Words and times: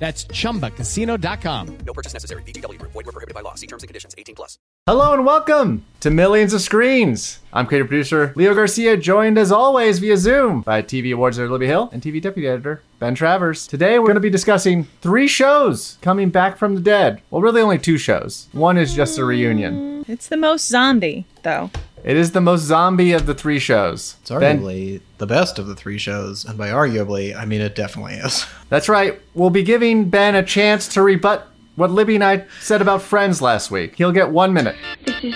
That's 0.00 0.24
chumbacasino.com. 0.24 1.78
No 1.84 1.92
purchase 1.92 2.14
necessary. 2.14 2.42
VGW 2.44 2.78
Group. 2.78 2.92
Void 2.92 3.04
were 3.04 3.12
prohibited 3.12 3.34
by 3.34 3.42
law. 3.42 3.54
See 3.54 3.66
terms 3.66 3.82
and 3.82 3.88
conditions. 3.88 4.14
18 4.16 4.34
plus. 4.34 4.58
Hello 4.86 5.12
and 5.12 5.26
welcome 5.26 5.84
to 6.00 6.10
Millions 6.10 6.54
of 6.54 6.62
Screens. 6.62 7.40
I'm 7.52 7.66
creative 7.66 7.88
producer 7.88 8.32
Leo 8.34 8.54
Garcia, 8.54 8.96
joined 8.96 9.36
as 9.36 9.52
always 9.52 9.98
via 9.98 10.16
Zoom 10.16 10.62
by 10.62 10.80
TV 10.80 11.12
awards 11.12 11.38
editor 11.38 11.52
Libby 11.52 11.66
Hill 11.66 11.90
and 11.92 12.00
TV 12.00 12.20
deputy 12.20 12.48
editor 12.48 12.82
Ben 12.98 13.14
Travers. 13.14 13.66
Today 13.66 13.98
we're 13.98 14.06
going 14.06 14.14
to 14.14 14.20
be 14.20 14.30
discussing 14.30 14.84
three 15.02 15.28
shows 15.28 15.98
coming 16.00 16.30
back 16.30 16.56
from 16.56 16.74
the 16.74 16.80
dead. 16.80 17.20
Well, 17.30 17.42
really 17.42 17.60
only 17.60 17.78
two 17.78 17.98
shows. 17.98 18.48
One 18.52 18.78
is 18.78 18.94
just 18.94 19.18
a 19.18 19.24
reunion. 19.26 20.06
It's 20.08 20.28
the 20.28 20.38
most 20.38 20.66
zombie, 20.66 21.26
though. 21.42 21.70
It 22.02 22.16
is 22.16 22.32
the 22.32 22.40
most 22.40 22.62
zombie 22.62 23.12
of 23.12 23.26
the 23.26 23.34
three 23.34 23.58
shows. 23.58 24.16
It's 24.22 24.30
arguably 24.30 25.00
the 25.18 25.26
best 25.26 25.58
of 25.58 25.66
the 25.66 25.74
three 25.74 25.98
shows, 25.98 26.44
and 26.44 26.56
by 26.56 26.68
arguably, 26.68 27.36
I 27.36 27.44
mean 27.44 27.60
it 27.60 27.74
definitely 27.74 28.14
is. 28.14 28.46
That's 28.68 28.88
right. 28.88 29.20
We'll 29.34 29.50
be 29.50 29.62
giving 29.62 30.08
Ben 30.08 30.34
a 30.34 30.42
chance 30.42 30.88
to 30.94 31.02
rebut 31.02 31.46
what 31.76 31.90
Libby 31.90 32.14
and 32.14 32.24
I 32.24 32.44
said 32.60 32.82
about 32.82 33.02
Friends 33.02 33.40
last 33.40 33.70
week. 33.70 33.96
He'll 33.96 34.12
get 34.12 34.30
one 34.30 34.52
minute. 34.52 34.76
This 35.04 35.22
is 35.22 35.34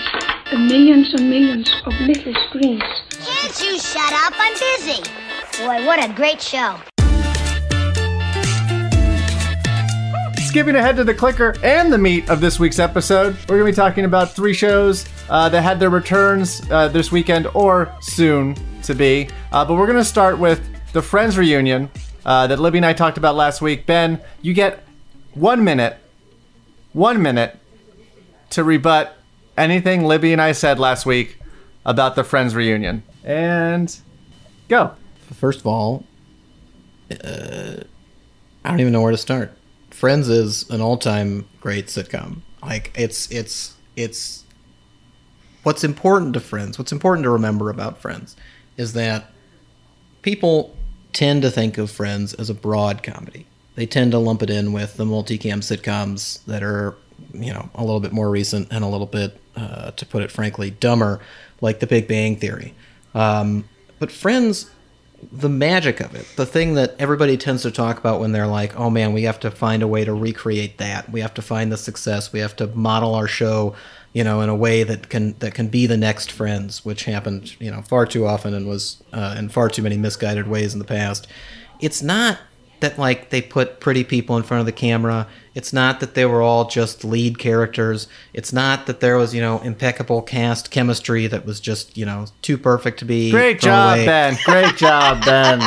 millions 0.53 1.13
and 1.13 1.29
millions 1.29 1.71
of 1.85 1.93
little 2.01 2.33
screens. 2.49 2.83
Can't 3.09 3.61
you 3.61 3.79
shut 3.79 4.13
up? 4.13 4.33
I'm 4.35 4.53
busy. 4.53 5.01
Boy, 5.59 5.85
what 5.85 6.03
a 6.03 6.13
great 6.13 6.41
show. 6.41 6.77
Skipping 10.55 10.77
ahead 10.77 10.95
to 10.95 11.03
the 11.03 11.13
clicker 11.13 11.53
and 11.63 11.91
the 11.91 11.97
meat 11.97 12.29
of 12.29 12.39
this 12.39 12.61
week's 12.61 12.79
episode, 12.79 13.35
we're 13.49 13.57
going 13.57 13.73
to 13.73 13.73
be 13.73 13.75
talking 13.75 14.05
about 14.05 14.31
three 14.31 14.53
shows 14.53 15.05
uh, 15.29 15.49
that 15.49 15.61
had 15.61 15.81
their 15.81 15.89
returns 15.89 16.61
uh, 16.71 16.87
this 16.87 17.11
weekend 17.11 17.47
or 17.47 17.93
soon 17.99 18.55
to 18.83 18.95
be. 18.95 19.27
Uh, 19.51 19.65
but 19.65 19.73
we're 19.73 19.85
going 19.85 19.97
to 19.97 20.05
start 20.05 20.39
with 20.39 20.65
the 20.93 21.01
Friends 21.01 21.37
reunion 21.37 21.91
uh, 22.25 22.47
that 22.47 22.57
Libby 22.57 22.77
and 22.77 22.85
I 22.85 22.93
talked 22.93 23.17
about 23.17 23.35
last 23.35 23.61
week. 23.61 23.85
Ben, 23.85 24.21
you 24.41 24.53
get 24.53 24.81
one 25.33 25.61
minute, 25.61 25.97
one 26.93 27.21
minute 27.21 27.59
to 28.51 28.63
rebut 28.63 29.13
anything 29.57 30.05
Libby 30.05 30.31
and 30.31 30.41
I 30.41 30.53
said 30.53 30.79
last 30.79 31.05
week 31.05 31.37
about 31.85 32.15
the 32.15 32.23
Friends 32.23 32.55
reunion. 32.55 33.03
And 33.25 33.93
go. 34.69 34.93
First 35.33 35.59
of 35.59 35.67
all, 35.67 36.05
uh, 37.11 37.83
I 38.63 38.69
don't 38.69 38.79
even 38.79 38.93
know 38.93 39.01
where 39.01 39.11
to 39.11 39.17
start. 39.17 39.51
Friends 39.95 40.27
is 40.27 40.69
an 40.69 40.81
all-time 40.81 41.47
great 41.61 41.87
sitcom. 41.87 42.41
Like 42.61 42.91
it's 42.95 43.31
it's 43.31 43.75
it's 43.95 44.43
what's 45.63 45.85
important 45.85 46.33
to 46.33 46.41
Friends. 46.41 46.77
What's 46.77 46.91
important 46.91 47.23
to 47.23 47.29
remember 47.29 47.69
about 47.69 47.99
Friends 47.99 48.35
is 48.75 48.91
that 48.93 49.31
people 50.21 50.75
tend 51.13 51.43
to 51.43 51.49
think 51.49 51.77
of 51.77 51.89
Friends 51.89 52.33
as 52.33 52.49
a 52.49 52.53
broad 52.53 53.03
comedy. 53.03 53.45
They 53.75 53.85
tend 53.85 54.11
to 54.11 54.19
lump 54.19 54.43
it 54.43 54.49
in 54.49 54.73
with 54.73 54.97
the 54.97 55.05
multicam 55.05 55.59
sitcoms 55.59 56.43
that 56.43 56.61
are, 56.61 56.97
you 57.33 57.53
know, 57.53 57.69
a 57.73 57.83
little 57.85 58.01
bit 58.01 58.11
more 58.11 58.29
recent 58.29 58.67
and 58.71 58.83
a 58.83 58.87
little 58.87 59.07
bit, 59.07 59.39
uh, 59.55 59.91
to 59.91 60.05
put 60.05 60.23
it 60.23 60.31
frankly, 60.31 60.71
dumber, 60.71 61.21
like 61.61 61.79
The 61.79 61.87
Big 61.87 62.05
Bang 62.07 62.35
Theory. 62.35 62.73
Um, 63.13 63.69
but 63.99 64.11
Friends 64.11 64.69
the 65.31 65.49
magic 65.49 65.99
of 65.99 66.15
it, 66.15 66.27
the 66.35 66.45
thing 66.45 66.75
that 66.75 66.95
everybody 66.99 67.37
tends 67.37 67.63
to 67.63 67.71
talk 67.71 67.97
about 67.97 68.19
when 68.19 68.31
they're 68.31 68.47
like, 68.47 68.77
"Oh 68.79 68.89
man, 68.89 69.13
we 69.13 69.23
have 69.23 69.39
to 69.41 69.51
find 69.51 69.83
a 69.83 69.87
way 69.87 70.05
to 70.05 70.13
recreate 70.13 70.77
that. 70.77 71.11
We 71.11 71.21
have 71.21 71.33
to 71.35 71.41
find 71.41 71.71
the 71.71 71.77
success. 71.77 72.31
We 72.31 72.39
have 72.39 72.55
to 72.57 72.67
model 72.67 73.15
our 73.15 73.27
show, 73.27 73.75
you 74.13 74.23
know, 74.23 74.41
in 74.41 74.49
a 74.49 74.55
way 74.55 74.83
that 74.83 75.09
can 75.09 75.35
that 75.39 75.53
can 75.53 75.67
be 75.67 75.87
the 75.87 75.97
next 75.97 76.31
Friends," 76.31 76.85
which 76.85 77.05
happened, 77.05 77.59
you 77.59 77.71
know, 77.71 77.81
far 77.81 78.05
too 78.05 78.25
often 78.25 78.53
and 78.53 78.67
was 78.67 79.03
uh, 79.13 79.35
in 79.37 79.49
far 79.49 79.69
too 79.69 79.81
many 79.81 79.97
misguided 79.97 80.47
ways 80.47 80.73
in 80.73 80.79
the 80.79 80.85
past. 80.85 81.27
It's 81.79 82.01
not 82.01 82.39
that 82.81 82.97
like 82.99 83.29
they 83.29 83.41
put 83.41 83.79
pretty 83.79 84.03
people 84.03 84.37
in 84.37 84.43
front 84.43 84.59
of 84.59 84.65
the 84.65 84.71
camera. 84.71 85.27
It's 85.53 85.71
not 85.71 85.99
that 86.01 86.15
they 86.15 86.25
were 86.25 86.41
all 86.41 86.65
just 86.67 87.05
lead 87.05 87.39
characters. 87.39 88.07
It's 88.33 88.51
not 88.51 88.87
that 88.87 88.99
there 88.99 89.17
was, 89.17 89.33
you 89.33 89.41
know, 89.41 89.59
impeccable 89.59 90.21
cast 90.21 90.69
chemistry 90.71 91.27
that 91.27 91.45
was 91.45 91.59
just, 91.61 91.97
you 91.97 92.05
know, 92.05 92.25
too 92.41 92.57
perfect 92.57 92.99
to 92.99 93.05
be. 93.05 93.31
Great 93.31 93.59
job, 93.61 93.95
away. 93.97 94.05
Ben. 94.05 94.37
Great 94.43 94.75
job, 94.77 95.23
Ben. 95.23 95.59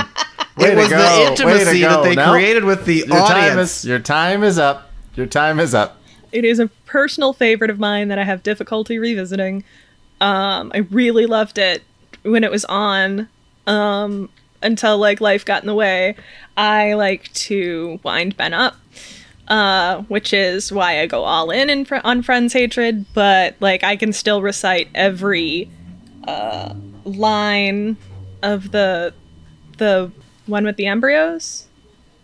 Way 0.57 0.69
it 0.69 0.71
to 0.71 0.77
was 0.77 0.89
go. 0.91 0.99
the 0.99 1.31
intimacy 1.31 1.81
that 1.83 2.03
they 2.03 2.15
No. 2.15 2.31
created 2.33 2.65
with 2.65 2.85
the 2.85 2.97
Your 2.97 3.07
time 3.07 3.53
audience. 3.53 3.79
is 3.79 3.85
your 3.87 3.99
time 3.99 4.43
is 4.45 4.59
up. 4.59 4.91
Your 5.15 5.27
time 5.27 5.59
is 5.59 5.75
up. 5.75 6.01
It 6.33 6.45
is 6.45 6.59
a 6.59 6.69
personal 6.85 7.33
favorite 7.33 7.71
of 7.71 7.79
mine 7.79 8.09
that 8.09 8.19
I 8.19 8.25
have 8.25 8.43
difficulty 8.43 8.99
revisiting. 8.99 9.65
Um, 10.21 10.71
I 10.75 10.79
really 10.91 11.25
loved 11.27 11.57
it 11.59 11.83
when 12.23 12.45
it 12.45 12.51
was 12.51 12.65
on. 12.67 13.29
Um, 13.67 14.29
until 14.63 14.99
like 14.99 15.21
life 15.21 15.45
got 15.45 15.63
in 15.63 15.67
the 15.67 15.75
way, 15.75 16.17
I 16.57 16.95
like 16.95 17.33
to 17.35 18.01
wind 18.03 18.37
Ben 18.37 18.55
up, 18.55 18.77
uh, 19.49 20.03
which 20.03 20.33
is 20.33 20.73
why 20.73 21.01
I 21.01 21.07
go 21.07 21.25
all 21.25 21.51
in, 21.51 21.71
in 21.71 21.85
fr- 21.85 21.97
on 22.05 22.23
Friends 22.23 22.53
hatred. 22.53 23.07
But 23.15 23.57
like 23.61 23.85
I 23.85 23.97
can 23.97 24.13
still 24.13 24.43
recite 24.43 24.89
every 24.95 25.71
uh, 26.27 26.75
line 27.05 27.97
of 28.43 28.71
the 28.73 29.15
the 29.79 30.11
one 30.47 30.65
with 30.65 30.77
the 30.77 30.87
embryos, 30.87 31.67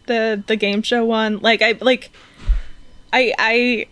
the 0.07 0.43
the 0.47 0.57
game 0.57 0.83
show 0.83 1.05
one. 1.05 1.39
Like 1.39 1.63
I 1.63 1.73
like 1.81 2.11
I 3.13 3.33
I 3.39 3.87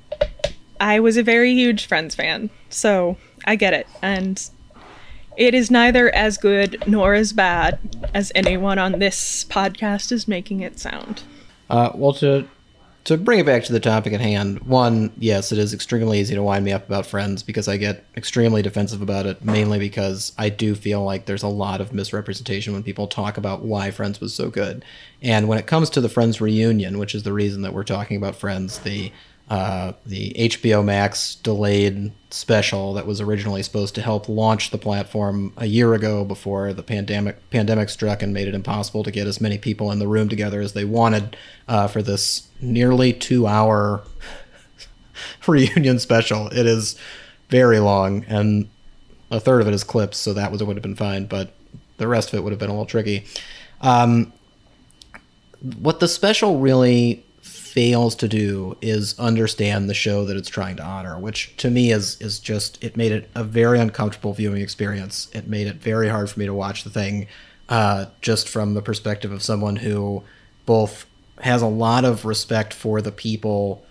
I 0.81 1.01
was 1.01 1.17
a 1.17 1.23
very 1.23 1.53
huge 1.53 1.87
Friends 1.87 2.15
fan, 2.15 2.51
so 2.69 3.17
I 3.45 3.57
get 3.57 3.73
it. 3.73 3.87
And 4.03 4.43
it 5.37 5.55
is 5.55 5.71
neither 5.71 6.15
as 6.15 6.39
good 6.39 6.83
nor 6.87 7.15
as 7.15 7.33
bad 7.33 7.79
as 8.15 8.33
anyone 8.35 8.79
on 8.79 8.99
this 8.99 9.45
podcast 9.45 10.13
is 10.13 10.29
making 10.29 10.61
it 10.61 10.79
sound. 10.79 11.23
Uh, 11.71 11.91
well, 11.95 12.13
to 12.15 12.47
to 13.05 13.17
bring 13.19 13.41
it 13.41 13.47
back 13.47 13.65
to 13.65 13.73
the 13.73 13.81
topic 13.81 14.13
at 14.13 14.21
hand, 14.21 14.61
one, 14.61 15.13
yes, 15.19 15.51
it 15.51 15.59
is 15.59 15.75
extremely 15.75 16.21
easy 16.21 16.37
to 16.37 16.43
wind 16.43 16.65
me 16.65 16.71
up 16.71 16.87
about 16.87 17.05
Friends 17.05 17.43
because 17.43 17.67
I 17.67 17.77
get 17.77 18.05
extremely 18.17 18.63
defensive 18.63 19.03
about 19.03 19.27
it, 19.27 19.45
mainly 19.45 19.81
because 19.81 20.33
I 20.39 20.51
do 20.51 20.77
feel 20.77 21.03
like 21.03 21.27
there's 21.27 21.43
a 21.43 21.49
lot 21.49 21.81
of 21.81 21.93
misrepresentation 21.93 22.73
when 22.73 22.85
people 22.85 23.09
talk 23.09 23.37
about 23.37 23.63
why 23.63 23.91
Friends 23.91 24.21
was 24.21 24.33
so 24.35 24.51
good. 24.51 24.85
And 25.21 25.49
when 25.49 25.59
it 25.59 25.67
comes 25.67 25.91
to 25.91 26.01
the 26.01 26.09
Friends 26.09 26.41
reunion, 26.41 26.99
which 26.99 27.15
is 27.17 27.25
the 27.25 27.33
reason 27.33 27.63
that 27.63 27.75
we're 27.75 27.83
talking 27.83 28.17
about 28.17 28.37
Friends, 28.37 28.79
the 28.79 29.11
uh, 29.53 29.93
the 30.07 30.33
HBO 30.33 30.83
Max 30.83 31.35
delayed 31.35 32.11
special 32.31 32.95
that 32.95 33.07
was 33.07 33.21
originally 33.21 33.63
supposed 33.63 33.95
to 33.97 34.01
help 34.01 34.27
launch 34.27 34.71
the 34.71 34.79
platform 34.79 35.53
a 35.59 35.67
year 35.67 35.93
ago 35.93 36.25
before 36.25 36.73
the 36.73 36.83
pandemic 36.83 37.51
pandemic 37.51 37.91
struck 37.91 38.23
and 38.23 38.33
made 38.33 38.49
it 38.49 38.55
impossible 38.55 39.05
to 39.05 39.11
get 39.11 39.27
as 39.27 39.43
many 39.43 39.59
people 39.59 39.93
in 39.93 39.99
the 39.99 40.09
room 40.09 40.31
together 40.31 40.63
as 40.63 40.73
they 40.73 40.87
wanted 40.87 41.37
uh, 41.69 41.87
for 41.87 42.01
this 42.01 42.49
nearly 42.63 43.13
two 43.13 43.47
hour 43.47 44.03
reunion 45.47 45.99
special. 45.99 46.47
It 46.47 46.65
is 46.65 46.99
very 47.51 47.79
long, 47.79 48.25
and 48.29 48.71
a 49.31 49.39
third 49.39 49.61
of 49.61 49.69
it 49.69 49.75
is 49.75 49.85
clips, 49.85 50.17
so 50.17 50.33
that 50.33 50.51
was 50.51 50.63
would 50.63 50.77
have 50.77 50.83
been 50.83 50.97
fine, 50.97 51.27
but 51.27 51.53
the 51.99 52.09
rest 52.09 52.33
of 52.33 52.39
it 52.39 52.43
would 52.43 52.53
have 52.53 52.59
been 52.59 52.71
a 52.71 52.73
little 52.73 52.87
tricky. 52.87 53.27
Um, 53.83 54.33
what 55.61 56.01
the 56.01 56.09
special 56.09 56.59
really 56.59 57.27
fails 57.73 58.15
to 58.15 58.29
do 58.29 58.77
is 58.83 59.19
understand 59.19 59.89
the 59.89 59.95
show 59.95 60.27
that 60.27 60.37
it's 60.37 60.51
trying 60.51 60.77
to 60.77 60.85
honor, 60.85 61.19
which 61.19 61.57
to 61.57 61.71
me 61.71 61.91
is 61.91 62.21
is 62.21 62.39
just 62.39 62.83
it 62.85 62.99
made 62.99 63.13
it 63.13 63.31
a 63.35 63.43
very 63.43 63.81
uncomfortable 63.81 64.35
viewing 64.35 64.61
experience. 64.61 65.31
It 65.33 65.49
made 65.49 65.67
it 65.67 65.77
very 65.77 66.09
hard 66.09 66.29
for 66.29 66.39
me 66.39 66.45
to 66.45 66.53
watch 66.53 66.85
the 66.85 66.91
thing, 66.91 67.29
uh, 67.71 68.07
just 68.21 68.47
from 68.47 68.75
the 68.75 68.83
perspective 68.83 69.33
of 69.33 69.43
someone 69.43 69.77
who 69.77 70.23
both 70.67 71.07
has 71.41 71.63
a 71.63 71.67
lot 71.67 72.05
of 72.05 72.27
respect 72.27 72.75
for 72.75 73.01
the 73.01 73.11
people 73.11 73.83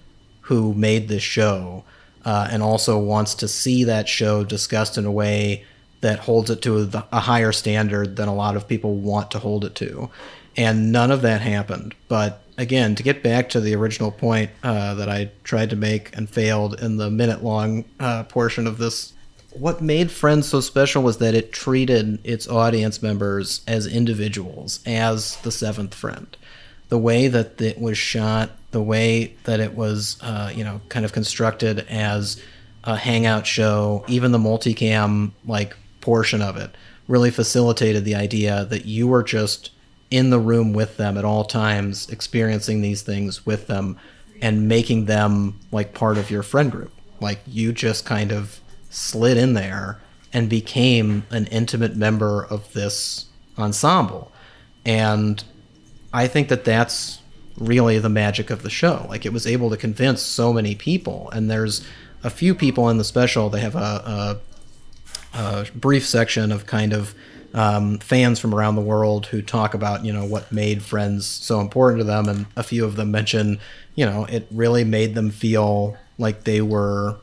who 0.42 0.76
made 0.76 1.08
this 1.08 1.24
show, 1.24 1.84
uh, 2.24 2.48
and 2.52 2.62
also 2.62 3.00
wants 3.00 3.34
to 3.34 3.48
see 3.48 3.84
that 3.84 4.08
show 4.08 4.44
discussed 4.44 4.96
in 4.96 5.06
a 5.06 5.12
way 5.12 5.66
that 6.02 6.20
holds 6.20 6.52
it 6.52 6.62
to 6.62 6.84
a, 6.84 7.08
a 7.12 7.20
higher 7.20 7.52
standard 7.52 8.16
than 8.16 8.28
a 8.28 8.36
lot 8.36 8.56
of 8.56 8.68
people 8.68 8.96
want 8.96 9.32
to 9.32 9.40
hold 9.40 9.66
it 9.66 9.74
to. 9.74 10.10
And 10.56 10.92
none 10.92 11.12
of 11.12 11.22
that 11.24 11.42
happened. 11.42 11.96
But 12.08 12.42
again, 12.62 12.94
to 12.94 13.02
get 13.02 13.24
back 13.24 13.50
to 13.50 13.60
the 13.60 13.76
original 13.76 14.12
point 14.12 14.52
uh, 14.64 14.94
that 14.94 15.10
I 15.10 15.32
tried 15.44 15.72
to 15.72 15.76
make 15.76 16.16
and 16.16 16.30
failed 16.30 16.80
in 16.80 16.98
the 16.98 17.10
minute 17.10 17.44
long 17.44 17.86
uh, 18.00 18.24
portion 18.24 18.68
of 18.68 18.78
this, 18.78 19.14
what 19.54 19.82
made 19.82 20.12
Friends 20.12 20.48
so 20.48 20.62
special 20.62 21.02
was 21.02 21.18
that 21.18 21.34
it 21.34 21.52
treated 21.52 22.20
its 22.24 22.48
audience 22.48 23.02
members 23.02 23.62
as 23.68 23.88
individuals, 23.88 24.80
as 24.86 25.38
the 25.38 25.52
seventh 25.52 25.96
friend. 25.96 26.38
The 26.90 27.00
way 27.00 27.28
that 27.28 27.60
it 27.60 27.82
was 27.82 27.98
shot, 27.98 28.52
the 28.70 28.82
way 28.82 29.36
that 29.46 29.60
it 29.60 29.74
was, 29.76 30.18
uh, 30.22 30.52
you 30.54 30.64
know, 30.64 30.82
kind 30.88 31.04
of 31.04 31.14
constructed 31.14 31.80
as 31.90 32.40
a 32.84 32.96
hangout 32.96 33.48
show, 33.48 34.06
even 34.08 34.32
the 34.32 34.38
multicam 34.38 35.32
like 35.46 35.76
portion 36.00 36.42
of 36.44 36.58
it 36.58 36.76
really 37.08 37.32
facilitated 37.32 38.06
the 38.06 38.16
idea 38.16 38.66
that 38.66 38.86
you 38.86 39.08
were 39.08 39.24
just 39.24 39.72
in 40.12 40.30
the 40.30 40.40
room 40.40 40.74
with 40.74 40.98
them 40.98 41.18
at 41.18 41.26
all 41.26 41.46
times, 41.46 42.10
experiencing 42.10 42.82
these 42.82 43.02
things 43.02 43.46
with 43.46 43.68
them 43.68 43.98
and 44.42 44.68
making 44.68 45.06
them 45.06 45.58
like 45.72 45.94
part 45.94 46.18
of 46.18 46.30
your 46.30 46.44
friend 46.44 46.72
group. 46.72 46.92
Like 47.22 47.40
you 47.48 47.72
just 47.72 48.06
kind 48.06 48.32
of 48.32 48.60
slid 48.90 49.38
in 49.38 49.54
there 49.54 50.00
and 50.34 50.50
became 50.50 51.24
an 51.30 51.48
intimate 51.48 51.96
member 51.96 52.46
of 52.46 52.74
this 52.74 53.26
ensemble. 53.58 54.32
And 54.86 55.44
I 56.14 56.28
think 56.28 56.50
that 56.50 56.66
that's 56.66 57.20
really 57.58 58.00
the 58.00 58.10
magic 58.10 58.50
of 58.50 58.64
the 58.64 58.70
show. 58.70 59.06
Like 59.08 59.26
it 59.26 59.32
was 59.32 59.48
able 59.48 59.70
to 59.70 59.78
convince 59.78 60.22
so 60.22 60.52
many 60.52 60.76
people. 60.76 61.30
And 61.32 61.50
there's 61.50 61.86
a 62.24 62.30
few 62.30 62.54
people 62.54 62.90
in 62.90 62.98
the 62.98 63.04
special. 63.04 63.50
They 63.50 63.62
have 63.62 63.76
a, 63.76 64.40
a, 65.34 65.38
a 65.38 65.66
brief 65.76 66.06
section 66.06 66.52
of 66.52 66.66
kind 66.66 66.92
of 66.94 67.14
um, 67.54 68.00
fans 68.00 68.40
from 68.40 68.56
around 68.56 68.76
the 68.76 68.82
world 68.82 69.28
who 69.28 69.42
talk 69.42 69.74
about 69.74 70.06
you 70.06 70.14
know 70.14 70.26
what 70.26 70.52
made 70.52 70.84
Friends 70.84 71.26
so 71.26 71.60
important 71.60 72.00
to 72.00 72.06
them, 72.06 72.28
and 72.28 72.46
a 72.56 72.64
few 72.64 72.86
of 72.86 72.96
them 72.96 73.12
mention 73.12 73.60
you 73.96 74.06
know 74.06 74.26
it 74.26 74.48
really 74.52 74.84
made 74.84 75.16
them 75.16 75.30
feel 75.30 75.98
like 76.18 76.44
they 76.44 76.62
were 76.62 77.18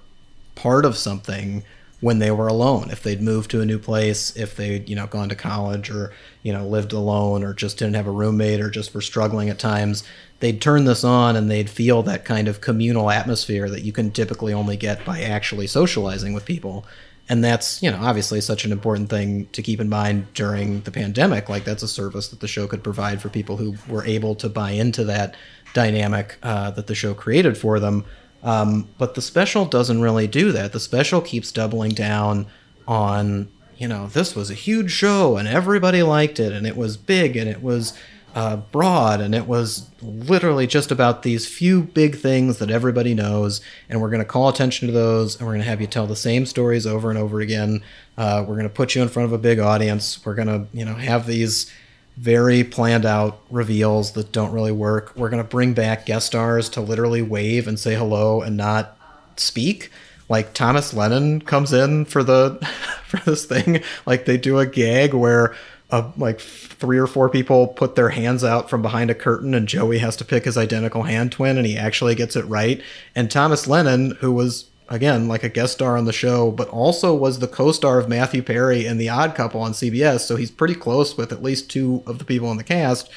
part 0.55 0.85
of 0.85 0.97
something 0.97 1.63
when 2.01 2.19
they 2.19 2.31
were 2.31 2.49
alone. 2.49 2.91
If 2.91 3.03
they'd 3.03 3.21
moved 3.21 3.51
to 3.53 3.61
a 3.61 3.67
new 3.67 3.79
place 3.79 4.37
if 4.37 4.57
they'd 4.57 4.89
you 4.89 4.97
know 4.97 5.07
gone 5.07 5.29
to 5.29 5.37
college 5.37 5.91
or 5.91 6.13
you 6.43 6.53
know 6.53 6.67
lived 6.67 6.93
alone 6.93 7.43
or 7.43 7.55
just 7.55 7.79
didn't 7.79 7.97
have 7.97 8.07
a 8.07 8.13
roommate 8.13 8.61
or 8.61 8.71
just 8.71 8.95
were 8.95 9.01
struggling 9.01 9.49
at 9.49 9.59
times 9.59 10.05
they'd 10.41 10.61
turn 10.61 10.85
this 10.85 11.05
on 11.05 11.37
and 11.37 11.51
they'd 11.51 11.71
feel 11.71 12.03
that 12.03 12.25
kind 12.25 12.49
of 12.49 12.61
communal 12.61 13.11
atmosphere 13.11 13.69
that 13.69 13.83
you 13.83 13.93
can 13.93 14.11
typically 14.11 14.53
only 14.53 14.77
get 14.77 15.05
by 15.05 15.21
actually 15.21 15.67
socializing 15.67 16.33
with 16.33 16.45
people 16.45 16.85
and 17.29 17.45
that's 17.45 17.83
you 17.83 17.91
know 17.91 17.99
obviously 18.01 18.41
such 18.41 18.65
an 18.65 18.73
important 18.73 19.11
thing 19.11 19.47
to 19.53 19.63
keep 19.63 19.81
in 19.81 19.89
mind 19.89 20.33
during 20.35 20.81
the 20.83 20.91
pandemic. 20.91 21.49
Like 21.49 21.65
that's 21.65 21.83
a 21.83 21.89
service 21.89 22.29
that 22.29 22.41
the 22.41 22.49
show 22.49 22.67
could 22.67 22.83
provide 22.83 23.21
for 23.21 23.29
people 23.29 23.57
who 23.57 23.75
were 23.89 24.05
able 24.05 24.35
to 24.37 24.49
buy 24.49 24.71
into 24.71 25.05
that 25.05 25.37
dynamic 25.75 26.39
uh, 26.43 26.71
that 26.73 26.87
the 26.87 26.95
show 26.95 27.15
created 27.15 27.59
for 27.59 27.79
them. 27.79 28.05
Um, 28.43 28.89
but 28.99 29.15
the 29.15 29.23
special 29.23 29.65
doesn't 29.65 30.01
really 30.01 30.27
do 30.27 30.53
that. 30.53 30.73
The 30.73 30.81
special 30.81 31.21
keeps 31.21 31.53
doubling 31.53 31.91
down 31.91 32.47
on 32.87 33.49
you 33.77 33.87
know 33.87 34.07
this 34.09 34.35
was 34.35 34.51
a 34.51 34.55
huge 34.55 34.91
show 34.91 35.37
and 35.37 35.47
everybody 35.47 36.03
liked 36.03 36.41
it 36.41 36.53
and 36.53 36.67
it 36.67 36.77
was 36.77 36.97
big 36.97 37.37
and 37.37 37.49
it 37.49 37.63
was 37.63 37.97
uh, 38.39 38.55
broad, 38.55 39.21
and 39.21 39.35
it 39.35 39.49
was 39.49 39.91
literally 40.01 40.65
just 40.65 40.93
about 40.93 41.25
these 41.25 41.45
few 41.45 41.83
big 41.83 42.15
things 42.15 42.59
that 42.59 42.71
everybody 42.71 43.13
knows, 43.13 43.61
and 43.89 44.01
we're 44.01 44.11
going 44.11 44.21
to 44.21 44.25
call 44.25 44.49
attention 44.49 44.87
to 44.87 44.95
those, 44.95 45.35
and 45.35 45.45
we're 45.45 45.55
going 45.55 45.65
to 45.65 45.69
have 45.69 45.81
you 45.81 45.89
tell 45.89 46.07
the 46.07 46.15
same 46.15 46.47
stories 46.47 46.87
over 46.87 47.11
and 47.11 47.19
over 47.19 47.41
again. 47.41 47.83
Uh, 48.17 48.45
we're 48.47 48.55
going 48.55 48.63
to 48.69 48.73
put 48.73 48.95
you 48.95 49.03
in 49.03 49.09
front 49.09 49.25
of 49.25 49.33
a 49.33 49.39
big 49.39 49.59
audience. 49.59 50.25
We're 50.25 50.37
going 50.37 50.47
to, 50.47 50.67
you 50.73 50.85
know, 50.85 50.95
have 50.95 51.27
these 51.27 51.69
very 52.17 52.63
planned 52.63 53.05
out 53.05 53.41
reveals 53.51 54.13
that 54.13 54.31
don't 54.31 54.53
really 54.53 54.71
work. 54.71 55.13
We're 55.17 55.31
going 55.31 55.43
to 55.43 55.49
bring 55.49 55.75
back 55.75 56.07
guest 56.07 56.29
stars 56.29 56.69
to 56.71 56.81
literally 56.81 57.23
wave 57.23 57.67
and 57.67 57.77
say 57.77 57.97
hello 57.97 58.41
and 58.41 58.57
not 58.57 58.97
speak. 59.35 59.91
Like 60.29 60.55
Thomas 60.55 60.95
Lennon 60.95 61.41
comes 61.41 61.73
in 61.73 62.05
for 62.05 62.23
the 62.23 62.65
for 63.09 63.19
this 63.29 63.47
thing. 63.47 63.83
Like 64.07 64.27
they 64.27 64.37
do 64.37 64.61
a 64.61 64.67
gag 64.67 65.13
where 65.13 65.57
uh, 65.91 66.11
like 66.17 66.41
three 66.41 66.99
or 66.99 67.07
four 67.07 67.29
people 67.29 67.67
put 67.67 67.95
their 67.95 68.11
hands 68.11 68.45
out 68.45 68.69
from 68.69 68.83
behind 68.83 69.11
a 69.11 69.15
curtain 69.15 69.55
and 69.55 69.67
Joey 69.67 69.99
has 69.99 70.17
to 70.17 70.25
pick 70.25 70.45
his 70.45 70.59
identical 70.59 71.05
hand 71.05 71.33
twin 71.33 71.57
and 71.57 71.67
he 71.67 71.77
actually 71.77 72.15
gets 72.15 72.37
it 72.37 72.45
right. 72.45 72.83
And 73.15 73.31
Thomas 73.31 73.67
Lennon, 73.67 74.17
who 74.21 74.33
was 74.33 74.69
again 74.91 75.29
like 75.29 75.45
a 75.45 75.49
guest 75.49 75.75
star 75.75 75.97
on 75.97 76.05
the 76.05 76.13
show, 76.13 76.51
but 76.51 76.69
also 76.69 77.15
was 77.15 77.39
the 77.39 77.49
co-star 77.49 77.99
of 77.99 78.09
Matthew 78.09 78.43
Perry 78.43 78.87
in 78.87 78.99
The 78.99 79.09
Odd 79.09 79.35
Couple 79.35 79.61
on 79.61 79.73
CBS, 79.73 80.21
so 80.21 80.37
he's 80.37 80.51
pretty 80.51 80.75
close 80.75 81.17
with 81.17 81.33
at 81.33 81.43
least 81.43 81.71
two 81.71 82.03
of 82.07 82.19
the 82.19 82.25
people 82.25 82.51
in 82.51 82.57
the 82.57 82.65
cast 82.65 83.11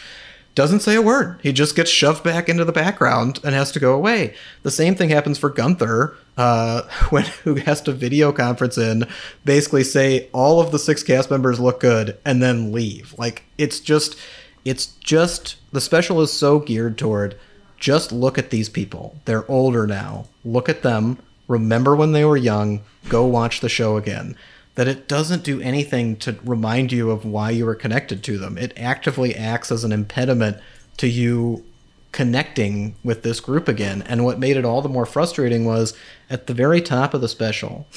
doesn't 0.55 0.81
say 0.81 0.95
a 0.95 1.01
word. 1.01 1.39
He 1.41 1.53
just 1.53 1.75
gets 1.75 1.89
shoved 1.89 2.23
back 2.23 2.49
into 2.49 2.65
the 2.65 2.71
background 2.71 3.39
and 3.43 3.55
has 3.55 3.71
to 3.71 3.79
go 3.79 3.93
away. 3.93 4.35
The 4.63 4.71
same 4.71 4.95
thing 4.95 5.09
happens 5.09 5.37
for 5.37 5.49
Gunther, 5.49 6.15
uh, 6.37 6.81
when 7.09 7.25
who 7.43 7.55
has 7.55 7.81
to 7.81 7.91
video 7.91 8.31
conference 8.31 8.77
in, 8.77 9.07
basically 9.45 9.83
say 9.83 10.29
all 10.33 10.59
of 10.59 10.71
the 10.71 10.79
six 10.79 11.03
cast 11.03 11.31
members 11.31 11.59
look 11.59 11.79
good 11.79 12.17
and 12.25 12.41
then 12.41 12.71
leave. 12.71 13.15
Like 13.17 13.43
it's 13.57 13.79
just, 13.79 14.17
it's 14.65 14.87
just 14.87 15.57
the 15.71 15.81
special 15.81 16.21
is 16.21 16.33
so 16.33 16.59
geared 16.59 16.97
toward 16.97 17.37
just 17.77 18.11
look 18.11 18.37
at 18.37 18.51
these 18.51 18.69
people. 18.69 19.15
They're 19.25 19.49
older 19.49 19.87
now. 19.87 20.27
Look 20.45 20.69
at 20.69 20.83
them. 20.83 21.17
Remember 21.47 21.95
when 21.95 22.11
they 22.11 22.23
were 22.23 22.37
young. 22.37 22.81
Go 23.09 23.25
watch 23.25 23.59
the 23.59 23.69
show 23.69 23.97
again 23.97 24.37
that 24.75 24.87
it 24.87 25.07
doesn't 25.07 25.43
do 25.43 25.59
anything 25.61 26.15
to 26.17 26.37
remind 26.43 26.91
you 26.91 27.11
of 27.11 27.25
why 27.25 27.49
you 27.49 27.65
were 27.65 27.75
connected 27.75 28.23
to 28.23 28.37
them. 28.37 28.57
It 28.57 28.73
actively 28.77 29.35
acts 29.35 29.71
as 29.71 29.83
an 29.83 29.91
impediment 29.91 30.57
to 30.97 31.07
you 31.07 31.63
connecting 32.11 32.95
with 33.03 33.23
this 33.23 33.39
group 33.39 33.67
again. 33.67 34.01
And 34.03 34.25
what 34.25 34.39
made 34.39 34.57
it 34.57 34.65
all 34.65 34.81
the 34.81 34.89
more 34.89 35.05
frustrating 35.05 35.65
was 35.65 35.93
at 36.29 36.47
the 36.47 36.53
very 36.53 36.81
top 36.81 37.13
of 37.13 37.21
the 37.21 37.29
special, 37.29 37.87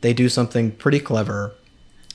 they 0.00 0.12
do 0.12 0.28
something 0.28 0.70
pretty 0.72 1.00
clever, 1.00 1.52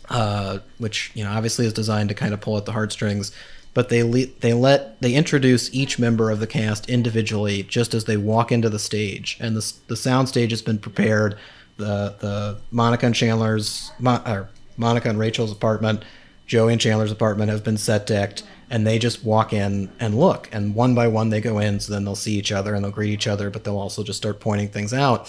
uh, 0.10 0.60
which 0.78 1.12
you 1.14 1.24
know 1.24 1.32
obviously 1.32 1.66
is 1.66 1.74
designed 1.74 2.10
to 2.10 2.16
kind 2.16 2.34
of 2.34 2.42
pull 2.42 2.58
at 2.58 2.66
the 2.66 2.72
heartstrings. 2.72 3.32
But 3.74 3.90
they 3.90 4.04
le- 4.04 4.34
they 4.40 4.54
let 4.54 5.00
they 5.02 5.14
introduce 5.14 5.74
each 5.74 6.00
member 6.00 6.32
of 6.32 6.40
the 6.40 6.48
cast 6.48 6.90
individually 6.90 7.64
just 7.64 7.94
as 7.94 8.06
they 8.06 8.18
walk 8.18 8.52
into 8.52 8.70
the 8.70 8.80
stage, 8.80 9.38
and 9.40 9.56
the 9.56 9.74
the 9.88 9.96
sound 9.96 10.28
stage 10.28 10.52
has 10.52 10.62
been 10.62 10.80
prepared 10.80 11.38
the 11.80 12.16
the 12.20 12.58
Monica 12.70 13.08
and 13.08 13.16
Chandler's 13.16 13.92
or 14.06 14.50
Monica 14.78 15.10
and 15.10 15.18
Rachel's 15.18 15.52
apartment, 15.52 16.06
Joey 16.46 16.74
and 16.74 16.82
Chandler's 16.82 17.12
apartment 17.12 17.50
have 17.50 17.64
been 17.64 17.78
set 17.78 18.06
decked, 18.06 18.44
and 18.70 18.86
they 18.86 19.00
just 19.00 19.24
walk 19.24 19.52
in 19.52 19.90
and 20.00 20.20
look, 20.20 20.48
and 20.52 20.76
one 20.76 20.94
by 20.94 21.08
one 21.08 21.30
they 21.30 21.42
go 21.42 21.58
in, 21.58 21.80
so 21.80 21.92
then 21.92 22.06
they'll 22.06 22.16
see 22.16 22.38
each 22.38 22.52
other 22.52 22.76
and 22.76 22.84
they'll 22.84 22.92
greet 22.92 23.12
each 23.12 23.28
other, 23.28 23.50
but 23.50 23.64
they'll 23.64 23.80
also 23.80 24.04
just 24.04 24.18
start 24.18 24.40
pointing 24.40 24.70
things 24.70 24.94
out. 24.94 25.28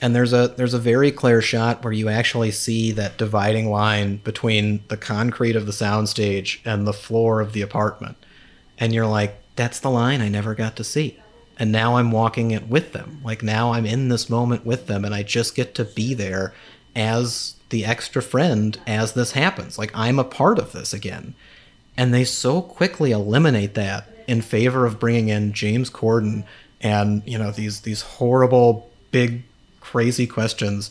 And 0.00 0.14
there's 0.14 0.32
a 0.32 0.48
there's 0.48 0.74
a 0.74 0.78
very 0.78 1.10
clear 1.10 1.40
shot 1.40 1.82
where 1.82 1.92
you 1.92 2.08
actually 2.08 2.50
see 2.52 2.92
that 2.92 3.16
dividing 3.16 3.70
line 3.70 4.18
between 4.18 4.84
the 4.88 4.96
concrete 4.96 5.56
of 5.56 5.66
the 5.66 5.72
soundstage 5.72 6.60
and 6.64 6.86
the 6.86 6.92
floor 6.92 7.40
of 7.40 7.54
the 7.54 7.62
apartment, 7.62 8.16
and 8.78 8.94
you're 8.94 9.06
like, 9.06 9.40
that's 9.56 9.80
the 9.80 9.90
line 9.90 10.20
I 10.20 10.28
never 10.28 10.54
got 10.54 10.76
to 10.76 10.84
see 10.84 11.18
and 11.58 11.72
now 11.72 11.96
I'm 11.96 12.10
walking 12.10 12.50
it 12.50 12.68
with 12.68 12.92
them. 12.92 13.20
Like 13.24 13.42
now 13.42 13.72
I'm 13.72 13.86
in 13.86 14.08
this 14.08 14.28
moment 14.28 14.66
with 14.66 14.86
them 14.86 15.04
and 15.04 15.14
I 15.14 15.22
just 15.22 15.54
get 15.54 15.74
to 15.76 15.84
be 15.84 16.14
there 16.14 16.52
as 16.94 17.56
the 17.70 17.84
extra 17.84 18.22
friend 18.22 18.78
as 18.86 19.14
this 19.14 19.32
happens. 19.32 19.78
Like 19.78 19.90
I'm 19.94 20.18
a 20.18 20.24
part 20.24 20.58
of 20.58 20.72
this 20.72 20.92
again. 20.92 21.34
And 21.96 22.12
they 22.12 22.24
so 22.24 22.60
quickly 22.60 23.10
eliminate 23.10 23.74
that 23.74 24.08
in 24.26 24.42
favor 24.42 24.84
of 24.84 25.00
bringing 25.00 25.28
in 25.28 25.52
James 25.52 25.88
Corden 25.88 26.44
and, 26.80 27.22
you 27.26 27.38
know, 27.38 27.50
these 27.50 27.80
these 27.80 28.02
horrible 28.02 28.90
big 29.10 29.42
crazy 29.80 30.26
questions 30.26 30.90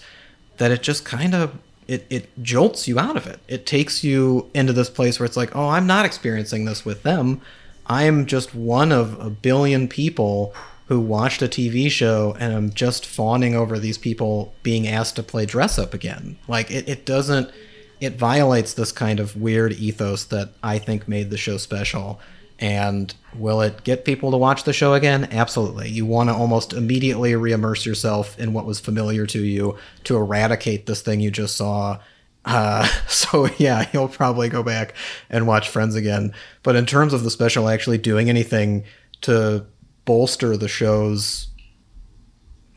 that 0.58 0.72
it 0.72 0.82
just 0.82 1.06
kind 1.06 1.36
of 1.36 1.58
it, 1.88 2.08
it 2.10 2.42
jolts 2.42 2.88
you 2.88 2.98
out 2.98 3.16
of 3.16 3.28
it. 3.28 3.40
It 3.48 3.66
takes 3.68 4.04
you 4.04 4.50
into 4.56 4.74
this 4.74 4.90
place 4.90 5.20
where 5.20 5.26
it's 5.26 5.38
like, 5.38 5.56
oh, 5.56 5.70
I'm 5.70 5.86
not 5.86 6.06
experiencing 6.06 6.66
this 6.66 6.84
with 6.84 7.04
them. 7.04 7.42
I'm 7.88 8.26
just 8.26 8.56
one 8.56 8.92
of 8.92 9.20
a 9.20 9.30
billion 9.30 9.88
people 9.88 10.54
who 10.88 11.00
watched 11.00 11.42
a 11.42 11.48
TV 11.48 11.90
show 11.90 12.36
and 12.40 12.54
I'm 12.54 12.72
just 12.72 13.06
fawning 13.06 13.56
over 13.56 13.80
these 13.80 13.98
people 13.98 14.54
being 14.64 14.88
asked 14.88 15.16
to 15.16 15.24
play 15.24 15.46
dress 15.46 15.80
up 15.80 15.94
again. 15.94 16.38
Like 16.48 16.70
it, 16.72 16.88
it 16.88 17.06
doesn't 17.06 17.52
it 18.00 18.18
violates 18.18 18.74
this 18.74 18.92
kind 18.92 19.20
of 19.20 19.36
weird 19.36 19.74
ethos 19.74 20.26
that 20.26 20.52
I 20.62 20.80
think 20.80 21.08
made 21.08 21.30
the 21.30 21.38
show 21.38 21.58
special. 21.58 22.20
And 22.60 23.14
will 23.36 23.62
it 23.62 23.84
get 23.84 24.06
people 24.06 24.32
to 24.32 24.38
watch 24.38 24.64
the 24.64 24.74
show 24.74 24.94
again? 24.94 25.28
Absolutely. 25.32 25.90
You 25.90 26.06
want 26.06 26.30
to 26.30 26.36
almost 26.36 26.74
immediately 26.74 27.34
reimmerse 27.34 27.86
yourself 27.86 28.38
in 28.40 28.54
what 28.54 28.66
was 28.66 28.80
familiar 28.80 29.26
to 29.28 29.44
you 29.44 29.78
to 30.06 30.16
eradicate 30.16 30.86
this 30.86 31.02
thing 31.02 31.20
you 31.20 31.32
just 31.32 31.56
saw 31.56 32.00
uh, 32.46 32.88
so 33.08 33.50
yeah, 33.58 33.84
he'll 33.92 34.08
probably 34.08 34.50
go 34.50 34.64
back 34.64 34.94
and 35.30 35.48
watch 35.48 35.70
Friends 35.70 35.96
again. 35.96 36.34
But 36.64 36.76
in 36.76 36.86
terms 36.86 37.14
of 37.14 37.24
the 37.24 37.32
special 37.32 37.70
actually 37.70 37.98
doing 37.98 38.30
anything 38.30 38.84
to 39.22 39.66
bolster 40.06 40.56
the 40.56 40.68
show's 40.68 41.48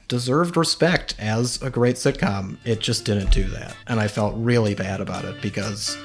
deserved 0.08 0.56
respect 0.56 1.14
as 1.18 1.60
a 1.60 1.68
great 1.68 1.96
sitcom, 1.96 2.56
it 2.64 2.80
just 2.80 3.04
didn't 3.04 3.30
do 3.30 3.44
that, 3.44 3.76
and 3.86 4.00
I 4.00 4.08
felt 4.08 4.34
really 4.36 4.74
bad 4.74 5.00
about 5.00 5.24
it 5.24 5.40
because 5.42 5.96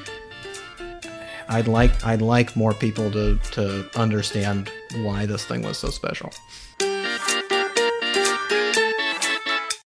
I'd 1.48 1.68
like 1.68 2.04
I'd 2.06 2.22
like 2.22 2.56
more 2.56 2.74
people 2.74 3.12
to 3.12 3.38
to 3.52 3.90
understand 3.96 4.70
why 4.98 5.26
this 5.26 5.46
thing 5.46 5.62
was 5.62 5.78
so 5.78 5.90
special. 5.90 6.32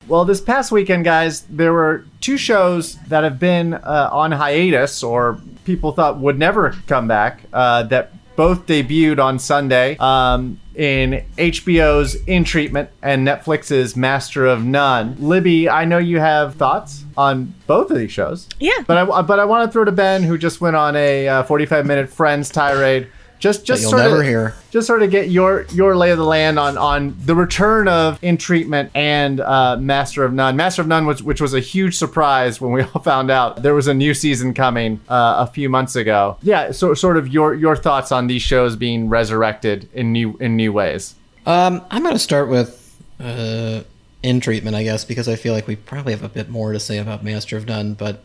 Well, 0.06 0.24
this 0.24 0.40
past 0.40 0.70
weekend, 0.70 1.04
guys, 1.04 1.42
there 1.42 1.72
were 1.72 2.04
two 2.20 2.36
shows 2.36 2.96
that 3.08 3.24
have 3.24 3.38
been 3.38 3.74
uh, 3.74 4.10
on 4.12 4.32
hiatus 4.32 5.02
or 5.02 5.40
people 5.64 5.92
thought 5.92 6.18
would 6.18 6.38
never 6.38 6.72
come 6.86 7.08
back 7.08 7.40
uh, 7.52 7.84
that 7.84 8.12
both 8.36 8.66
debuted 8.66 9.22
on 9.22 9.38
Sunday. 9.38 9.96
Um, 9.98 10.60
in 10.74 11.24
HBO's 11.38 12.16
In 12.26 12.44
Treatment 12.44 12.90
and 13.02 13.26
Netflix's 13.26 13.96
Master 13.96 14.46
of 14.46 14.64
None. 14.64 15.16
Libby, 15.20 15.68
I 15.68 15.84
know 15.84 15.98
you 15.98 16.18
have 16.18 16.56
thoughts 16.56 17.04
on 17.16 17.54
both 17.66 17.90
of 17.90 17.96
these 17.96 18.10
shows. 18.10 18.48
Yeah. 18.58 18.82
But 18.86 18.96
I 18.96 19.22
but 19.22 19.38
I 19.38 19.44
want 19.44 19.68
to 19.68 19.72
throw 19.72 19.84
to 19.84 19.92
Ben, 19.92 20.22
who 20.22 20.36
just 20.36 20.60
went 20.60 20.76
on 20.76 20.96
a 20.96 21.28
uh, 21.28 21.42
45 21.44 21.86
minute 21.86 22.10
Friends 22.10 22.48
tirade. 22.50 23.08
Just 23.44 23.66
just 23.66 23.82
you'll 23.82 23.90
sort 23.90 24.02
never 24.04 24.20
of 24.22 24.26
hear. 24.26 24.54
just 24.70 24.86
sort 24.86 25.02
of 25.02 25.10
get 25.10 25.28
your 25.28 25.66
your 25.74 25.94
lay 25.98 26.10
of 26.12 26.16
the 26.16 26.24
land 26.24 26.58
on 26.58 26.78
on 26.78 27.14
the 27.26 27.34
return 27.34 27.88
of 27.88 28.18
In 28.22 28.38
Treatment 28.38 28.90
and 28.94 29.38
uh, 29.38 29.76
Master 29.76 30.24
of 30.24 30.32
None. 30.32 30.56
Master 30.56 30.80
of 30.80 30.88
None, 30.88 31.04
was, 31.04 31.22
which 31.22 31.42
was 31.42 31.52
a 31.52 31.60
huge 31.60 31.94
surprise 31.94 32.58
when 32.58 32.72
we 32.72 32.80
all 32.94 33.02
found 33.02 33.30
out 33.30 33.62
there 33.62 33.74
was 33.74 33.86
a 33.86 33.92
new 33.92 34.14
season 34.14 34.54
coming 34.54 34.98
uh, 35.10 35.44
a 35.46 35.46
few 35.46 35.68
months 35.68 35.94
ago. 35.94 36.38
Yeah, 36.40 36.70
so 36.70 36.94
sort 36.94 37.18
of 37.18 37.28
your 37.28 37.54
your 37.54 37.76
thoughts 37.76 38.10
on 38.12 38.28
these 38.28 38.40
shows 38.40 38.76
being 38.76 39.10
resurrected 39.10 39.90
in 39.92 40.10
new 40.10 40.38
in 40.38 40.56
new 40.56 40.72
ways. 40.72 41.14
Um, 41.44 41.84
I'm 41.90 42.02
going 42.02 42.14
to 42.14 42.18
start 42.18 42.48
with 42.48 42.98
uh, 43.20 43.82
in 44.22 44.40
treatment, 44.40 44.74
I 44.74 44.84
guess, 44.84 45.04
because 45.04 45.28
I 45.28 45.36
feel 45.36 45.52
like 45.52 45.66
we 45.66 45.76
probably 45.76 46.14
have 46.14 46.22
a 46.22 46.30
bit 46.30 46.48
more 46.48 46.72
to 46.72 46.80
say 46.80 46.96
about 46.96 47.22
Master 47.22 47.58
of 47.58 47.66
None, 47.66 47.92
but 47.92 48.24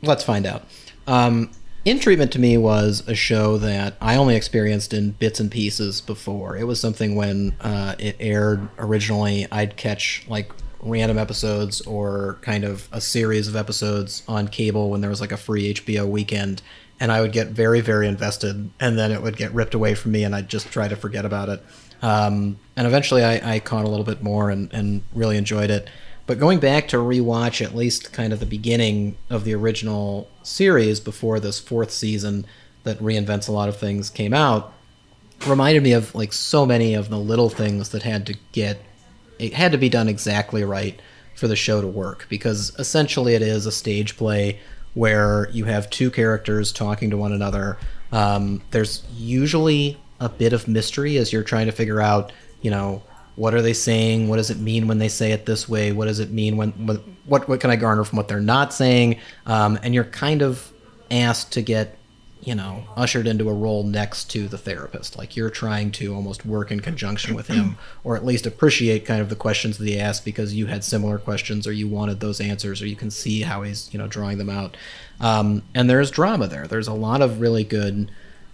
let's 0.00 0.22
find 0.22 0.46
out. 0.46 0.62
Um, 1.08 1.50
in 1.84 2.00
treatment 2.00 2.32
to 2.32 2.38
me 2.38 2.58
was 2.58 3.02
a 3.06 3.14
show 3.14 3.58
that 3.58 3.96
I 4.00 4.16
only 4.16 4.36
experienced 4.36 4.92
in 4.92 5.12
bits 5.12 5.40
and 5.40 5.50
pieces 5.50 6.00
before. 6.00 6.56
It 6.56 6.64
was 6.64 6.80
something 6.80 7.14
when 7.14 7.54
uh, 7.60 7.94
it 7.98 8.16
aired 8.20 8.68
originally, 8.78 9.46
I'd 9.50 9.76
catch 9.76 10.24
like 10.28 10.52
random 10.80 11.18
episodes 11.18 11.80
or 11.82 12.38
kind 12.42 12.64
of 12.64 12.88
a 12.92 13.00
series 13.00 13.48
of 13.48 13.56
episodes 13.56 14.22
on 14.28 14.48
cable 14.48 14.90
when 14.90 15.00
there 15.00 15.10
was 15.10 15.20
like 15.20 15.32
a 15.32 15.36
free 15.36 15.74
HBO 15.74 16.06
weekend. 16.06 16.62
And 17.00 17.12
I 17.12 17.20
would 17.20 17.32
get 17.32 17.48
very, 17.48 17.80
very 17.80 18.08
invested, 18.08 18.70
and 18.80 18.98
then 18.98 19.12
it 19.12 19.22
would 19.22 19.36
get 19.36 19.52
ripped 19.52 19.72
away 19.72 19.94
from 19.94 20.10
me, 20.10 20.24
and 20.24 20.34
I'd 20.34 20.48
just 20.48 20.66
try 20.72 20.88
to 20.88 20.96
forget 20.96 21.24
about 21.24 21.48
it. 21.48 21.64
Um, 22.02 22.58
and 22.76 22.88
eventually 22.88 23.24
I, 23.24 23.54
I 23.54 23.60
caught 23.60 23.84
a 23.84 23.88
little 23.88 24.04
bit 24.04 24.20
more 24.20 24.50
and, 24.50 24.72
and 24.72 25.02
really 25.14 25.36
enjoyed 25.36 25.70
it. 25.70 25.88
But 26.28 26.38
going 26.38 26.60
back 26.60 26.88
to 26.88 26.98
rewatch 26.98 27.64
at 27.64 27.74
least 27.74 28.12
kind 28.12 28.34
of 28.34 28.38
the 28.38 28.44
beginning 28.44 29.16
of 29.30 29.44
the 29.44 29.54
original 29.54 30.28
series 30.42 31.00
before 31.00 31.40
this 31.40 31.58
fourth 31.58 31.90
season 31.90 32.44
that 32.84 32.98
reinvents 32.98 33.48
a 33.48 33.52
lot 33.52 33.70
of 33.70 33.78
things 33.78 34.10
came 34.10 34.34
out, 34.34 34.74
reminded 35.46 35.82
me 35.82 35.92
of 35.94 36.14
like 36.14 36.34
so 36.34 36.66
many 36.66 36.92
of 36.92 37.08
the 37.08 37.16
little 37.18 37.48
things 37.48 37.88
that 37.88 38.02
had 38.02 38.26
to 38.26 38.36
get 38.52 38.78
it 39.38 39.54
had 39.54 39.72
to 39.72 39.78
be 39.78 39.88
done 39.88 40.06
exactly 40.06 40.62
right 40.62 41.00
for 41.34 41.48
the 41.48 41.56
show 41.56 41.80
to 41.80 41.86
work 41.86 42.26
because 42.28 42.78
essentially 42.78 43.34
it 43.34 43.40
is 43.40 43.64
a 43.64 43.72
stage 43.72 44.14
play 44.18 44.60
where 44.92 45.48
you 45.52 45.64
have 45.64 45.88
two 45.88 46.10
characters 46.10 46.72
talking 46.72 47.08
to 47.08 47.16
one 47.16 47.32
another. 47.32 47.78
Um, 48.12 48.60
there's 48.70 49.02
usually 49.16 49.98
a 50.20 50.28
bit 50.28 50.52
of 50.52 50.68
mystery 50.68 51.16
as 51.16 51.32
you're 51.32 51.42
trying 51.42 51.66
to 51.66 51.72
figure 51.72 52.02
out, 52.02 52.32
you 52.60 52.70
know, 52.70 53.02
what 53.38 53.54
are 53.54 53.62
they 53.62 53.72
saying? 53.72 54.28
What 54.28 54.36
does 54.36 54.50
it 54.50 54.58
mean 54.58 54.88
when 54.88 54.98
they 54.98 55.08
say 55.08 55.32
it 55.32 55.46
this 55.46 55.68
way? 55.68 55.92
What 55.92 56.06
does 56.06 56.18
it 56.18 56.30
mean 56.30 56.56
when 56.56 56.70
what 56.86 57.00
what, 57.26 57.48
what 57.48 57.60
can 57.60 57.70
I 57.70 57.76
garner 57.76 58.04
from 58.04 58.16
what 58.16 58.28
they're 58.28 58.40
not 58.40 58.72
saying? 58.72 59.18
Um, 59.46 59.78
and 59.82 59.94
you're 59.94 60.04
kind 60.04 60.42
of 60.42 60.72
asked 61.10 61.52
to 61.52 61.62
get 61.62 61.98
you 62.40 62.54
know, 62.54 62.84
ushered 62.96 63.26
into 63.26 63.48
a 63.48 63.52
role 63.52 63.82
next 63.82 64.30
to 64.30 64.46
the 64.48 64.56
therapist. 64.56 65.18
Like 65.18 65.36
you're 65.36 65.50
trying 65.50 65.90
to 65.92 66.14
almost 66.14 66.46
work 66.46 66.70
in 66.70 66.80
conjunction 66.80 67.34
with 67.34 67.48
him, 67.48 67.76
or 68.04 68.16
at 68.16 68.24
least 68.24 68.46
appreciate 68.46 69.04
kind 69.04 69.20
of 69.20 69.28
the 69.28 69.36
questions 69.36 69.76
that 69.78 69.86
he 69.86 69.98
asked 69.98 70.24
because 70.24 70.54
you 70.54 70.66
had 70.66 70.84
similar 70.84 71.18
questions, 71.18 71.66
or 71.66 71.72
you 71.72 71.88
wanted 71.88 72.20
those 72.20 72.40
answers, 72.40 72.80
or 72.80 72.86
you 72.86 72.96
can 72.96 73.10
see 73.10 73.42
how 73.42 73.62
he's 73.62 73.92
you 73.92 73.98
know 73.98 74.06
drawing 74.06 74.38
them 74.38 74.48
out. 74.48 74.76
Um, 75.20 75.62
and 75.74 75.90
there's 75.90 76.10
drama 76.10 76.46
there. 76.46 76.66
There's 76.66 76.88
a 76.88 76.94
lot 76.94 77.22
of 77.22 77.40
really 77.40 77.64
good 77.64 78.10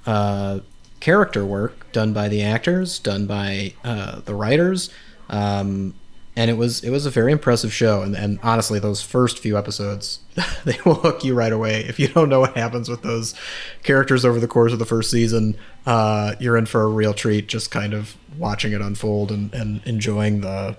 uh, 0.07 0.61
character 1.05 1.45
work 1.45 1.93
done 1.93 2.15
by 2.15 2.29
the 2.29 2.43
actors, 2.43 2.99
done 2.99 3.27
by 3.27 3.75
uh, 3.85 4.21
the 4.21 4.35
writers. 4.35 4.89
Um, 5.29 5.93
and 6.35 6.51
it 6.51 6.55
was 6.55 6.83
it 6.83 6.89
was 6.89 7.05
a 7.05 7.11
very 7.11 7.31
impressive 7.31 7.75
show. 7.75 8.01
And, 8.01 8.17
and 8.17 8.39
honestly 8.43 8.79
those 8.79 9.03
first 9.03 9.39
few 9.39 9.59
episodes 9.59 10.21
they 10.65 10.79
will 10.87 10.95
hook 10.95 11.23
you 11.23 11.35
right 11.35 11.53
away. 11.53 11.83
If 11.83 11.99
you 12.01 12.09
don't 12.09 12.31
know 12.31 12.41
what 12.41 12.57
happens 12.57 12.89
with 12.89 13.03
those 13.03 13.35
characters 13.83 14.25
over 14.25 14.41
the 14.41 14.49
course 14.49 14.73
of 14.73 14.79
the 14.79 14.87
first 14.87 15.11
season 15.11 15.59
uh, 15.85 16.37
you're 16.41 16.57
in 16.57 16.65
for 16.65 16.81
a 16.81 16.89
real 16.89 17.13
treat 17.13 17.49
just 17.49 17.71
kind 17.71 17.93
of 17.93 18.17
watching 18.39 18.73
it 18.73 18.81
unfold 18.81 19.31
and, 19.31 19.53
and 19.53 19.83
enjoying 19.85 20.41
the 20.41 20.75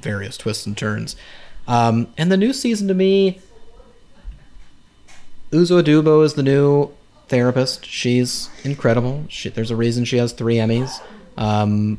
various 0.00 0.38
twists 0.38 0.64
and 0.64 0.78
turns. 0.78 1.16
Um, 1.68 2.08
and 2.16 2.32
the 2.32 2.38
new 2.38 2.54
season 2.54 2.88
to 2.88 2.94
me 2.94 3.40
Uzo 5.52 5.82
Aduba 5.82 6.24
is 6.24 6.32
the 6.32 6.42
new 6.42 6.92
therapist 7.28 7.84
she's 7.84 8.48
incredible 8.62 9.24
she, 9.28 9.48
there's 9.48 9.70
a 9.70 9.76
reason 9.76 10.04
she 10.04 10.16
has 10.16 10.32
three 10.32 10.56
emmys 10.56 11.00
um, 11.36 11.98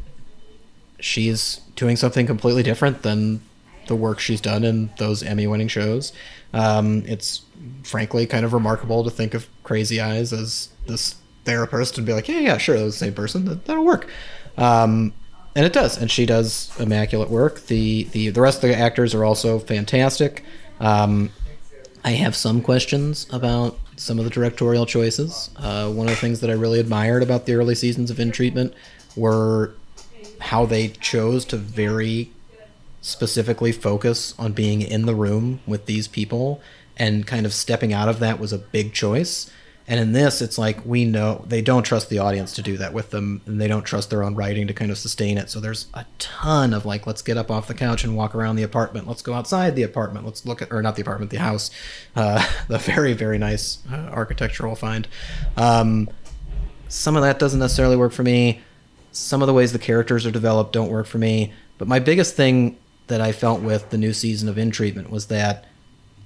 she's 0.99 1.61
doing 1.75 1.95
something 1.95 2.25
completely 2.25 2.63
different 2.63 3.03
than 3.03 3.41
the 3.87 3.95
work 3.95 4.19
she's 4.19 4.41
done 4.41 4.63
in 4.63 4.89
those 4.97 5.23
Emmy 5.23 5.47
winning 5.47 5.67
shows. 5.67 6.13
Um, 6.53 7.03
it's 7.05 7.41
frankly 7.83 8.25
kind 8.25 8.45
of 8.45 8.53
remarkable 8.53 9.03
to 9.03 9.09
think 9.09 9.33
of 9.33 9.47
Crazy 9.63 9.99
Eyes 9.99 10.33
as 10.33 10.69
this 10.85 11.15
therapist 11.45 11.97
and 11.97 12.05
be 12.05 12.13
like, 12.13 12.27
yeah, 12.27 12.39
yeah, 12.39 12.57
sure, 12.57 12.77
that's 12.77 12.99
the 12.99 13.05
same 13.05 13.13
person. 13.13 13.45
That, 13.45 13.65
that'll 13.65 13.85
work. 13.85 14.09
Um, 14.57 15.13
and 15.55 15.65
it 15.65 15.73
does. 15.73 15.97
And 15.97 16.11
she 16.11 16.25
does 16.25 16.71
immaculate 16.79 17.29
work. 17.29 17.65
The, 17.67 18.03
the, 18.05 18.29
the 18.29 18.41
rest 18.41 18.63
of 18.63 18.69
the 18.69 18.77
actors 18.77 19.15
are 19.15 19.23
also 19.23 19.59
fantastic. 19.59 20.43
Um, 20.79 21.31
I 22.03 22.11
have 22.11 22.35
some 22.35 22.61
questions 22.61 23.27
about 23.31 23.79
some 23.97 24.19
of 24.19 24.25
the 24.25 24.31
directorial 24.31 24.85
choices. 24.85 25.49
Uh, 25.57 25.89
one 25.89 26.07
of 26.07 26.11
the 26.11 26.19
things 26.19 26.39
that 26.41 26.49
I 26.49 26.53
really 26.53 26.79
admired 26.79 27.23
about 27.23 27.45
the 27.45 27.55
early 27.55 27.75
seasons 27.75 28.09
of 28.09 28.19
In 28.19 28.31
Treatment 28.31 28.73
were 29.15 29.73
how 30.39 30.65
they 30.65 30.89
chose 30.89 31.45
to 31.45 31.57
very 31.57 32.31
specifically 33.01 33.71
focus 33.71 34.33
on 34.37 34.53
being 34.53 34.81
in 34.81 35.05
the 35.05 35.15
room 35.15 35.59
with 35.65 35.85
these 35.85 36.07
people 36.07 36.61
and 36.97 37.25
kind 37.25 37.45
of 37.45 37.53
stepping 37.53 37.93
out 37.93 38.09
of 38.09 38.19
that 38.19 38.39
was 38.39 38.51
a 38.51 38.57
big 38.57 38.93
choice. 38.93 39.49
And 39.89 39.99
in 39.99 40.11
this, 40.11 40.41
it's 40.41 40.57
like 40.57 40.85
we 40.85 41.05
know 41.05 41.45
they 41.47 41.61
don't 41.61 41.83
trust 41.83 42.09
the 42.09 42.19
audience 42.19 42.51
to 42.53 42.61
do 42.61 42.75
that 42.77 42.93
with 42.93 43.11
them, 43.11 43.41
and 43.45 43.59
they 43.59 43.67
don't 43.67 43.83
trust 43.83 44.09
their 44.09 44.23
own 44.23 44.35
writing 44.35 44.67
to 44.67 44.73
kind 44.73 44.91
of 44.91 44.97
sustain 44.97 45.37
it. 45.37 45.49
So 45.49 45.61
there's 45.61 45.87
a 45.93 46.05
ton 46.19 46.73
of 46.73 46.85
like, 46.85 47.07
let's 47.07 47.21
get 47.21 47.37
up 47.37 47.49
off 47.49 47.67
the 47.67 47.73
couch 47.73 48.03
and 48.03 48.15
walk 48.15 48.35
around 48.35 48.57
the 48.57 48.63
apartment. 48.63 49.07
Let's 49.07 49.21
go 49.21 49.33
outside 49.33 49.75
the 49.75 49.83
apartment. 49.83 50.25
Let's 50.25 50.45
look 50.45 50.61
at, 50.61 50.73
or 50.73 50.81
not 50.81 50.97
the 50.97 51.01
apartment, 51.01 51.31
the 51.31 51.37
house. 51.37 51.71
Uh, 52.15 52.45
the 52.67 52.79
very, 52.79 53.13
very 53.13 53.37
nice 53.37 53.79
uh, 53.91 53.95
architectural 54.11 54.75
find. 54.75 55.07
Um, 55.55 56.09
some 56.89 57.15
of 57.15 57.21
that 57.21 57.39
doesn't 57.39 57.59
necessarily 57.59 57.97
work 57.97 58.11
for 58.11 58.23
me 58.23 58.61
some 59.17 59.41
of 59.41 59.47
the 59.47 59.53
ways 59.53 59.73
the 59.73 59.79
characters 59.79 60.25
are 60.25 60.31
developed 60.31 60.73
don't 60.73 60.91
work 60.91 61.07
for 61.07 61.17
me. 61.17 61.51
But 61.77 61.87
my 61.87 61.99
biggest 61.99 62.35
thing 62.35 62.77
that 63.07 63.21
I 63.21 63.31
felt 63.31 63.61
with 63.61 63.89
the 63.89 63.97
new 63.97 64.13
season 64.13 64.47
of 64.47 64.57
In 64.57 64.71
Treatment 64.71 65.09
was 65.09 65.27
that 65.27 65.65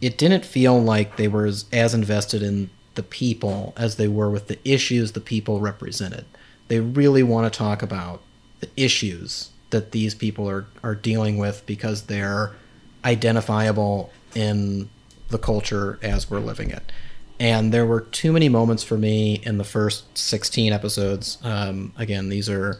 it 0.01 0.17
didn't 0.17 0.45
feel 0.45 0.81
like 0.81 1.15
they 1.15 1.27
were 1.27 1.45
as, 1.45 1.65
as 1.71 1.93
invested 1.93 2.41
in 2.41 2.69
the 2.95 3.03
people 3.03 3.73
as 3.77 3.95
they 3.95 4.07
were 4.07 4.29
with 4.29 4.47
the 4.47 4.59
issues 4.67 5.13
the 5.13 5.21
people 5.21 5.59
represented. 5.59 6.25
They 6.67 6.79
really 6.79 7.23
want 7.23 7.51
to 7.51 7.57
talk 7.57 7.81
about 7.81 8.21
the 8.59 8.69
issues 8.75 9.49
that 9.71 9.91
these 9.91 10.13
people 10.13 10.49
are, 10.49 10.65
are 10.83 10.95
dealing 10.95 11.37
with 11.37 11.65
because 11.65 12.03
they're 12.03 12.51
identifiable 13.03 14.11
in 14.35 14.89
the 15.29 15.37
culture 15.37 15.97
as 16.01 16.29
we're 16.29 16.39
living 16.39 16.69
it 16.69 16.91
and 17.41 17.73
there 17.73 17.87
were 17.87 18.01
too 18.01 18.31
many 18.31 18.49
moments 18.49 18.83
for 18.83 18.99
me 18.99 19.41
in 19.43 19.57
the 19.57 19.63
first 19.63 20.15
16 20.15 20.71
episodes 20.71 21.39
um, 21.43 21.91
again 21.97 22.29
these 22.29 22.47
are 22.47 22.79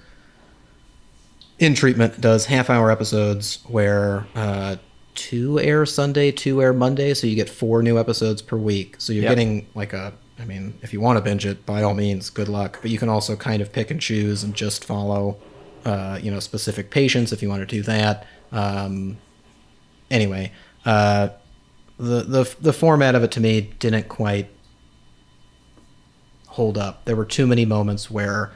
in 1.58 1.74
treatment 1.74 2.22
does 2.22 2.46
half 2.46 2.70
hour 2.70 2.92
episodes 2.92 3.60
where 3.68 4.28
uh, 4.36 4.76
two 5.16 5.60
air 5.60 5.86
sunday 5.86 6.32
two 6.32 6.62
air 6.62 6.74
monday 6.74 7.14
so 7.14 7.28
you 7.28 7.36
get 7.36 7.50
four 7.50 7.82
new 7.84 7.98
episodes 8.00 8.42
per 8.42 8.58
week 8.58 8.96
so 8.98 9.12
you're 9.14 9.24
Yep. 9.24 9.32
getting 9.32 9.68
like 9.76 9.94
a 9.94 10.14
i 10.40 10.46
mean 10.46 10.74
if 10.82 10.94
you 10.94 11.02
want 11.02 11.18
to 11.18 11.22
binge 11.22 11.46
it 11.46 11.66
by 11.66 11.84
all 11.84 11.94
means 11.94 12.30
good 12.30 12.48
luck 12.48 12.80
but 12.82 12.90
you 12.92 12.98
can 12.98 13.10
also 13.10 13.36
kind 13.36 13.62
of 13.62 13.72
pick 13.74 13.92
and 13.92 14.00
choose 14.02 14.44
and 14.44 14.54
just 14.56 14.86
follow 14.86 15.38
uh, 15.86 16.20
you 16.22 16.30
know 16.32 16.40
specific 16.40 16.90
patients 16.92 17.32
if 17.34 17.42
you 17.42 17.50
want 17.50 17.62
to 17.62 17.66
do 17.76 17.82
that 17.82 18.26
um, 18.52 19.18
anyway 20.10 20.52
uh, 20.86 21.30
the, 21.98 22.22
the 22.24 22.56
the 22.62 22.74
format 22.74 23.14
of 23.16 23.24
it 23.24 23.32
to 23.32 23.40
me 23.40 23.62
didn't 23.80 24.08
quite 24.10 24.48
hold 26.48 26.78
up. 26.78 27.06
There 27.06 27.16
were 27.16 27.26
too 27.26 27.48
many 27.48 27.66
moments 27.66 28.10
where 28.12 28.52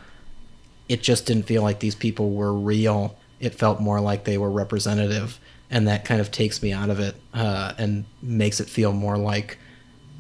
it 0.89 1.01
just 1.01 1.25
didn't 1.25 1.43
feel 1.43 1.62
like 1.63 1.79
these 1.79 1.95
people 1.95 2.31
were 2.31 2.53
real. 2.53 3.15
It 3.39 3.55
felt 3.55 3.79
more 3.79 4.01
like 4.01 4.24
they 4.25 4.38
were 4.38 4.50
representative, 4.51 5.39
and 5.75 5.89
that 5.89 6.05
kind 6.05 6.22
of 6.22 6.32
takes 6.32 6.63
me 6.63 6.72
out 6.72 6.89
of 6.89 7.01
it 7.01 7.17
uh, 7.34 7.74
and 7.77 8.05
makes 8.22 8.62
it 8.62 8.70
feel 8.70 8.94
more 8.94 9.17
like 9.17 9.58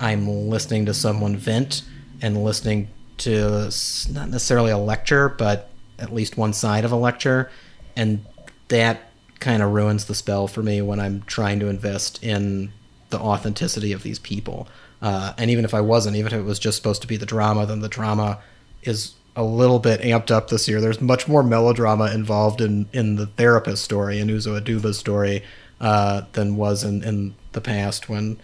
I'm 0.01 0.27
listening 0.27 0.85
to 0.87 0.93
someone 0.93 1.37
vent 1.37 1.83
and 2.21 2.43
listening 2.43 2.89
to 3.19 3.71
not 4.11 4.27
necessarily 4.29 4.71
a 4.71 4.77
lecture, 4.77 5.29
but 5.29 5.69
at 5.97 6.13
least 6.13 6.35
one 6.35 6.51
side 6.51 6.83
of 6.83 6.91
a 6.91 6.97
lecture, 6.97 7.49
and 7.95 8.25
that 8.67 9.09
kind 9.39 9.63
of 9.63 9.71
ruins 9.71 10.05
the 10.05 10.13
spell 10.13 10.49
for 10.49 10.61
me 10.61 10.81
when 10.81 10.99
I'm 10.99 11.21
trying 11.21 11.61
to 11.61 11.69
invest 11.69 12.21
in 12.21 12.73
the 13.09 13.17
authenticity 13.17 13.93
of 13.93 14.03
these 14.03 14.19
people. 14.19 14.67
Uh, 15.01 15.31
and 15.37 15.49
even 15.49 15.63
if 15.63 15.73
I 15.73 15.79
wasn't, 15.79 16.17
even 16.17 16.33
if 16.33 16.39
it 16.39 16.43
was 16.43 16.59
just 16.59 16.75
supposed 16.75 17.01
to 17.03 17.07
be 17.07 17.15
the 17.15 17.25
drama, 17.25 17.65
then 17.65 17.79
the 17.79 17.87
drama 17.87 18.39
is 18.83 19.13
a 19.35 19.43
little 19.43 19.79
bit 19.79 20.01
amped 20.01 20.31
up 20.31 20.49
this 20.49 20.67
year. 20.67 20.79
There's 20.79 21.01
much 21.01 21.27
more 21.27 21.43
melodrama 21.43 22.11
involved 22.13 22.61
in 22.61 22.87
in 22.93 23.15
the 23.15 23.27
therapist 23.27 23.83
story 23.83 24.19
in 24.19 24.27
Uzo 24.27 24.59
Aduba's 24.59 24.97
story 24.97 25.43
uh, 25.81 26.21
than 26.33 26.55
was 26.55 26.83
in 26.83 27.03
in 27.03 27.35
the 27.51 27.61
past 27.61 28.09
when 28.09 28.37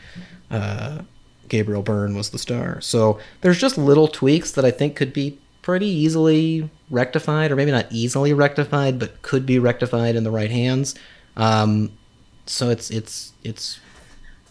uh, 0.49 0.99
Gabriel 1.47 1.81
Byrne 1.81 2.15
was 2.15 2.29
the 2.29 2.39
star. 2.39 2.81
So 2.81 3.19
there's 3.41 3.59
just 3.59 3.77
little 3.77 4.07
tweaks 4.07 4.51
that 4.51 4.65
I 4.65 4.71
think 4.71 4.95
could 4.95 5.13
be 5.13 5.37
pretty 5.61 5.87
easily 5.87 6.69
rectified, 6.89 7.51
or 7.51 7.55
maybe 7.55 7.71
not 7.71 7.87
easily 7.91 8.33
rectified, 8.33 8.99
but 8.99 9.21
could 9.21 9.45
be 9.45 9.59
rectified 9.59 10.15
in 10.15 10.23
the 10.23 10.31
right 10.31 10.51
hands. 10.51 10.95
Um, 11.37 11.91
so 12.45 12.69
it's 12.69 12.89
it's 12.89 13.33
it's 13.43 13.79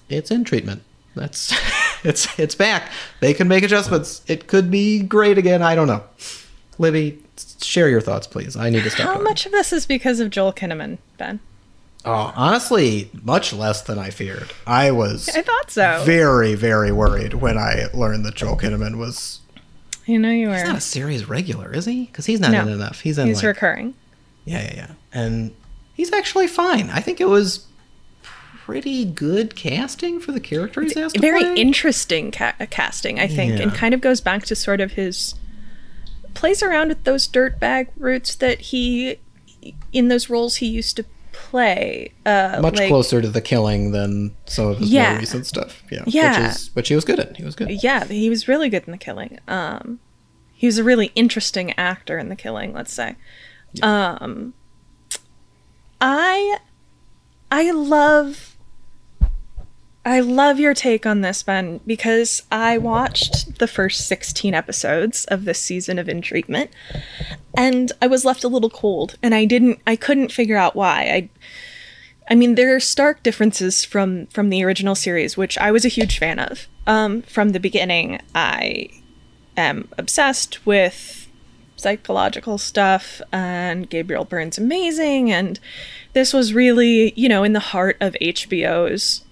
it's 0.09 0.31
in 0.31 0.45
treatment. 0.45 0.83
That's 1.15 1.53
it's 2.05 2.39
it's 2.39 2.55
back. 2.55 2.91
They 3.21 3.35
can 3.35 3.49
make 3.49 3.65
adjustments. 3.65 4.23
It 4.27 4.47
could 4.47 4.71
be 4.71 5.01
great 5.03 5.39
again. 5.39 5.63
I 5.63 5.75
don't 5.75 5.87
know. 5.89 6.03
Libby, 6.79 7.19
share 7.63 7.89
your 7.89 8.01
thoughts, 8.01 8.27
please. 8.27 8.57
I 8.57 8.71
need 8.71 8.85
to 8.85 8.91
stop. 8.91 9.01
How 9.07 9.13
talking. 9.13 9.25
much 9.25 9.47
of 9.47 9.53
this 9.53 9.73
is 9.73 9.85
because 9.87 10.19
of 10.21 10.31
Joel 10.31 10.53
Kinnaman, 10.53 10.99
Ben? 11.19 11.41
Oh, 12.05 12.33
honestly, 12.35 13.11
much 13.23 13.53
less 13.53 13.83
than 13.83 13.99
I 13.99 14.09
feared. 14.09 14.51
I 14.67 14.91
was 14.91 15.29
I 15.29 15.43
thought 15.43 15.71
so. 15.71 16.03
very, 16.07 16.55
very 16.55 16.91
worried 16.93 17.35
when 17.35 17.59
I 17.59 17.87
learned 17.93 18.25
that 18.25 18.35
Joel 18.37 18.57
Kinnaman 18.57 18.97
was 18.97 19.41
you 20.07 20.19
know 20.19 20.31
you 20.31 20.51
he's 20.51 20.65
not 20.65 20.77
a 20.77 20.81
series 20.81 21.29
regular, 21.29 21.73
is 21.75 21.85
he? 21.85 22.07
Because 22.07 22.25
he's 22.27 22.41
not 22.41 22.53
No. 22.53 22.63
in 22.63 22.69
enough. 22.69 23.01
He's 23.01 23.19
in 23.19 23.27
He's 23.29 23.37
like 23.43 23.55
recurring. 23.55 23.95
yeah, 24.47 24.63
yeah, 24.63 24.75
yeah, 24.75 24.91
and 25.13 25.55
he's 25.93 26.11
actually 26.13 26.47
fine. 26.47 26.89
I 26.89 27.01
think 27.01 27.21
it 27.21 27.29
was 27.29 27.67
pretty 28.71 29.05
good 29.05 29.57
casting 29.57 30.21
for 30.21 30.33
the 30.33 30.41
character 30.41 30.81
he's 30.83 30.97
asked 30.97 31.17
Very 31.19 31.43
play. 31.43 31.55
interesting 31.57 32.31
ca- 32.31 32.55
casting, 32.71 33.19
I 33.19 33.27
think, 33.27 33.59
and 33.61 33.73
kind 33.75 33.95
of 33.95 34.01
goes 34.01 34.21
back 34.21 34.45
to 34.47 34.55
sort 34.55 34.81
of 34.81 34.93
his 34.93 35.35
plays 36.35 36.63
around 36.63 36.89
with 36.89 37.03
those 37.05 37.27
dirtbag 37.27 37.89
roots 37.97 38.35
that 38.37 38.61
he 38.61 39.19
in 39.93 40.09
those 40.09 40.31
roles 40.31 40.57
he 40.57 40.67
used 40.67 40.97
to 40.97 41.05
play. 41.33 42.13
Uh, 42.25 42.59
much 42.63 42.77
like- 42.77 42.89
closer 42.89 43.21
to 43.21 43.29
the 43.29 43.41
killing 43.41 43.91
than 43.93 44.35
some 44.47 44.69
of 44.69 44.79
his 44.79 44.91
Yeah. 44.91 45.11
more 45.13 45.21
recent 45.21 45.47
stuff. 45.47 45.83
Yeah, 45.91 46.03
Yeah. 46.07 46.43
which 46.47 46.51
is 46.57 46.71
which 46.75 46.89
he 46.89 46.95
was 46.95 47.05
good 47.05 47.19
at. 47.19 47.37
He 47.37 47.45
was 47.45 47.55
good. 47.57 47.71
Yeah, 47.83 48.05
he 48.07 48.31
was 48.31 48.47
really 48.49 48.69
good 48.69 48.85
in 48.87 48.93
The 48.93 48.99
Killing. 48.99 49.39
Um, 49.49 49.99
he 50.55 50.67
was 50.67 50.79
a 50.79 50.85
really 50.85 51.11
interesting 51.15 51.73
actor 51.77 52.19
in 52.19 52.29
The 52.29 52.37
Killing, 52.37 52.73
let's 52.73 52.93
say. 52.93 53.17
Um, 53.83 54.55
I, 56.01 56.59
I 57.51 57.71
love, 57.73 58.50
I 60.05 60.21
love 60.21 60.59
your 60.59 60.73
take 60.73 61.05
on 61.05 61.21
this, 61.21 61.43
Ben, 61.43 61.81
because 61.87 62.43
I 62.51 62.79
watched 62.79 63.59
the 63.59 63.69
first 63.69 64.07
sixteen 64.07 64.55
episodes 64.55 65.27
of 65.27 65.45
this 65.45 65.61
season 65.61 65.99
of 65.99 66.09
In 66.09 66.23
Treatment, 66.23 66.71
and 67.55 67.93
I 68.01 68.07
was 68.07 68.25
left 68.25 68.43
a 68.43 68.49
little 68.49 68.71
cold, 68.71 69.17
and 69.23 69.35
I 69.35 69.45
didn't, 69.45 69.81
I 69.87 69.97
couldn't 69.97 70.33
figure 70.33 70.57
out 70.57 70.75
why. 70.75 71.03
I 71.03 71.29
I 72.31 72.37
mean, 72.37 72.55
there 72.55 72.75
are 72.75 72.81
stark 72.81 73.23
differences 73.23 73.85
from 73.85 74.27
from 74.27 74.51
the 74.51 74.65
original 74.65 74.95
series, 74.95 75.37
which 75.37 75.59
I 75.59 75.73
was 75.73 75.85
a 75.85 75.89
huge 75.89 76.19
fan 76.19 76.39
of. 76.39 76.67
Um, 76.87 77.23
from 77.23 77.51
the 77.51 77.61
beginning, 77.61 78.21
I 78.35 78.89
am 79.57 79.89
obsessed 79.99 80.65
with 80.65 81.29
psychological 81.77 82.57
stuff, 82.57 83.21
and 83.33 83.91
Gabriel 83.91 84.25
Byrne's 84.25 84.59
amazing, 84.59 85.33
and 85.33 85.59
this 86.13 86.33
was 86.33 86.55
really, 86.55 87.13
you 87.17 87.29
know, 87.29 87.43
in 87.43 87.53
the 87.53 87.61
heart 87.61 87.97
of 88.01 88.15
HBO's. 88.21 89.25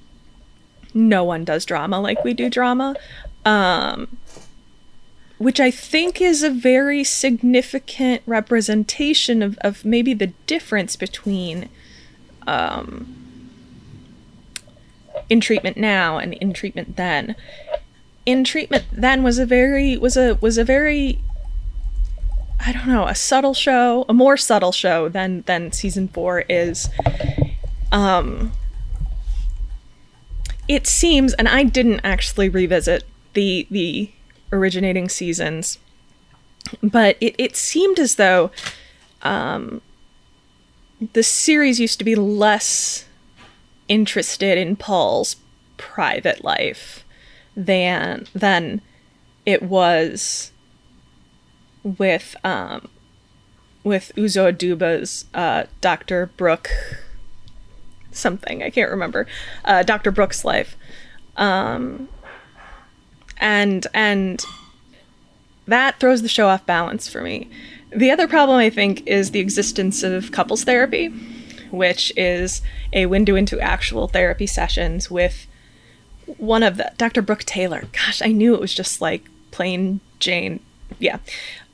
No 0.99 1.23
one 1.23 1.45
does 1.45 1.65
drama 1.65 2.01
like 2.01 2.25
we 2.25 2.35
do 2.35 2.51
drama, 2.51 2.97
um, 3.45 4.17
which 5.39 5.61
I 5.61 5.71
think 5.71 6.21
is 6.21 6.43
a 6.43 6.51
very 6.51 7.05
significant 7.05 8.23
representation 8.27 9.41
of, 9.41 9.57
of 9.59 9.85
maybe 9.85 10.13
the 10.13 10.33
difference 10.49 10.97
between 10.97 11.69
in 15.29 15.41
treatment 15.41 15.77
now 15.77 16.19
and 16.19 16.35
in 16.35 16.53
treatment 16.53 16.97
then. 16.97 17.37
In 18.27 18.43
treatment 18.43 18.85
then 18.91 19.23
was 19.23 19.39
a 19.39 19.47
very 19.47 19.97
was 19.97 20.17
a 20.17 20.35
was 20.41 20.59
a 20.59 20.65
very 20.65 21.21
i 22.61 22.73
don't 22.73 22.89
know 22.89 23.07
a 23.07 23.15
subtle 23.15 23.55
show 23.55 24.05
a 24.09 24.13
more 24.13 24.37
subtle 24.37 24.73
show 24.73 25.09
than 25.09 25.43
than 25.43 25.71
season 25.71 26.09
four 26.09 26.45
is 26.49 26.91
um 27.93 28.51
it 30.69 30.87
seems 30.87 31.35
and 31.35 31.49
i 31.49 31.63
didn't 31.63 32.01
actually 32.05 32.49
revisit 32.49 33.05
the 33.35 33.67
the 33.71 34.11
originating 34.53 35.09
seasons 35.09 35.79
but 36.83 37.17
it, 37.21 37.35
it 37.39 37.57
seemed 37.57 37.99
as 37.99 38.17
though 38.17 38.51
um 39.23 39.81
the 41.13 41.23
series 41.23 41.79
used 41.79 41.99
to 41.99 42.05
be 42.05 42.15
less 42.15 43.05
interested 43.89 44.59
in 44.59 44.77
Paul's 44.77 45.37
private 45.77 46.45
life 46.45 47.05
than 47.57 48.27
than 48.35 48.81
it 49.47 49.63
was 49.63 50.53
with 51.83 52.37
um 52.45 52.89
with 53.85 54.13
Uzo 54.17 54.53
Aduba's 54.53 55.25
uh, 55.33 55.65
Dr. 55.81 56.27
Brooke 56.37 56.69
something 58.19 58.63
I 58.63 58.71
can't 58.71 58.91
remember 58.91 59.27
uh, 59.65 59.83
Dr. 59.83 60.11
Brooke's 60.11 60.45
life 60.45 60.77
um 61.37 62.09
and 63.39 63.87
and 63.95 64.45
that 65.69 66.01
throws 66.01 66.23
the 66.23 66.29
show 66.29 66.49
off 66.49 66.65
balance 66.67 67.09
for 67.09 67.21
me. 67.21 67.49
The 67.91 68.11
other 68.11 68.27
problem, 68.27 68.57
I 68.57 68.71
think, 68.71 69.07
is 69.07 69.31
the 69.31 69.41
existence 69.41 70.03
of 70.03 70.33
couples 70.33 70.65
therapy, 70.65 71.09
which 71.71 72.13
is 72.17 72.63
a 72.93 73.07
window 73.07 73.35
into 73.35 73.61
actual 73.61 74.09
therapy 74.09 74.47
sessions 74.47 75.11
with 75.11 75.47
one 76.39 76.63
of 76.63 76.79
the 76.79 76.93
Dr. 76.97 77.23
Brooke 77.23 77.45
Taylor. 77.45 77.85
Gosh, 77.93 78.23
I 78.23 78.33
knew 78.33 78.55
it 78.55 78.61
was 78.61 78.75
just 78.75 79.01
like 79.01 79.25
plain 79.51 80.01
Jane. 80.19 80.61
Yeah. 80.99 81.19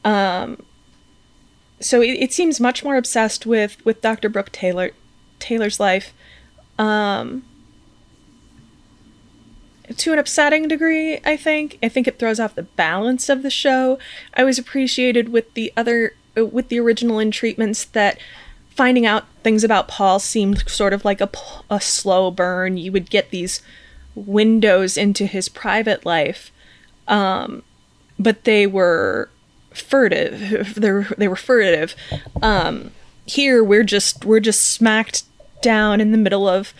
Um, 0.04 0.62
so 1.80 2.00
it, 2.02 2.10
it 2.20 2.32
seems 2.32 2.60
much 2.60 2.82
more 2.82 2.96
obsessed 2.96 3.46
with 3.46 3.84
with 3.84 4.00
Dr. 4.02 4.28
Brooke 4.28 4.52
Taylor 4.52 4.90
Taylor's 5.38 5.78
life. 5.78 6.12
Um, 6.78 7.44
to 9.96 10.12
an 10.12 10.18
upsetting 10.18 10.68
degree, 10.68 11.18
I 11.24 11.36
think. 11.36 11.78
I 11.82 11.88
think 11.88 12.08
it 12.08 12.18
throws 12.18 12.40
off 12.40 12.54
the 12.54 12.62
balance 12.62 13.28
of 13.28 13.42
the 13.42 13.50
show. 13.50 13.98
I 14.34 14.44
was 14.44 14.58
appreciated 14.58 15.28
with 15.28 15.52
the 15.54 15.72
other 15.76 16.14
uh, 16.36 16.46
with 16.46 16.68
the 16.68 16.80
original 16.80 17.18
in 17.18 17.30
treatments 17.30 17.84
that 17.86 18.18
finding 18.70 19.06
out 19.06 19.24
things 19.42 19.62
about 19.62 19.88
Paul 19.88 20.18
seemed 20.18 20.68
sort 20.68 20.92
of 20.92 21.04
like 21.04 21.20
a, 21.20 21.30
a 21.70 21.80
slow 21.80 22.30
burn. 22.30 22.76
You 22.76 22.92
would 22.92 23.10
get 23.10 23.30
these 23.30 23.62
windows 24.14 24.96
into 24.96 25.26
his 25.26 25.48
private 25.48 26.04
life, 26.04 26.50
um, 27.06 27.62
but 28.18 28.44
they 28.44 28.66
were 28.66 29.28
furtive. 29.72 30.74
They 30.80 30.90
were, 30.92 31.06
they 31.18 31.28
were 31.28 31.36
furtive. 31.36 31.94
Um, 32.42 32.92
here 33.26 33.62
we're 33.62 33.84
just 33.84 34.24
we're 34.24 34.40
just 34.40 34.66
smacked 34.66 35.24
down 35.64 36.00
in 36.00 36.12
the 36.12 36.18
middle 36.18 36.48
of 36.48 36.72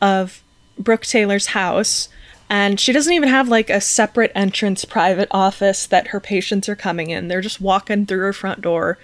of 0.00 0.42
Brooke 0.78 1.04
Taylor's 1.04 1.48
house. 1.48 2.08
And 2.48 2.80
she 2.80 2.92
doesn't 2.92 3.12
even 3.12 3.28
have 3.28 3.48
like 3.48 3.68
a 3.68 3.80
separate 3.80 4.32
entrance 4.34 4.86
private 4.86 5.28
office 5.30 5.86
that 5.86 6.08
her 6.08 6.20
patients 6.20 6.68
are 6.68 6.76
coming 6.76 7.10
in. 7.10 7.28
They're 7.28 7.42
just 7.42 7.60
walking 7.60 8.06
through 8.06 8.20
her 8.20 8.32
front 8.32 8.62
door. 8.62 8.96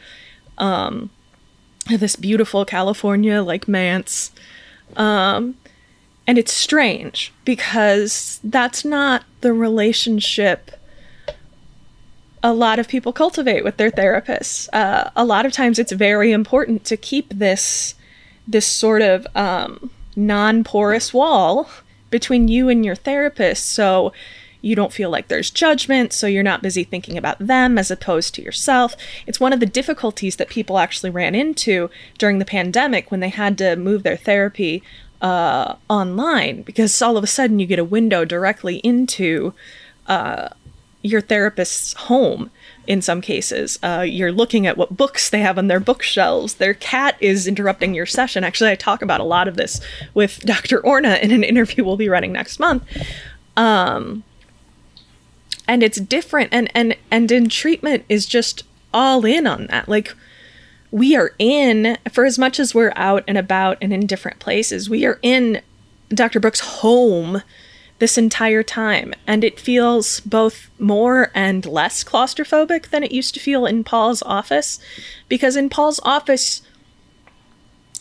Um, 0.57 1.11
this 1.89 2.17
beautiful 2.17 2.65
California 2.65 3.43
like 3.43 3.69
manse. 3.69 4.31
Um, 4.97 5.57
and 6.27 6.39
it's 6.39 6.55
strange 6.55 7.35
because 7.45 8.41
that's 8.43 8.85
not 8.85 9.25
the 9.43 9.53
relationship 9.53 10.71
a 12.45 12.53
lot 12.53 12.79
of 12.79 12.87
people 12.87 13.11
cultivate 13.13 13.65
with 13.65 13.79
their 13.79 13.91
therapists. 13.91 14.69
Uh, 14.73 15.11
a 15.17 15.25
lot 15.25 15.47
of 15.47 15.53
times 15.53 15.79
it's 15.79 15.93
very 15.93 16.31
important 16.31 16.85
to 16.85 16.97
keep 16.97 17.31
this 17.31 17.95
this 18.47 18.67
sort 18.67 19.03
of 19.03 19.27
um, 19.35 19.91
non-porous 20.17 21.13
wall 21.13 21.69
between 22.11 22.49
you 22.49 22.69
and 22.69 22.85
your 22.85 22.95
therapist 22.95 23.67
so 23.67 24.13
you 24.61 24.75
don't 24.75 24.93
feel 24.93 25.11
like 25.11 25.29
there's 25.29 25.51
judgment 25.51 26.13
so 26.13 26.27
you're 26.27 26.43
not 26.43 26.63
busy 26.63 26.85
thinking 26.85 27.19
about 27.19 27.39
them 27.39 27.77
as 27.77 27.91
opposed 27.91 28.35
to 28.35 28.43
yourself. 28.43 28.97
It's 29.27 29.41
one 29.41 29.53
of 29.53 29.61
the 29.61 29.67
difficulties 29.67 30.37
that 30.37 30.49
people 30.49 30.79
actually 30.79 31.11
ran 31.11 31.35
into 31.35 31.91
during 32.17 32.39
the 32.39 32.47
pandemic 32.47 33.11
when 33.11 33.21
they 33.21 33.29
had 33.29 33.59
to 33.59 33.77
move 33.77 34.05
their 34.05 34.17
therapy 34.17 34.83
uh, 35.21 35.77
online 35.91 36.63
because 36.63 37.03
all 37.03 37.17
of 37.17 37.25
a 37.25 37.27
sudden 37.27 37.59
you 37.59 37.67
get 37.67 37.79
a 37.79 37.85
window 37.85 38.25
directly 38.25 38.77
into 38.77 39.53
uh, 40.07 40.49
your 41.03 41.21
therapist's 41.21 41.93
home 41.95 42.51
in 42.87 43.03
some 43.03 43.21
cases. 43.21 43.79
Uh, 43.83 44.05
you're 44.07 44.33
looking 44.33 44.67
at 44.67 44.77
what 44.77 44.97
books 44.97 45.31
they 45.31 45.41
have 45.41 45.59
on 45.59 45.69
their 45.69 45.81
bookshelves. 45.81 46.55
Their 46.55 46.75
cat 46.75 47.17
is 47.21 47.47
interrupting 47.47 47.95
your 47.95 48.07
session. 48.07 48.45
Actually, 48.45 48.71
I 48.71 48.77
talk 48.77 49.03
about 49.03 49.21
a 49.21 49.25
lot 49.25 49.49
of 49.49 49.57
this 49.57 49.81
with 50.15 50.41
Dr. 50.45 50.81
Orna 50.81 51.17
in 51.17 51.31
an 51.31 51.45
interview 51.45 51.85
we'll 51.85 51.97
be 51.97 52.09
running 52.09 52.33
next 52.33 52.59
month. 52.59 52.85
Um, 53.57 54.25
and 55.67 55.83
it's 55.83 56.01
different 56.01 56.51
and, 56.53 56.71
and, 56.75 56.97
and 57.11 57.31
in 57.33 57.49
treatment 57.49 58.05
is 58.09 58.27
just 58.27 58.65
all 58.93 59.25
in 59.25 59.47
on 59.47 59.67
that. 59.69 59.89
Like 59.89 60.15
we 60.91 61.17
are 61.17 61.33
in 61.39 61.99
for 62.13 62.25
as 62.25 62.39
much 62.39 62.61
as 62.61 62.75
we're 62.75 62.93
out 62.97 63.25
and 63.27 63.39
about 63.39 63.79
and 63.81 63.93
in 63.93 64.07
different 64.07 64.39
places, 64.39 64.89
we 64.91 65.05
are 65.05 65.19
in 65.23 65.61
Dr. 66.11 66.39
Brooks' 66.39 66.61
home 66.61 67.43
this 68.05 68.19
entire 68.19 68.63
time 68.63 69.15
and 69.27 69.43
it 69.43 69.59
feels 69.59 70.21
both 70.21 70.69
more 70.79 71.31
and 71.35 71.65
less 71.65 72.05
claustrophobic 72.05 72.91
than 72.91 73.03
it 73.03 73.13
used 73.13 73.33
to 73.33 73.41
feel 73.41 73.65
in 73.65 73.83
Paul's 73.83 74.23
office 74.25 74.79
because 75.27 75.57
in 75.57 75.71
Paul's 75.71 76.01
office 76.03 76.61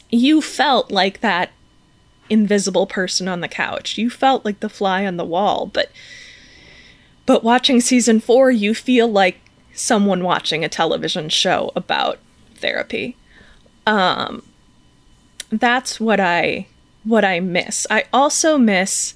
you 0.09 0.41
felt 0.41 0.91
like 0.91 1.21
that 1.21 1.51
invisible 2.29 2.85
person 2.85 3.29
on 3.29 3.39
the 3.39 3.47
couch. 3.47 3.97
You 3.97 4.09
felt 4.09 4.43
like 4.43 4.59
the 4.59 4.67
fly 4.67 5.05
on 5.05 5.15
the 5.15 5.23
wall, 5.23 5.67
but 5.67 5.89
but 7.25 7.41
watching 7.41 7.79
season 7.79 8.19
4 8.19 8.51
you 8.51 8.75
feel 8.75 9.07
like 9.07 9.39
someone 9.73 10.21
watching 10.21 10.65
a 10.65 10.69
television 10.69 11.29
show 11.29 11.71
about 11.77 12.19
therapy. 12.55 13.15
Um 13.87 14.43
that's 15.49 15.97
what 15.97 16.19
I 16.19 16.67
what 17.05 17.23
I 17.23 17.39
miss. 17.39 17.87
I 17.89 18.03
also 18.11 18.57
miss 18.57 19.13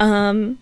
um 0.00 0.58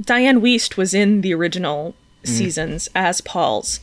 Dianne 0.00 0.40
Wiest 0.40 0.76
was 0.76 0.94
in 0.94 1.20
the 1.20 1.34
original 1.34 1.94
seasons 2.24 2.88
as 2.94 3.20
Paul's 3.20 3.80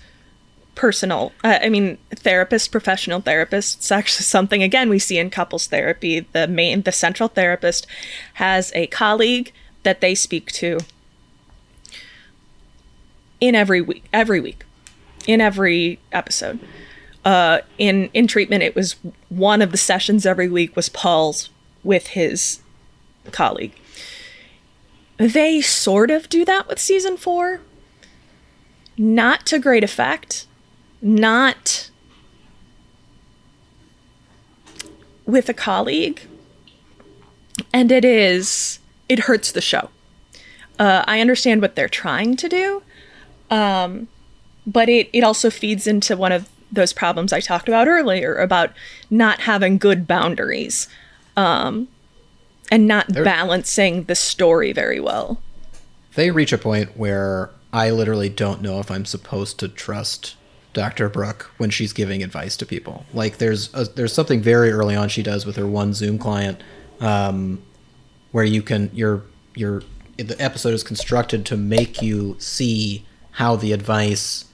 personal 0.80 1.34
uh, 1.44 1.60
i 1.62 1.68
mean 1.68 1.98
therapist 2.16 2.72
professional 2.72 3.20
therapist. 3.20 3.80
It's 3.80 3.92
actually 3.92 4.24
something 4.36 4.64
again 4.64 4.90
we 4.90 4.98
see 4.98 5.18
in 5.18 5.30
couples 5.30 5.68
therapy. 5.68 6.22
The 6.32 6.48
main 6.48 6.84
the 6.84 6.94
central 6.94 7.28
therapist 7.28 7.86
has 8.36 8.72
a 8.74 8.88
colleague 8.88 9.52
that 9.84 10.00
they 10.00 10.16
speak 10.16 10.52
to 10.54 10.80
in 13.42 13.56
every 13.56 13.82
week 13.82 14.06
every 14.14 14.40
week 14.40 14.64
in 15.28 15.42
every 15.42 16.00
episode. 16.14 16.60
Uh 17.26 17.60
in 17.78 18.10
in 18.14 18.26
treatment 18.26 18.64
it 18.64 18.74
was 18.74 18.96
one 19.28 19.62
of 19.62 19.72
the 19.72 19.78
sessions 19.78 20.26
every 20.26 20.48
week 20.48 20.78
was 20.78 20.88
paul's 20.88 21.50
with 21.84 22.08
his 22.08 22.62
colleague 23.32 23.74
they 25.20 25.62
sort 25.62 26.10
of 26.10 26.30
do 26.30 26.46
that 26.46 26.68
with 26.68 26.80
season 26.80 27.18
four. 27.18 27.62
Not 28.98 29.46
to 29.48 29.60
great 29.60 29.84
effect. 29.84 30.48
Not 31.02 31.92
with 35.26 35.50
a 35.50 35.54
colleague. 35.54 36.22
And 37.72 37.92
it 37.92 38.04
is 38.06 38.80
it 39.08 39.20
hurts 39.20 39.52
the 39.52 39.62
show. 39.62 39.90
Uh, 40.80 41.04
i 41.08 41.20
understand 41.20 41.62
what 41.62 41.76
they're 41.76 41.90
trying 41.90 42.38
to 42.38 42.48
do 42.48 42.82
um, 43.52 44.08
but 44.66 44.88
it, 44.88 45.10
it 45.12 45.26
also 45.26 45.50
feeds 45.50 45.86
into 45.86 46.16
one 46.16 46.32
of 46.32 46.48
those 46.72 46.94
problems 46.94 47.34
i 47.34 47.42
talked 47.42 47.68
about 47.68 47.86
earlier 47.86 48.36
about 48.36 48.72
not 49.10 49.42
having 49.42 49.78
good 49.78 50.08
boundaries. 50.08 50.88
Um, 51.36 51.90
and 52.72 52.88
not 52.88 53.12
balancing 53.12 54.04
the 54.04 54.16
story 54.16 54.72
very 54.74 55.00
well 55.00 55.40
They 56.16 56.32
reach 56.32 56.54
a 56.54 56.58
point 56.58 56.98
where 56.98 57.50
I 57.72 57.92
literally 57.92 58.30
don't 58.30 58.62
know 58.62 58.80
if 58.80 58.90
I'm 58.90 59.06
supposed 59.06 59.60
to 59.60 59.68
trust 59.68 60.36
Dr. 60.74 61.10
Brooke 61.10 61.52
when 61.58 61.70
she's 61.70 61.94
giving 61.94 62.24
advice 62.24 62.56
to 62.58 62.66
people. 62.66 63.06
Like 63.14 63.38
there's 63.38 63.74
a, 63.74 63.86
there's 63.86 64.14
something 64.14 64.42
very 64.42 64.72
early 64.72 64.96
on 64.96 65.10
she 65.10 65.24
does 65.24 65.46
with 65.46 65.56
her 65.56 65.68
one 65.68 65.94
Zoom 65.94 66.18
client, 66.18 66.62
um, 67.00 67.62
where 68.32 68.44
you 68.44 68.62
can 68.62 68.90
your 68.94 69.24
your 69.56 69.84
the 70.18 70.36
episode 70.42 70.74
is 70.74 70.84
constructed 70.84 71.46
to 71.46 71.58
make 71.58 72.02
you 72.02 72.36
see 72.40 73.06
how 73.32 73.56
the 73.56 73.72
advice 73.72 74.46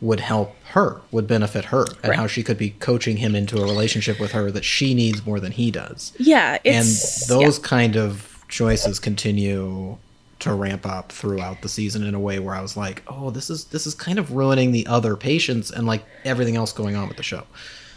would 0.00 0.20
help 0.20 0.54
her, 0.72 1.00
would 1.10 1.26
benefit 1.26 1.66
her, 1.66 1.84
and 2.02 2.10
Right. 2.10 2.16
how 2.16 2.26
she 2.26 2.42
could 2.42 2.58
be 2.58 2.70
coaching 2.70 3.16
him 3.16 3.34
into 3.34 3.56
a 3.58 3.62
relationship 3.62 4.20
with 4.20 4.32
her 4.32 4.50
that 4.50 4.64
she 4.64 4.92
needs 4.94 5.24
more 5.24 5.40
than 5.40 5.52
he 5.52 5.70
does 5.70 6.12
yeah 6.18 6.58
and 6.64 6.86
those 7.28 7.58
yeah. 7.58 7.64
kind 7.64 7.96
of 7.96 8.44
choices 8.48 8.98
continue 8.98 9.96
to 10.38 10.52
ramp 10.52 10.84
up 10.86 11.10
throughout 11.10 11.62
the 11.62 11.68
season 11.68 12.04
in 12.04 12.14
a 12.14 12.20
way 12.20 12.38
where 12.38 12.54
I 12.54 12.60
was 12.60 12.76
like, 12.76 13.02
"Oh, 13.08 13.30
this 13.30 13.48
is 13.48 13.64
this 13.64 13.86
is 13.86 13.94
kind 13.94 14.18
of 14.18 14.32
ruining 14.32 14.70
the 14.70 14.86
other 14.86 15.16
patients 15.16 15.70
and 15.70 15.86
like 15.86 16.04
everything 16.24 16.56
else 16.56 16.72
going 16.72 16.94
on 16.94 17.08
with 17.08 17.16
the 17.16 17.22
show." 17.22 17.44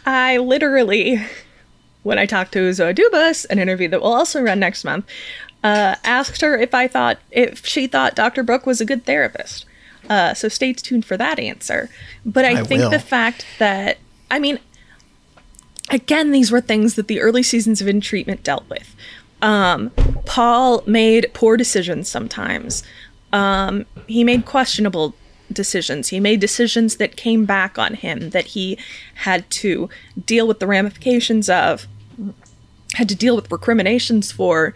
I 0.06 0.38
literally, 0.38 1.22
when 2.02 2.18
I 2.18 2.24
talked 2.24 2.52
to 2.52 2.72
Zoe 2.72 2.94
Dubas, 2.94 3.44
an 3.50 3.58
interview 3.58 3.88
that 3.88 4.00
will 4.00 4.14
also 4.14 4.40
run 4.40 4.58
next 4.58 4.84
month, 4.84 5.04
uh, 5.62 5.96
asked 6.02 6.40
her 6.40 6.56
if 6.56 6.72
I 6.72 6.88
thought 6.88 7.18
if 7.30 7.66
she 7.66 7.86
thought 7.86 8.14
Dr. 8.16 8.42
Brooke 8.42 8.64
was 8.66 8.80
a 8.80 8.86
good 8.86 9.04
therapist. 9.04 9.66
Uh, 10.10 10.34
so 10.34 10.48
stay 10.48 10.72
tuned 10.72 11.06
for 11.06 11.16
that 11.16 11.38
answer. 11.38 11.88
But 12.26 12.44
I, 12.44 12.60
I 12.60 12.64
think 12.64 12.82
will. 12.82 12.90
the 12.90 12.98
fact 12.98 13.46
that 13.60 13.98
I 14.30 14.40
mean, 14.40 14.58
again, 15.88 16.32
these 16.32 16.50
were 16.50 16.60
things 16.60 16.96
that 16.96 17.06
the 17.06 17.20
early 17.20 17.44
seasons 17.44 17.80
of 17.80 17.88
In 17.88 18.00
Treatment 18.00 18.42
dealt 18.42 18.68
with. 18.68 18.94
Um, 19.40 19.90
Paul 20.26 20.82
made 20.86 21.30
poor 21.32 21.56
decisions 21.56 22.08
sometimes. 22.08 22.82
Um, 23.32 23.86
he 24.08 24.24
made 24.24 24.44
questionable 24.44 25.14
decisions. 25.52 26.08
He 26.08 26.20
made 26.20 26.40
decisions 26.40 26.96
that 26.96 27.16
came 27.16 27.44
back 27.44 27.78
on 27.78 27.94
him 27.94 28.30
that 28.30 28.46
he 28.48 28.78
had 29.14 29.48
to 29.50 29.88
deal 30.26 30.46
with 30.46 30.58
the 30.58 30.66
ramifications 30.66 31.48
of, 31.48 31.86
had 32.94 33.08
to 33.08 33.14
deal 33.14 33.36
with 33.36 33.50
recriminations 33.50 34.32
for. 34.32 34.74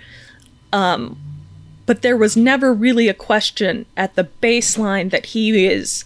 Um, 0.72 1.18
but 1.86 2.02
there 2.02 2.16
was 2.16 2.36
never 2.36 2.72
really 2.72 3.08
a 3.08 3.14
question 3.14 3.86
at 3.96 4.14
the 4.14 4.28
baseline 4.42 5.10
that 5.10 5.26
he 5.26 5.66
is 5.66 6.04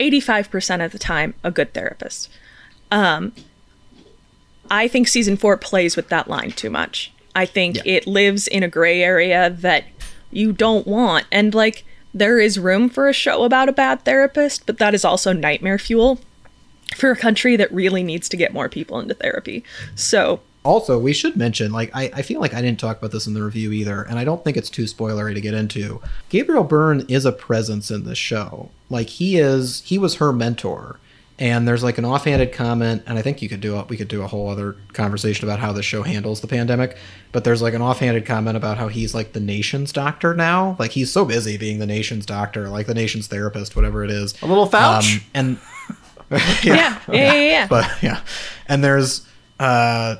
85% 0.00 0.84
of 0.84 0.92
the 0.92 0.98
time 0.98 1.34
a 1.42 1.50
good 1.50 1.74
therapist. 1.74 2.30
Um, 2.90 3.32
I 4.70 4.88
think 4.88 5.08
season 5.08 5.36
four 5.36 5.56
plays 5.56 5.96
with 5.96 6.08
that 6.08 6.28
line 6.28 6.52
too 6.52 6.70
much. 6.70 7.12
I 7.34 7.46
think 7.46 7.78
it 7.84 8.06
lives 8.06 8.46
in 8.46 8.62
a 8.62 8.68
gray 8.68 9.02
area 9.02 9.50
that 9.50 9.84
you 10.30 10.52
don't 10.52 10.86
want. 10.86 11.26
And 11.30 11.54
like, 11.54 11.84
there 12.14 12.38
is 12.38 12.58
room 12.58 12.88
for 12.88 13.08
a 13.08 13.12
show 13.12 13.44
about 13.44 13.68
a 13.68 13.72
bad 13.72 14.04
therapist, 14.04 14.66
but 14.66 14.78
that 14.78 14.94
is 14.94 15.04
also 15.04 15.32
nightmare 15.32 15.78
fuel 15.78 16.18
for 16.96 17.10
a 17.10 17.16
country 17.16 17.54
that 17.56 17.72
really 17.72 18.02
needs 18.02 18.28
to 18.30 18.36
get 18.36 18.52
more 18.52 18.68
people 18.68 18.98
into 18.98 19.14
therapy. 19.14 19.62
So, 19.94 20.40
Also, 20.64 20.98
we 20.98 21.12
should 21.12 21.36
mention, 21.36 21.72
like, 21.72 21.90
I, 21.94 22.10
I 22.14 22.22
feel 22.22 22.40
like 22.40 22.54
I 22.54 22.60
didn't 22.60 22.80
talk 22.80 22.98
about 22.98 23.12
this 23.12 23.26
in 23.26 23.34
the 23.34 23.42
review 23.42 23.72
either, 23.72 24.02
and 24.02 24.18
I 24.18 24.24
don't 24.24 24.42
think 24.44 24.56
it's 24.56 24.70
too 24.70 24.84
spoilery 24.84 25.34
to 25.34 25.40
get 25.40 25.54
into. 25.54 26.00
Gabriel 26.28 26.64
Byrne 26.64 27.06
is 27.08 27.24
a 27.24 27.32
presence 27.32 27.90
in 27.90 28.04
this 28.04 28.18
show. 28.18 28.70
Like, 28.90 29.08
he 29.08 29.38
is, 29.38 29.82
he 29.86 29.98
was 29.98 30.16
her 30.16 30.32
mentor. 30.32 30.98
And 31.40 31.68
there's 31.68 31.84
like 31.84 31.98
an 31.98 32.04
offhanded 32.04 32.52
comment, 32.52 33.04
and 33.06 33.16
I 33.16 33.22
think 33.22 33.40
you 33.40 33.48
could 33.48 33.60
do 33.60 33.76
a, 33.76 33.84
we 33.84 33.96
could 33.96 34.08
do 34.08 34.22
a 34.22 34.26
whole 34.26 34.48
other 34.48 34.74
conversation 34.92 35.48
about 35.48 35.60
how 35.60 35.72
the 35.72 35.84
show 35.84 36.02
handles 36.02 36.40
the 36.40 36.48
pandemic. 36.48 36.96
But 37.30 37.44
there's 37.44 37.62
like 37.62 37.74
an 37.74 37.80
offhanded 37.80 38.26
comment 38.26 38.56
about 38.56 38.76
how 38.76 38.88
he's 38.88 39.14
like 39.14 39.34
the 39.34 39.40
nation's 39.40 39.92
doctor 39.92 40.34
now. 40.34 40.74
Like 40.80 40.90
he's 40.90 41.12
so 41.12 41.24
busy 41.24 41.56
being 41.56 41.78
the 41.78 41.86
nation's 41.86 42.26
doctor, 42.26 42.68
like 42.68 42.88
the 42.88 42.94
nation's 42.94 43.28
therapist, 43.28 43.76
whatever 43.76 44.02
it 44.02 44.10
is. 44.10 44.34
A 44.42 44.46
little 44.46 44.66
Fauch. 44.66 45.18
Um, 45.18 45.24
and 45.32 45.58
yeah, 46.64 47.00
yeah, 47.08 47.32
yeah, 47.32 47.32
yeah. 47.34 47.66
but 47.68 47.90
yeah 48.02 48.20
and 48.68 48.84
there's 48.84 49.26
uh 49.58 50.16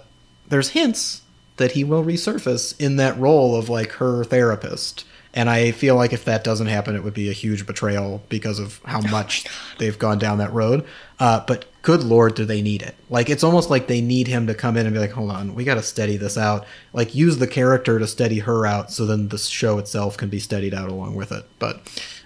there's 0.48 0.70
hints 0.70 1.22
that 1.56 1.72
he 1.72 1.84
will 1.84 2.04
resurface 2.04 2.78
in 2.80 2.96
that 2.96 3.18
role 3.18 3.56
of 3.56 3.68
like 3.68 3.92
her 3.92 4.24
therapist. 4.24 5.04
And 5.34 5.50
i 5.50 5.72
feel 5.72 5.94
like 5.94 6.12
if 6.12 6.24
that 6.24 6.42
doesn't 6.42 6.68
happen 6.68 6.96
it 6.96 7.04
would 7.04 7.14
be 7.14 7.28
a 7.28 7.34
huge 7.34 7.66
betrayal 7.66 8.22
because 8.28 8.58
of 8.58 8.80
how 8.84 9.00
much 9.10 9.44
they've 9.78 9.98
gone 9.98 10.18
down 10.18 10.38
that 10.38 10.52
road. 10.52 10.84
Uh, 11.20 11.44
but 11.46 11.66
good 11.82 12.02
lord 12.02 12.34
do 12.34 12.44
they 12.44 12.62
need 12.62 12.82
it. 12.82 12.94
Like 13.10 13.28
it's 13.28 13.44
almost 13.44 13.70
like 13.70 13.86
they 13.86 14.00
need 14.00 14.26
him 14.26 14.46
to 14.46 14.54
come 14.54 14.76
in 14.76 14.86
and 14.86 14.94
be 14.94 15.00
like 15.00 15.12
hold 15.12 15.30
on 15.30 15.54
we 15.54 15.64
got 15.64 15.74
to 15.74 15.82
steady 15.82 16.16
this 16.16 16.38
out. 16.38 16.66
Like 16.92 17.14
use 17.14 17.38
the 17.38 17.46
character 17.46 17.98
to 17.98 18.06
steady 18.06 18.38
her 18.40 18.66
out 18.66 18.90
so 18.90 19.04
then 19.04 19.28
the 19.28 19.38
show 19.38 19.78
itself 19.78 20.16
can 20.16 20.28
be 20.28 20.38
steadied 20.40 20.74
out 20.74 20.88
along 20.88 21.14
with 21.14 21.30
it. 21.30 21.44
But 21.58 21.82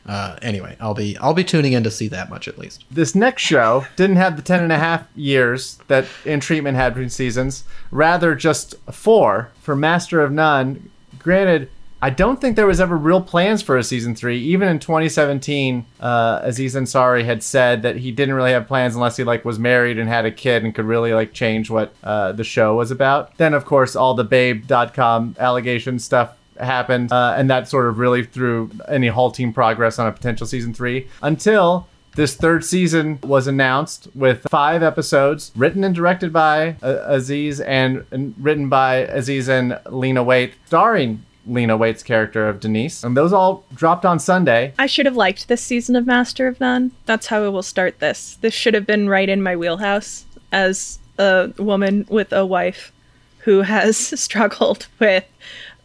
uh, 0.07 0.37
anyway 0.43 0.77
i'll 0.81 0.95
be 0.95 1.17
i'll 1.19 1.35
be 1.35 1.45
tuning 1.45 1.73
in 1.73 1.85
to 1.85 1.91
see 1.91 2.09
that 2.09 2.31
much 2.31 2.49
at 2.49 2.59
least. 2.59 2.85
This 2.91 3.15
next 3.15 3.43
show 3.43 3.87
didn't 3.97 4.17
have 4.17 4.37
the 4.37 4.43
10 4.43 4.63
and 4.63 4.73
a 4.73 4.79
half 4.79 5.07
years 5.15 5.79
that 5.89 6.07
in 6.25 6.41
treatment 6.41 6.77
had 6.77 6.95
between 6.95 7.11
seasons. 7.11 7.65
Rather 7.91 8.35
just 8.35 8.75
four 8.91 9.51
for 9.61 9.77
master 9.77 10.21
of 10.21 10.33
none. 10.33 10.91
Granted 11.19 11.71
i 12.05 12.11
don't 12.11 12.41
think 12.41 12.57
there 12.57 12.67
was 12.67 12.81
ever 12.81 12.97
real 12.97 13.21
plans 13.21 13.63
for 13.63 13.79
a 13.79 13.85
season 13.85 14.15
three. 14.15 14.39
Even 14.39 14.69
in 14.69 14.79
2017 14.81 15.87
uh, 16.01 16.41
aziz 16.43 16.75
ansari 16.75 17.25
had 17.25 17.43
said 17.43 17.83
that 17.83 17.97
he 17.97 18.11
didn't 18.11 18.35
really 18.35 18.51
have 18.51 18.67
plans 18.67 18.97
unless 18.97 19.17
he 19.17 19.25
like 19.25 19.45
was 19.45 19.59
married 19.59 19.99
and 19.99 20.09
had 20.09 20.27
a 20.27 20.33
kid 20.33 20.65
and 20.65 20.75
could 20.75 20.85
really 20.85 21.15
like 21.15 21.33
change 21.33 21.71
what 21.71 21.95
uh, 22.03 22.33
the 22.33 22.45
show 22.45 22.75
was 22.75 22.91
about. 22.91 23.37
Then 23.39 23.55
of 23.55 23.65
course 23.65 23.95
all 23.95 24.15
the 24.15 24.25
babe.com 24.25 25.37
allegation 25.39 26.01
stuff 26.01 26.37
happened, 26.59 27.13
uh, 27.13 27.35
and 27.37 27.51
that 27.51 27.69
sort 27.69 27.87
of 27.87 27.99
really 27.99 28.25
threw 28.25 28.71
any 28.89 29.09
halting 29.09 29.53
progress 29.53 29.99
on 29.99 30.07
a 30.07 30.13
potential 30.13 30.47
season 30.47 30.75
three 30.75 31.09
until 31.23 31.87
this 32.15 32.35
third 32.35 32.65
season 32.65 33.19
was 33.23 33.47
announced 33.47 34.09
with 34.15 34.47
five 34.51 34.83
episodes 34.83 35.51
written 35.57 35.83
and 35.83 35.95
directed 35.95 36.33
by 36.33 36.77
uh, 36.83 36.99
Aziz 37.07 37.61
and, 37.61 38.05
and 38.11 38.35
written 38.39 38.69
by 38.69 38.97
Aziz 38.97 39.49
and 39.49 39.79
Lena 39.87 40.23
Waithe, 40.25 40.53
starring 40.67 41.25
Lena 41.47 41.77
Waithe's 41.77 42.03
character 42.03 42.49
of 42.49 42.61
Denise. 42.61 43.03
And 43.03 43.17
those 43.17 43.33
all 43.33 43.65
dropped 43.75 44.05
on 44.05 44.19
Sunday. 44.19 44.75
I 44.79 44.87
should 44.87 45.07
have 45.07 45.17
liked 45.17 45.49
this 45.49 45.63
season 45.63 45.97
of 45.97 46.07
Master 46.07 46.47
of 46.47 46.61
None. 46.61 46.93
That's 47.07 47.27
how 47.27 47.45
I 47.45 47.49
will 47.49 47.63
start 47.63 47.99
this. 47.99 48.39
This 48.41 48.55
should 48.55 48.75
have 48.75 48.87
been 48.87 49.09
right 49.09 49.29
in 49.29 49.43
my 49.43 49.57
wheelhouse 49.57 50.25
as 50.53 50.99
a 51.19 51.53
woman 51.59 52.07
with 52.09 52.33
a 52.33 52.45
wife 52.45 52.93
who 53.39 53.63
has 53.63 53.97
struggled 54.21 54.87
with 54.99 55.25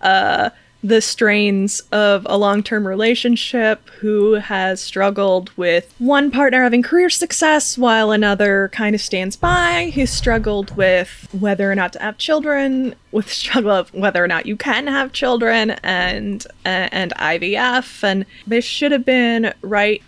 uh, 0.01 0.49
the 0.83 1.01
strains 1.01 1.81
of 1.91 2.25
a 2.29 2.37
long 2.37 2.61
term 2.63 2.87
relationship, 2.87 3.89
who 3.99 4.33
has 4.33 4.79
struggled 4.79 5.49
with 5.57 5.93
one 5.97 6.29
partner 6.31 6.63
having 6.63 6.83
career 6.83 7.09
success 7.09 7.77
while 7.77 8.11
another 8.11 8.69
kind 8.73 8.93
of 8.95 9.01
stands 9.01 9.35
by, 9.35 9.91
who's 9.95 10.11
struggled 10.11 10.75
with 10.77 11.27
whether 11.37 11.71
or 11.71 11.75
not 11.75 11.93
to 11.93 11.99
have 12.01 12.17
children, 12.17 12.95
with 13.11 13.31
struggle 13.33 13.71
of 13.71 13.93
whether 13.93 14.23
or 14.23 14.27
not 14.27 14.45
you 14.45 14.55
can 14.55 14.87
have 14.87 15.11
children, 15.11 15.71
and 15.83 16.45
uh, 16.65 16.89
and 16.91 17.13
IVF, 17.15 18.03
and 18.03 18.25
this 18.45 18.65
should 18.65 18.91
have 18.91 19.05
been 19.05 19.53
right 19.61 20.03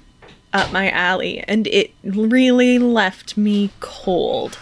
up 0.54 0.72
my 0.72 0.90
alley, 0.92 1.44
and 1.48 1.68
it 1.68 1.92
really 2.04 2.80
left 2.80 3.38
me 3.38 3.72
cold. 3.80 4.58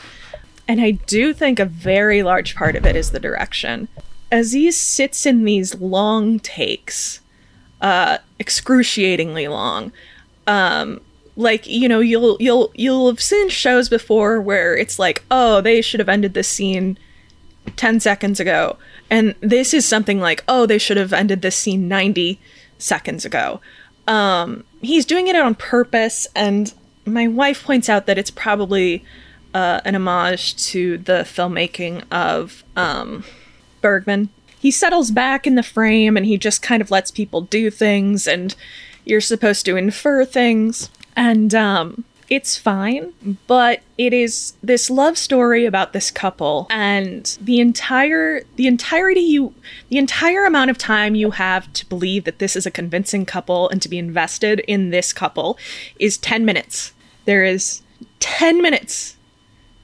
And 0.67 0.81
I 0.81 0.91
do 0.91 1.33
think 1.33 1.59
a 1.59 1.65
very 1.65 2.23
large 2.23 2.55
part 2.55 2.75
of 2.75 2.85
it 2.85 2.95
is 2.95 3.11
the 3.11 3.19
direction. 3.19 3.87
Aziz 4.31 4.77
sits 4.77 5.25
in 5.25 5.43
these 5.43 5.75
long 5.75 6.39
takes, 6.39 7.21
uh, 7.81 8.17
excruciatingly 8.39 9.47
long. 9.47 9.91
Um, 10.45 11.01
like 11.35 11.67
you 11.67 11.87
know, 11.87 11.99
you'll 11.99 12.37
you'll 12.39 12.71
you'll 12.73 13.07
have 13.07 13.21
seen 13.21 13.49
shows 13.49 13.89
before 13.89 14.41
where 14.41 14.75
it's 14.75 14.97
like, 14.97 15.23
oh, 15.29 15.61
they 15.61 15.81
should 15.81 15.99
have 15.99 16.09
ended 16.09 16.33
this 16.33 16.47
scene 16.47 16.97
ten 17.75 17.99
seconds 17.99 18.39
ago, 18.39 18.77
and 19.09 19.35
this 19.41 19.73
is 19.73 19.85
something 19.85 20.19
like, 20.19 20.43
oh, 20.47 20.65
they 20.65 20.77
should 20.77 20.97
have 20.97 21.13
ended 21.13 21.41
this 21.41 21.55
scene 21.55 21.87
ninety 21.87 22.39
seconds 22.77 23.23
ago. 23.23 23.61
Um, 24.07 24.63
he's 24.81 25.05
doing 25.05 25.27
it 25.27 25.35
on 25.35 25.55
purpose, 25.55 26.27
and 26.35 26.73
my 27.05 27.27
wife 27.27 27.63
points 27.63 27.89
out 27.89 28.05
that 28.07 28.17
it's 28.17 28.31
probably 28.31 29.05
uh, 29.53 29.81
an 29.85 29.95
homage 29.95 30.55
to 30.67 30.97
the 30.97 31.19
filmmaking 31.19 32.03
of 32.11 32.63
um, 32.75 33.23
Bergman. 33.87 34.27
He 34.59 34.69
settles 34.69 35.11
back 35.11 35.47
in 35.47 35.55
the 35.55 35.63
frame 35.63 36.17
and 36.17 36.25
he 36.25 36.37
just 36.37 36.61
kind 36.61 36.81
of 36.81 36.91
lets 36.91 37.09
people 37.09 37.39
do 37.39 37.71
things, 37.71 38.27
and 38.27 38.53
you're 39.05 39.21
supposed 39.21 39.65
to 39.65 39.77
infer 39.77 40.25
things. 40.25 40.89
And 41.15 41.55
um, 41.55 42.03
it's 42.29 42.57
fine, 42.57 43.13
but 43.47 43.79
it 43.97 44.11
is 44.11 44.55
this 44.61 44.89
love 44.89 45.17
story 45.17 45.63
about 45.63 45.93
this 45.93 46.11
couple, 46.11 46.67
and 46.69 47.37
the 47.39 47.61
entire 47.61 48.41
the 48.57 48.67
entirety 48.67 49.21
you 49.21 49.53
the 49.87 49.97
entire 49.97 50.43
amount 50.43 50.69
of 50.69 50.77
time 50.77 51.15
you 51.15 51.31
have 51.31 51.71
to 51.71 51.85
believe 51.85 52.25
that 52.25 52.39
this 52.39 52.57
is 52.57 52.65
a 52.65 52.71
convincing 52.71 53.25
couple 53.25 53.69
and 53.69 53.81
to 53.81 53.87
be 53.87 53.97
invested 53.97 54.59
in 54.67 54.89
this 54.89 55.13
couple 55.13 55.57
is 55.97 56.17
10 56.17 56.43
minutes. 56.43 56.91
There 57.23 57.45
is 57.45 57.83
10 58.19 58.61
minutes 58.61 59.15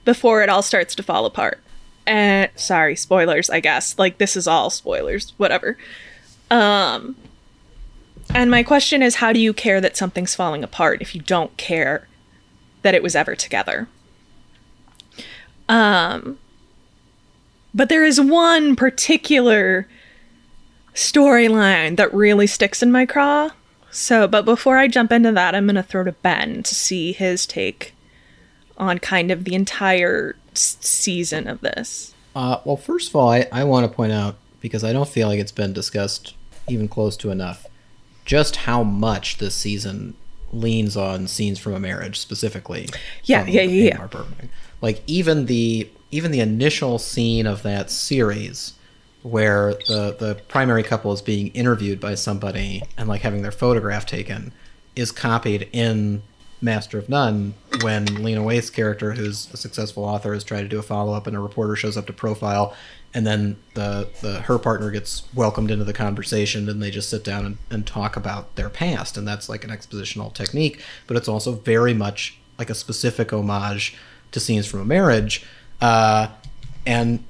before 0.03 0.43
it 0.43 0.49
all 0.49 0.61
starts 0.61 0.93
to 0.95 1.03
fall 1.03 1.25
apart. 1.25 1.62
And 2.05 2.49
sorry, 2.55 2.95
spoilers, 2.95 3.49
I 3.49 3.59
guess. 3.59 3.97
Like 3.97 4.17
this 4.17 4.35
is 4.35 4.47
all 4.47 4.69
spoilers, 4.69 5.33
whatever. 5.37 5.77
Um 6.51 7.15
and 8.33 8.49
my 8.49 8.63
question 8.63 9.01
is 9.01 9.15
how 9.15 9.33
do 9.33 9.39
you 9.39 9.53
care 9.53 9.81
that 9.81 9.97
something's 9.97 10.35
falling 10.35 10.63
apart 10.63 11.01
if 11.01 11.13
you 11.13 11.21
don't 11.21 11.55
care 11.57 12.07
that 12.81 12.95
it 12.95 13.03
was 13.03 13.15
ever 13.15 13.35
together? 13.35 13.87
Um 15.69 16.37
but 17.73 17.89
there 17.89 18.03
is 18.03 18.21
one 18.21 18.75
particular 18.75 19.87
storyline 20.93 21.97
that 21.97 22.13
really 22.13 22.47
sticks 22.47 22.83
in 22.83 22.91
my 22.91 23.05
craw. 23.05 23.49
So, 23.89 24.27
but 24.27 24.45
before 24.45 24.77
I 24.77 24.87
jump 24.87 25.11
into 25.11 25.31
that, 25.31 25.55
I'm 25.55 25.65
going 25.65 25.75
to 25.75 25.83
throw 25.83 26.03
to 26.03 26.11
Ben 26.11 26.63
to 26.63 26.75
see 26.75 27.13
his 27.13 27.45
take 27.45 27.93
on 28.77 28.97
kind 28.99 29.31
of 29.31 29.43
the 29.43 29.55
entire 29.55 30.35
season 30.57 31.47
of 31.47 31.61
this. 31.61 32.13
Uh, 32.35 32.59
well, 32.65 32.77
first 32.77 33.09
of 33.09 33.15
all, 33.15 33.29
I, 33.29 33.47
I 33.51 33.63
want 33.63 33.89
to 33.89 33.95
point 33.95 34.11
out, 34.11 34.35
because 34.59 34.83
I 34.83 34.93
don't 34.93 35.07
feel 35.07 35.27
like 35.27 35.39
it's 35.39 35.51
been 35.51 35.73
discussed 35.73 36.35
even 36.67 36.87
close 36.87 37.17
to 37.17 37.31
enough, 37.31 37.67
just 38.25 38.55
how 38.55 38.83
much 38.83 39.37
this 39.37 39.55
season 39.55 40.15
leans 40.51 40.95
on 40.95 41.27
scenes 41.27 41.59
from 41.59 41.73
a 41.73 41.79
marriage 41.79 42.19
specifically. 42.19 42.87
Yeah, 43.23 43.45
yeah, 43.45 43.61
yeah, 43.61 43.89
yeah. 43.89 44.07
Bergman. 44.07 44.49
Like 44.81 45.01
even 45.07 45.47
the 45.47 45.89
even 46.11 46.31
the 46.31 46.39
initial 46.39 46.99
scene 46.99 47.47
of 47.47 47.63
that 47.63 47.89
series 47.89 48.73
where 49.23 49.73
the 49.87 50.15
the 50.19 50.39
primary 50.47 50.83
couple 50.83 51.11
is 51.11 51.21
being 51.21 51.47
interviewed 51.49 51.99
by 51.99 52.15
somebody 52.15 52.83
and 52.97 53.07
like 53.09 53.21
having 53.21 53.41
their 53.41 53.51
photograph 53.51 54.05
taken 54.05 54.51
is 54.95 55.11
copied 55.11 55.67
in 55.71 56.21
Master 56.63 56.97
of 56.97 57.09
None 57.09 57.53
when 57.81 58.05
Lena 58.05 58.41
Waithe's 58.41 58.69
character, 58.69 59.13
who's 59.13 59.53
a 59.53 59.57
successful 59.57 60.05
author, 60.05 60.33
is 60.33 60.43
trying 60.43 60.63
to 60.63 60.69
do 60.69 60.79
a 60.79 60.83
follow 60.83 61.13
up 61.13 61.27
and 61.27 61.35
a 61.35 61.39
reporter 61.39 61.75
shows 61.75 61.97
up 61.97 62.07
to 62.07 62.13
profile 62.13 62.75
and 63.13 63.27
then 63.27 63.57
the, 63.75 64.09
the 64.21 64.41
her 64.41 64.57
partner 64.57 64.89
gets 64.89 65.23
welcomed 65.35 65.69
into 65.69 65.85
the 65.85 65.93
conversation 65.93 66.67
and 66.67 66.81
they 66.81 66.89
just 66.89 67.09
sit 67.09 67.23
down 67.23 67.45
and, 67.45 67.57
and 67.69 67.85
talk 67.85 68.15
about 68.15 68.55
their 68.55 68.69
past 68.69 69.17
and 69.17 69.27
that's 69.27 69.49
like 69.49 69.63
an 69.63 69.69
expositional 69.69 70.33
technique 70.33 70.81
but 71.05 71.17
it's 71.17 71.27
also 71.27 71.51
very 71.51 71.93
much 71.93 72.37
like 72.57 72.69
a 72.69 72.75
specific 72.75 73.31
homage 73.31 73.95
to 74.31 74.39
scenes 74.39 74.65
from 74.65 74.79
a 74.79 74.85
marriage 74.85 75.45
uh, 75.81 76.27
and 76.85 77.23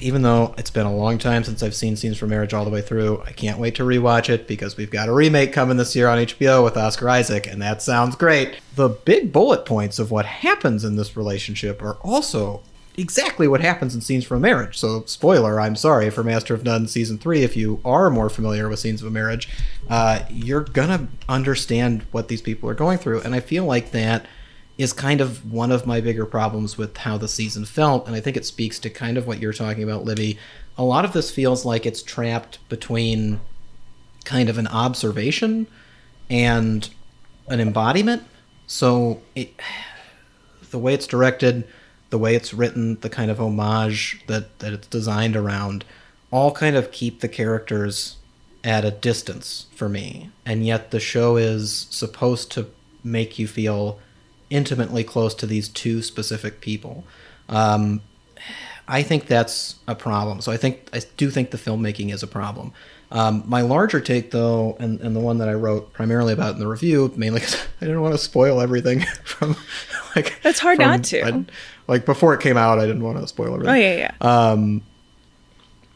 even 0.00 0.22
though 0.22 0.54
it's 0.56 0.70
been 0.70 0.86
a 0.86 0.94
long 0.94 1.18
time 1.18 1.44
since 1.44 1.62
I've 1.62 1.74
seen 1.74 1.96
Scenes 1.96 2.16
from 2.16 2.30
Marriage 2.30 2.54
all 2.54 2.64
the 2.64 2.70
way 2.70 2.80
through, 2.80 3.22
I 3.26 3.32
can't 3.32 3.58
wait 3.58 3.74
to 3.76 3.82
rewatch 3.82 4.28
it 4.28 4.46
because 4.46 4.76
we've 4.76 4.90
got 4.90 5.08
a 5.08 5.12
remake 5.12 5.52
coming 5.52 5.76
this 5.76 5.94
year 5.94 6.08
on 6.08 6.18
HBO 6.18 6.64
with 6.64 6.76
Oscar 6.76 7.08
Isaac, 7.10 7.46
and 7.46 7.60
that 7.60 7.82
sounds 7.82 8.16
great. 8.16 8.60
The 8.76 8.88
big 8.88 9.32
bullet 9.32 9.66
points 9.66 9.98
of 9.98 10.10
what 10.10 10.24
happens 10.26 10.84
in 10.84 10.96
this 10.96 11.16
relationship 11.16 11.82
are 11.82 11.94
also 11.96 12.62
exactly 12.96 13.46
what 13.46 13.60
happens 13.60 13.94
in 13.94 14.00
Scenes 14.00 14.24
from 14.24 14.38
a 14.38 14.40
Marriage. 14.40 14.76
So, 14.78 15.04
spoiler, 15.06 15.60
I'm 15.60 15.76
sorry 15.76 16.10
for 16.10 16.24
Master 16.24 16.54
of 16.54 16.64
None 16.64 16.88
season 16.88 17.18
three. 17.18 17.42
If 17.42 17.56
you 17.56 17.80
are 17.84 18.10
more 18.10 18.28
familiar 18.28 18.68
with 18.68 18.80
Scenes 18.80 19.02
of 19.02 19.08
a 19.08 19.10
Marriage, 19.10 19.48
uh, 19.88 20.20
you're 20.30 20.62
gonna 20.62 21.08
understand 21.28 22.06
what 22.10 22.28
these 22.28 22.42
people 22.42 22.68
are 22.68 22.74
going 22.74 22.98
through, 22.98 23.20
and 23.20 23.34
I 23.34 23.40
feel 23.40 23.64
like 23.64 23.92
that 23.92 24.26
is 24.78 24.92
kind 24.92 25.20
of 25.20 25.52
one 25.52 25.72
of 25.72 25.86
my 25.86 26.00
bigger 26.00 26.24
problems 26.24 26.78
with 26.78 26.96
how 26.98 27.18
the 27.18 27.28
season 27.28 27.64
felt, 27.64 28.06
and 28.06 28.14
I 28.14 28.20
think 28.20 28.36
it 28.36 28.46
speaks 28.46 28.78
to 28.78 28.88
kind 28.88 29.18
of 29.18 29.26
what 29.26 29.40
you're 29.40 29.52
talking 29.52 29.82
about, 29.82 30.04
Libby. 30.04 30.38
A 30.78 30.84
lot 30.84 31.04
of 31.04 31.12
this 31.12 31.32
feels 31.32 31.64
like 31.64 31.84
it's 31.84 32.02
trapped 32.02 32.60
between 32.68 33.40
kind 34.24 34.48
of 34.48 34.56
an 34.56 34.68
observation 34.68 35.66
and 36.30 36.88
an 37.48 37.60
embodiment. 37.60 38.22
So 38.68 39.20
it, 39.34 39.60
the 40.70 40.78
way 40.78 40.94
it's 40.94 41.08
directed, 41.08 41.66
the 42.10 42.18
way 42.18 42.36
it's 42.36 42.54
written, 42.54 43.00
the 43.00 43.10
kind 43.10 43.32
of 43.32 43.40
homage 43.40 44.22
that, 44.28 44.60
that 44.60 44.72
it's 44.72 44.86
designed 44.86 45.34
around, 45.34 45.84
all 46.30 46.52
kind 46.52 46.76
of 46.76 46.92
keep 46.92 47.20
the 47.20 47.28
characters 47.28 48.16
at 48.62 48.84
a 48.84 48.90
distance 48.92 49.66
for 49.74 49.88
me. 49.88 50.30
And 50.46 50.64
yet 50.64 50.92
the 50.92 51.00
show 51.00 51.36
is 51.36 51.88
supposed 51.90 52.52
to 52.52 52.68
make 53.02 53.38
you 53.38 53.48
feel 53.48 53.98
intimately 54.50 55.04
close 55.04 55.34
to 55.36 55.46
these 55.46 55.68
two 55.68 56.02
specific 56.02 56.60
people. 56.60 57.04
Um, 57.48 58.00
I 58.86 59.02
think 59.02 59.26
that's 59.26 59.76
a 59.86 59.94
problem. 59.94 60.40
So 60.40 60.50
I 60.52 60.56
think 60.56 60.88
I 60.92 61.00
do 61.16 61.30
think 61.30 61.50
the 61.50 61.58
filmmaking 61.58 62.12
is 62.12 62.22
a 62.22 62.26
problem. 62.26 62.72
Um, 63.10 63.42
my 63.46 63.62
larger 63.62 64.00
take, 64.00 64.30
though, 64.32 64.76
and, 64.78 65.00
and 65.00 65.16
the 65.16 65.20
one 65.20 65.38
that 65.38 65.48
I 65.48 65.54
wrote 65.54 65.92
primarily 65.94 66.34
about 66.34 66.54
in 66.54 66.58
the 66.58 66.66
review, 66.66 67.10
mainly 67.16 67.40
because 67.40 67.54
I 67.80 67.86
didn't 67.86 68.02
want 68.02 68.14
to 68.14 68.18
spoil 68.18 68.60
everything 68.60 69.00
from 69.24 69.56
like 70.16 70.38
It's 70.44 70.58
hard 70.58 70.76
from- 70.76 70.86
not 70.86 71.04
to. 71.04 71.22
I- 71.22 71.44
like 71.86 72.04
before 72.04 72.34
it 72.34 72.40
came 72.40 72.56
out, 72.58 72.78
I 72.78 72.82
didn't 72.86 73.02
want 73.02 73.18
to 73.18 73.26
spoil 73.26 73.54
everything. 73.54 73.74
Oh 73.74 73.78
yeah, 73.78 73.94
yeah. 73.96 74.12
Um, 74.20 74.82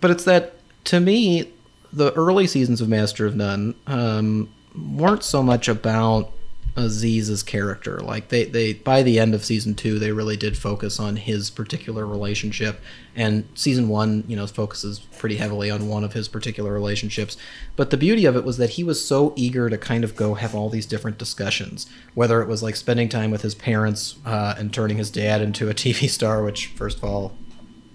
but 0.01 0.11
it's 0.11 0.25
that 0.25 0.55
to 0.85 1.01
me, 1.01 1.51
the 1.93 2.13
early 2.15 2.47
seasons 2.47 2.81
of 2.81 2.89
Master 2.89 3.27
of 3.27 3.37
None 3.37 3.75
um, 3.87 4.49
weren't 4.75 5.23
so 5.23 5.43
much 5.43 5.69
about 5.69 6.31
Aziz's 6.77 7.43
character. 7.43 7.99
Like 7.99 8.29
they, 8.29 8.45
they 8.45 8.73
by 8.73 9.03
the 9.03 9.19
end 9.19 9.35
of 9.35 9.45
season 9.45 9.75
two, 9.75 9.99
they 9.99 10.13
really 10.13 10.37
did 10.37 10.57
focus 10.57 10.99
on 10.99 11.17
his 11.17 11.51
particular 11.51 12.07
relationship. 12.07 12.81
And 13.15 13.47
season 13.55 13.89
one, 13.89 14.25
you 14.27 14.37
know, 14.37 14.47
focuses 14.47 14.99
pretty 14.99 15.37
heavily 15.37 15.71
on 15.71 15.89
one 15.89 16.03
of 16.03 16.15
his 16.15 16.29
particular 16.29 16.73
relationships. 16.73 17.37
But 17.77 17.91
the 17.91 17.97
beauty 17.99 18.25
of 18.25 18.37
it 18.37 18.45
was 18.45 18.57
that 18.57 18.71
he 18.71 18.85
was 18.85 19.07
so 19.07 19.35
eager 19.37 19.69
to 19.69 19.77
kind 19.77 20.03
of 20.03 20.17
go 20.17 20.35
have 20.35 20.55
all 20.55 20.71
these 20.71 20.87
different 20.87 21.19
discussions, 21.19 21.87
whether 22.15 22.41
it 22.41 22.49
was 22.49 22.63
like 22.63 22.77
spending 22.77 23.09
time 23.09 23.31
with 23.31 23.43
his 23.43 23.55
parents 23.55 24.17
uh, 24.25 24.55
and 24.57 24.73
turning 24.73 24.97
his 24.97 25.11
dad 25.11 25.43
into 25.43 25.69
a 25.69 25.75
TV 25.75 26.09
star, 26.09 26.43
which 26.43 26.69
first 26.69 26.99
of 26.99 27.05
all 27.05 27.37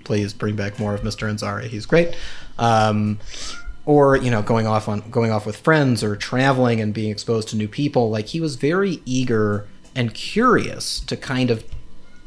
please 0.03 0.33
bring 0.33 0.55
back 0.55 0.79
more 0.79 0.93
of 0.93 1.01
Mr. 1.01 1.29
Ansari. 1.29 1.65
He's 1.65 1.85
great. 1.85 2.15
Um, 2.57 3.19
or 3.87 4.17
you 4.17 4.29
know, 4.29 4.41
going 4.41 4.67
off 4.67 4.89
on 4.89 4.99
going 5.09 5.31
off 5.31 5.45
with 5.45 5.55
friends 5.55 6.03
or 6.03 6.15
traveling 6.15 6.79
and 6.81 6.93
being 6.93 7.09
exposed 7.09 7.47
to 7.47 7.55
new 7.55 7.69
people. 7.69 8.11
Like 8.11 8.27
he 8.27 8.41
was 8.41 8.57
very 8.57 9.01
eager 9.05 9.65
and 9.95 10.13
curious 10.13 10.99
to 10.99 11.15
kind 11.15 11.49
of 11.49 11.63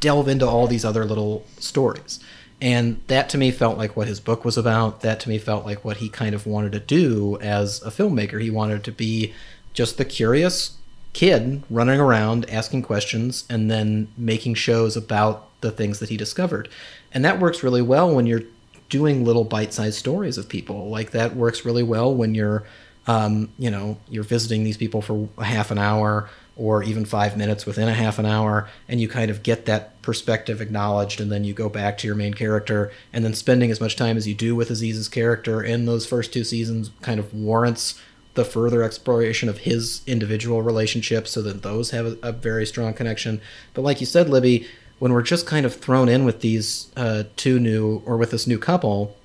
delve 0.01 0.27
into 0.27 0.45
all 0.45 0.67
these 0.67 0.83
other 0.83 1.05
little 1.05 1.45
stories. 1.59 2.19
And 2.59 2.99
that 3.07 3.29
to 3.29 3.37
me 3.37 3.51
felt 3.51 3.77
like 3.77 3.95
what 3.95 4.07
his 4.07 4.19
book 4.19 4.43
was 4.43 4.57
about. 4.57 5.01
That 5.01 5.19
to 5.21 5.29
me 5.29 5.37
felt 5.37 5.63
like 5.63 5.85
what 5.85 5.97
he 5.97 6.09
kind 6.09 6.33
of 6.33 6.47
wanted 6.47 6.71
to 6.71 6.79
do 6.79 7.37
as 7.41 7.81
a 7.83 7.91
filmmaker. 7.91 8.41
He 8.41 8.49
wanted 8.49 8.83
to 8.83 8.91
be 8.91 9.31
just 9.73 9.97
the 9.97 10.05
curious 10.05 10.77
kid 11.13 11.61
running 11.69 11.99
around 11.99 12.49
asking 12.49 12.81
questions 12.81 13.45
and 13.49 13.69
then 13.69 14.07
making 14.17 14.55
shows 14.55 14.97
about 14.97 15.47
the 15.61 15.71
things 15.71 15.99
that 15.99 16.09
he 16.09 16.17
discovered. 16.17 16.69
And 17.13 17.23
that 17.23 17.39
works 17.39 17.61
really 17.61 17.81
well 17.83 18.13
when 18.13 18.25
you're 18.25 18.43
doing 18.91 19.25
little 19.25 19.43
bite-sized 19.43 19.97
stories 19.97 20.37
of 20.37 20.47
people. 20.47 20.89
Like 20.89 21.11
that 21.11 21.35
works 21.35 21.65
really 21.65 21.81
well 21.81 22.13
when 22.13 22.35
you're 22.35 22.63
um, 23.07 23.49
you 23.57 23.71
know, 23.71 23.97
you're 24.09 24.23
visiting 24.23 24.63
these 24.63 24.77
people 24.77 25.01
for 25.01 25.27
a 25.37 25.43
half 25.43 25.71
an 25.71 25.79
hour 25.79 26.29
or 26.55 26.83
even 26.83 27.05
five 27.05 27.35
minutes 27.35 27.65
within 27.65 27.87
a 27.87 27.93
half 27.93 28.19
an 28.19 28.25
hour, 28.25 28.69
and 28.87 29.01
you 29.01 29.07
kind 29.07 29.31
of 29.31 29.41
get 29.41 29.65
that 29.65 29.99
perspective 30.03 30.61
acknowledged, 30.61 31.19
and 31.19 31.31
then 31.31 31.43
you 31.43 31.53
go 31.53 31.69
back 31.69 31.97
to 31.97 32.05
your 32.05 32.15
main 32.15 32.33
character, 32.33 32.91
and 33.11 33.25
then 33.25 33.33
spending 33.33 33.71
as 33.71 33.81
much 33.81 33.95
time 33.95 34.17
as 34.17 34.27
you 34.27 34.35
do 34.35 34.55
with 34.55 34.69
Aziz's 34.69 35.09
character 35.09 35.63
in 35.63 35.85
those 35.85 36.05
first 36.05 36.31
two 36.31 36.43
seasons 36.43 36.91
kind 37.01 37.19
of 37.19 37.33
warrants 37.33 37.99
the 38.35 38.45
further 38.45 38.83
exploration 38.83 39.49
of 39.49 39.59
his 39.59 40.01
individual 40.05 40.61
relationships 40.61 41.31
so 41.31 41.41
that 41.41 41.63
those 41.63 41.89
have 41.91 42.05
a, 42.05 42.17
a 42.21 42.31
very 42.31 42.65
strong 42.65 42.93
connection. 42.93 43.41
But 43.73 43.81
like 43.81 43.99
you 43.99 44.05
said, 44.05 44.29
Libby, 44.29 44.67
when 45.01 45.13
we're 45.13 45.23
just 45.23 45.47
kind 45.47 45.65
of 45.65 45.73
thrown 45.73 46.07
in 46.07 46.25
with 46.25 46.41
these 46.41 46.91
uh, 46.95 47.23
two 47.35 47.59
new 47.59 48.03
or 48.05 48.17
with 48.17 48.29
this 48.29 48.45
new 48.45 48.59
couple, 48.59 49.17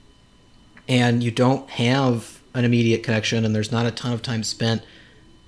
and 0.88 1.22
you 1.22 1.30
don't 1.30 1.68
have 1.68 2.40
an 2.54 2.64
immediate 2.64 3.02
connection, 3.02 3.44
and 3.44 3.54
there's 3.54 3.70
not 3.70 3.84
a 3.84 3.90
ton 3.90 4.14
of 4.14 4.22
time 4.22 4.42
spent 4.42 4.80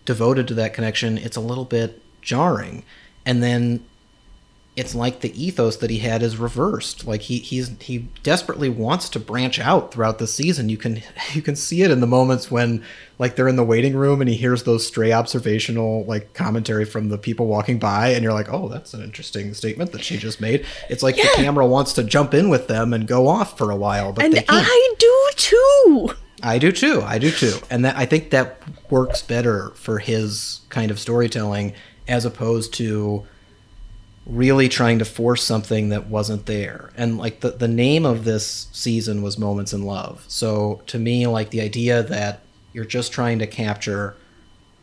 devoted 0.04 0.46
to 0.46 0.52
that 0.52 0.74
connection, 0.74 1.16
it's 1.16 1.38
a 1.38 1.40
little 1.40 1.64
bit 1.64 2.02
jarring. 2.20 2.84
And 3.24 3.42
then 3.42 3.86
it's 4.78 4.94
like 4.94 5.20
the 5.20 5.44
ethos 5.44 5.76
that 5.78 5.90
he 5.90 5.98
had 5.98 6.22
is 6.22 6.36
reversed. 6.36 7.04
Like 7.04 7.22
he 7.22 7.38
he's 7.38 7.76
he 7.80 8.08
desperately 8.22 8.68
wants 8.68 9.08
to 9.10 9.18
branch 9.18 9.58
out 9.58 9.92
throughout 9.92 10.18
the 10.18 10.26
season. 10.28 10.68
You 10.68 10.76
can 10.76 11.02
you 11.32 11.42
can 11.42 11.56
see 11.56 11.82
it 11.82 11.90
in 11.90 12.00
the 12.00 12.06
moments 12.06 12.48
when 12.48 12.84
like 13.18 13.34
they're 13.34 13.48
in 13.48 13.56
the 13.56 13.64
waiting 13.64 13.96
room 13.96 14.20
and 14.20 14.30
he 14.30 14.36
hears 14.36 14.62
those 14.62 14.86
stray 14.86 15.10
observational 15.12 16.04
like 16.04 16.32
commentary 16.32 16.84
from 16.84 17.08
the 17.08 17.18
people 17.18 17.48
walking 17.48 17.80
by 17.80 18.10
and 18.10 18.22
you're 18.22 18.32
like, 18.32 18.52
"Oh, 18.52 18.68
that's 18.68 18.94
an 18.94 19.02
interesting 19.02 19.52
statement 19.52 19.90
that 19.90 20.04
she 20.04 20.16
just 20.16 20.40
made." 20.40 20.64
It's 20.88 21.02
like 21.02 21.16
the 21.16 21.28
camera 21.34 21.66
wants 21.66 21.92
to 21.94 22.04
jump 22.04 22.32
in 22.32 22.48
with 22.48 22.68
them 22.68 22.92
and 22.92 23.08
go 23.08 23.26
off 23.26 23.58
for 23.58 23.72
a 23.72 23.76
while, 23.76 24.12
but 24.12 24.24
and 24.24 24.32
they 24.32 24.42
can't. 24.42 24.68
I 24.70 24.94
do 24.96 25.30
too. 25.34 26.10
I 26.40 26.58
do 26.58 26.70
too. 26.70 27.02
I 27.02 27.18
do 27.18 27.32
too. 27.32 27.54
And 27.68 27.84
that 27.84 27.96
I 27.96 28.06
think 28.06 28.30
that 28.30 28.62
works 28.90 29.22
better 29.22 29.70
for 29.70 29.98
his 29.98 30.60
kind 30.68 30.92
of 30.92 31.00
storytelling 31.00 31.74
as 32.06 32.24
opposed 32.24 32.74
to 32.74 33.26
really 34.28 34.68
trying 34.68 34.98
to 34.98 35.04
force 35.06 35.42
something 35.42 35.88
that 35.88 36.06
wasn't 36.06 36.44
there. 36.46 36.90
And 36.96 37.16
like 37.16 37.40
the 37.40 37.50
the 37.50 37.66
name 37.66 38.04
of 38.04 38.24
this 38.24 38.68
season 38.72 39.22
was 39.22 39.38
Moments 39.38 39.72
in 39.72 39.82
Love. 39.82 40.24
So 40.28 40.82
to 40.86 40.98
me 40.98 41.26
like 41.26 41.50
the 41.50 41.62
idea 41.62 42.02
that 42.02 42.40
you're 42.74 42.84
just 42.84 43.10
trying 43.10 43.38
to 43.38 43.46
capture 43.46 44.14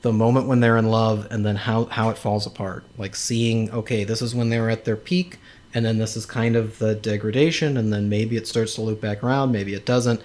the 0.01 0.12
moment 0.12 0.47
when 0.47 0.60
they're 0.60 0.77
in 0.77 0.88
love 0.88 1.27
and 1.29 1.45
then 1.45 1.55
how 1.55 1.86
how 1.86 2.10
it 2.10 2.17
falls 2.17 2.47
apart. 2.47 2.84
Like 2.97 3.15
seeing 3.15 3.69
okay, 3.71 4.03
this 4.03 4.21
is 4.21 4.34
when 4.34 4.49
they 4.49 4.60
were 4.60 4.71
at 4.71 4.86
their 4.86 4.95
peak 4.95 5.38
and 5.75 5.86
then 5.86 5.99
this 5.99 6.17
is 6.17 6.25
kind 6.25 6.55
of 6.55 6.79
the 6.79 6.95
degradation 6.95 7.77
and 7.77 7.93
then 7.93 8.10
maybe 8.10 8.38
it 8.38 8.47
starts 8.47 8.73
to 8.75 8.81
loop 8.81 8.99
back 8.99 9.23
around, 9.23 9.51
maybe 9.51 9.75
it 9.75 9.86
doesn't 9.86 10.21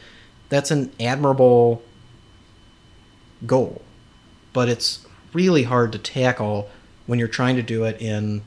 that's 0.48 0.70
an 0.70 0.90
admirable 0.98 1.82
goal, 3.46 3.82
but 4.54 4.68
it's 4.68 5.06
really 5.34 5.62
hard 5.64 5.92
to 5.92 5.98
tackle 5.98 6.70
when 7.06 7.18
you're 7.18 7.28
trying 7.28 7.56
to 7.56 7.62
do 7.62 7.84
it 7.84 8.00
in 8.00 8.42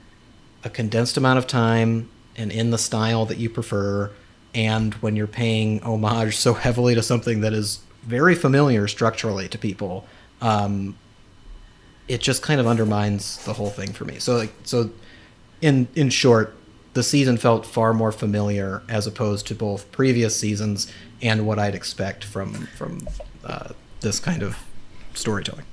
a 0.64 0.70
condensed 0.70 1.18
amount 1.18 1.38
of 1.38 1.48
time 1.48 2.10
and 2.36 2.52
in 2.52 2.72
the 2.72 2.78
style 2.78 3.26
that 3.26 3.38
you 3.38 3.50
prefer, 3.50 4.12
and 4.56 4.94
when 4.96 5.16
you're 5.16 5.28
paying 5.28 5.82
homage 5.82 6.38
so 6.38 6.54
heavily 6.54 6.96
to 6.96 7.04
something 7.04 7.42
that 7.42 7.54
is 7.54 7.80
very 8.04 8.36
familiar 8.36 8.88
structurally 8.88 9.48
to 9.48 9.58
people. 9.58 10.06
Um, 10.42 10.98
it 12.08 12.22
just 12.22 12.42
kind 12.42 12.60
of 12.60 12.68
undermines 12.68 13.44
the 13.46 13.54
whole 13.54 13.70
thing 13.70 13.94
for 13.94 14.06
me. 14.06 14.20
So, 14.20 14.36
like, 14.36 14.54
so 14.64 14.92
in 15.62 15.88
in 15.96 16.10
short, 16.10 16.56
the 16.94 17.04
season 17.04 17.38
felt 17.38 17.66
far 17.66 17.94
more 17.94 18.12
familiar 18.12 18.82
as 18.90 19.08
opposed 19.08 19.48
to 19.48 19.56
both 19.56 19.92
previous 19.92 20.38
seasons 20.38 20.92
and 21.22 21.48
what 21.48 21.60
I'd 21.60 21.76
expect 21.76 22.24
from 22.24 22.68
from 22.78 23.08
uh, 23.44 23.70
this 24.02 24.20
kind 24.20 24.44
of 24.44 24.58
storytelling. 25.14 25.66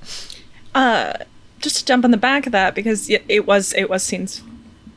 just 1.59 1.77
to 1.79 1.85
jump 1.85 2.05
on 2.05 2.11
the 2.11 2.17
back 2.17 2.45
of 2.45 2.53
that 2.53 2.73
because 2.73 3.09
it 3.09 3.45
was 3.45 3.73
it 3.73 3.89
was 3.89 4.03
scenes 4.03 4.41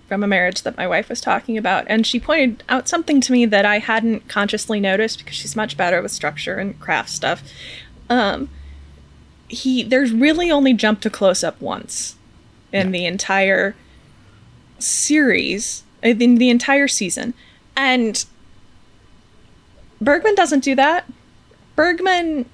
from 0.06 0.22
a 0.22 0.26
marriage 0.26 0.62
that 0.62 0.76
my 0.76 0.86
wife 0.86 1.08
was 1.08 1.20
talking 1.20 1.56
about 1.56 1.84
and 1.88 2.06
she 2.06 2.20
pointed 2.20 2.62
out 2.68 2.88
something 2.88 3.20
to 3.20 3.32
me 3.32 3.46
that 3.46 3.64
I 3.64 3.78
hadn't 3.78 4.28
consciously 4.28 4.80
noticed 4.80 5.18
because 5.18 5.36
she's 5.36 5.56
much 5.56 5.76
better 5.76 6.02
with 6.02 6.12
structure 6.12 6.56
and 6.56 6.78
craft 6.78 7.10
stuff. 7.10 7.42
Um 8.10 8.50
he 9.48 9.82
there's 9.82 10.12
really 10.12 10.50
only 10.50 10.72
jump 10.72 11.00
to 11.00 11.10
close 11.10 11.44
up 11.44 11.60
once 11.60 12.16
in 12.72 12.90
the 12.90 13.06
entire 13.06 13.76
series 14.78 15.84
uh, 16.04 16.08
in 16.08 16.36
the 16.36 16.50
entire 16.50 16.88
season 16.88 17.34
and 17.76 18.26
Bergman 20.00 20.34
doesn't 20.34 20.62
do 20.62 20.74
that. 20.74 21.06
Bergman 21.76 22.46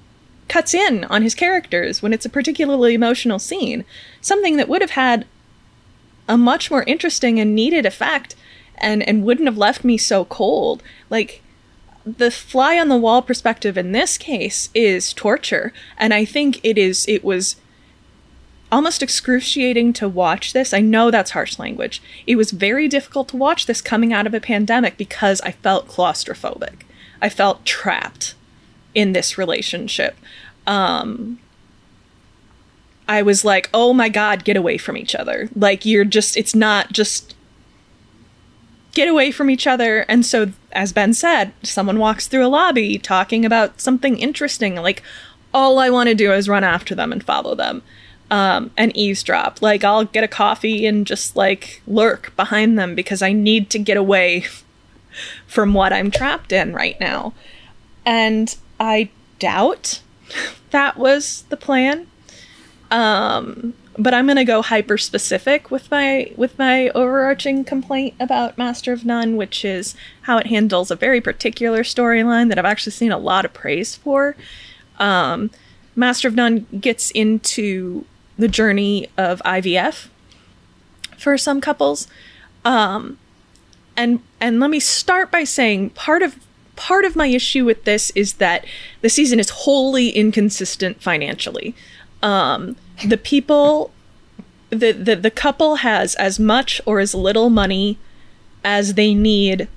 cuts 0.47 0.73
in 0.73 1.03
on 1.05 1.21
his 1.21 1.35
characters 1.35 2.01
when 2.01 2.13
it's 2.13 2.25
a 2.25 2.29
particularly 2.29 2.93
emotional 2.93 3.39
scene, 3.39 3.85
something 4.21 4.57
that 4.57 4.67
would 4.67 4.81
have 4.81 4.91
had 4.91 5.25
a 6.27 6.37
much 6.37 6.71
more 6.71 6.83
interesting 6.83 7.39
and 7.39 7.55
needed 7.55 7.85
effect 7.85 8.35
and 8.77 9.07
and 9.07 9.23
wouldn't 9.23 9.47
have 9.47 9.57
left 9.57 9.83
me 9.83 9.97
so 9.97 10.25
cold. 10.25 10.83
Like 11.09 11.41
the 12.05 12.31
fly 12.31 12.79
on 12.79 12.89
the 12.89 12.97
wall 12.97 13.21
perspective 13.21 13.77
in 13.77 13.91
this 13.91 14.17
case 14.17 14.69
is 14.73 15.13
torture, 15.13 15.71
and 15.97 16.13
I 16.13 16.25
think 16.25 16.59
it 16.63 16.77
is 16.77 17.07
it 17.07 17.23
was 17.23 17.55
almost 18.71 19.03
excruciating 19.03 19.93
to 19.93 20.07
watch 20.07 20.53
this. 20.53 20.73
I 20.73 20.79
know 20.79 21.11
that's 21.11 21.31
harsh 21.31 21.59
language. 21.59 22.01
It 22.25 22.37
was 22.37 22.51
very 22.51 22.87
difficult 22.87 23.27
to 23.29 23.37
watch 23.37 23.65
this 23.65 23.81
coming 23.81 24.13
out 24.13 24.25
of 24.25 24.33
a 24.33 24.39
pandemic 24.39 24.97
because 24.97 25.41
I 25.41 25.51
felt 25.51 25.89
claustrophobic. 25.89 26.83
I 27.21 27.29
felt 27.29 27.65
trapped 27.65 28.33
in 28.95 29.13
this 29.13 29.37
relationship. 29.37 30.17
Um 30.65 31.39
I 33.11 33.21
was 33.21 33.43
like, 33.43 33.69
"Oh 33.73 33.91
my 33.91 34.07
god, 34.07 34.45
get 34.45 34.55
away 34.55 34.77
from 34.77 34.95
each 34.95 35.15
other." 35.15 35.49
Like 35.53 35.85
you're 35.85 36.05
just 36.05 36.37
it's 36.37 36.55
not 36.55 36.93
just 36.93 37.35
get 38.93 39.09
away 39.09 39.31
from 39.31 39.49
each 39.49 39.67
other. 39.67 40.05
And 40.07 40.25
so 40.25 40.53
as 40.71 40.93
Ben 40.93 41.13
said, 41.13 41.51
someone 41.61 41.99
walks 41.99 42.27
through 42.27 42.45
a 42.45 42.47
lobby 42.47 42.97
talking 42.97 43.43
about 43.43 43.81
something 43.81 44.17
interesting, 44.17 44.75
like 44.75 45.03
all 45.53 45.77
I 45.77 45.89
want 45.89 46.07
to 46.07 46.15
do 46.15 46.31
is 46.31 46.47
run 46.47 46.63
after 46.63 46.95
them 46.95 47.11
and 47.11 47.21
follow 47.21 47.53
them. 47.53 47.83
Um, 48.29 48.71
and 48.77 48.95
eavesdrop. 48.95 49.61
Like 49.61 49.83
I'll 49.83 50.05
get 50.05 50.23
a 50.23 50.29
coffee 50.29 50.85
and 50.85 51.05
just 51.05 51.35
like 51.35 51.81
lurk 51.85 52.33
behind 52.37 52.79
them 52.79 52.95
because 52.95 53.21
I 53.21 53.33
need 53.33 53.69
to 53.71 53.79
get 53.79 53.97
away 53.97 54.45
from 55.47 55.73
what 55.73 55.91
I'm 55.91 56.11
trapped 56.11 56.53
in 56.53 56.71
right 56.71 56.97
now. 56.97 57.33
And 58.05 58.55
I 58.79 59.09
doubt 59.37 59.99
that 60.69 60.95
was 60.95 61.43
the 61.49 61.57
plan. 61.57 62.07
Um, 62.91 63.73
but 63.97 64.13
I'm 64.13 64.27
gonna 64.27 64.45
go 64.45 64.61
hyper 64.61 64.97
specific 64.97 65.71
with 65.71 65.89
my 65.91 66.31
with 66.37 66.57
my 66.57 66.89
overarching 66.89 67.63
complaint 67.63 68.15
about 68.19 68.57
Master 68.57 68.93
of 68.93 69.05
None, 69.05 69.35
which 69.35 69.65
is 69.65 69.95
how 70.23 70.37
it 70.37 70.47
handles 70.47 70.91
a 70.91 70.95
very 70.95 71.19
particular 71.21 71.83
storyline 71.83 72.49
that 72.49 72.59
I've 72.59 72.65
actually 72.65 72.93
seen 72.93 73.11
a 73.11 73.17
lot 73.17 73.45
of 73.45 73.53
praise 73.53 73.95
for. 73.95 74.35
Um, 74.99 75.51
Master 75.95 76.27
of 76.27 76.35
None 76.35 76.67
gets 76.79 77.11
into 77.11 78.05
the 78.37 78.47
journey 78.47 79.09
of 79.17 79.41
IVF 79.45 80.07
for 81.17 81.37
some 81.37 81.61
couples. 81.61 82.07
Um, 82.65 83.17
and 83.97 84.21
and 84.39 84.59
let 84.59 84.69
me 84.69 84.79
start 84.79 85.31
by 85.31 85.43
saying 85.43 85.91
part 85.91 86.21
of 86.21 86.35
part 86.75 87.05
of 87.05 87.15
my 87.15 87.27
issue 87.27 87.65
with 87.65 87.83
this 87.83 88.09
is 88.11 88.33
that 88.33 88.65
the 89.01 89.09
season 89.09 89.39
is 89.39 89.49
wholly 89.49 90.09
inconsistent 90.09 91.01
financially. 91.01 91.75
Um, 92.21 92.75
the 93.05 93.17
people, 93.17 93.91
the, 94.69 94.91
the 94.91 95.15
the 95.15 95.31
couple 95.31 95.77
has 95.77 96.15
as 96.15 96.39
much 96.39 96.81
or 96.85 96.99
as 96.99 97.15
little 97.15 97.49
money 97.49 97.97
as 98.63 98.93
they 98.93 99.13
need 99.13 99.67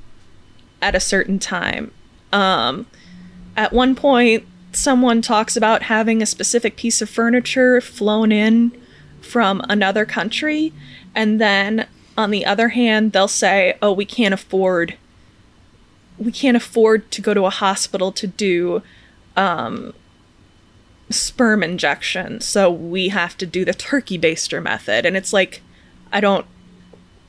at 0.83 0.95
a 0.95 1.01
certain 1.01 1.39
time. 1.39 1.91
Um, 2.33 2.87
at 3.57 3.73
one 3.73 3.95
point, 3.95 4.45
someone 4.73 5.23
talks 5.23 5.57
about 5.57 5.85
having 5.85 6.21
a 6.21 6.27
specific 6.27 6.77
piece 6.77 7.01
of 7.01 7.09
furniture 7.09 7.81
flown 7.81 8.31
in 8.33 8.73
from 9.21 9.63
another 9.69 10.05
country, 10.05 10.73
and 11.15 11.41
then 11.41 11.87
on 12.17 12.31
the 12.31 12.45
other 12.45 12.69
hand, 12.71 13.13
they'll 13.13 13.27
say, 13.27 13.79
"Oh, 13.81 13.93
we 13.93 14.05
can't 14.05 14.35
afford 14.35 14.97
we 16.19 16.33
can't 16.33 16.57
afford 16.57 17.11
to 17.11 17.21
go 17.21 17.35
to 17.35 17.45
a 17.47 17.51
hospital 17.51 18.13
to 18.13 18.27
do 18.27 18.83
um, 19.37 19.95
sperm 21.11 21.63
injection, 21.63 22.41
so 22.41 22.71
we 22.71 23.09
have 23.09 23.37
to 23.39 23.47
do 23.47 23.65
the 23.65 23.75
turkey 23.75 24.19
baster 24.19 24.63
method." 24.63 25.07
And 25.07 25.17
it's 25.17 25.33
like, 25.33 25.63
I 26.13 26.21
don't 26.21 26.47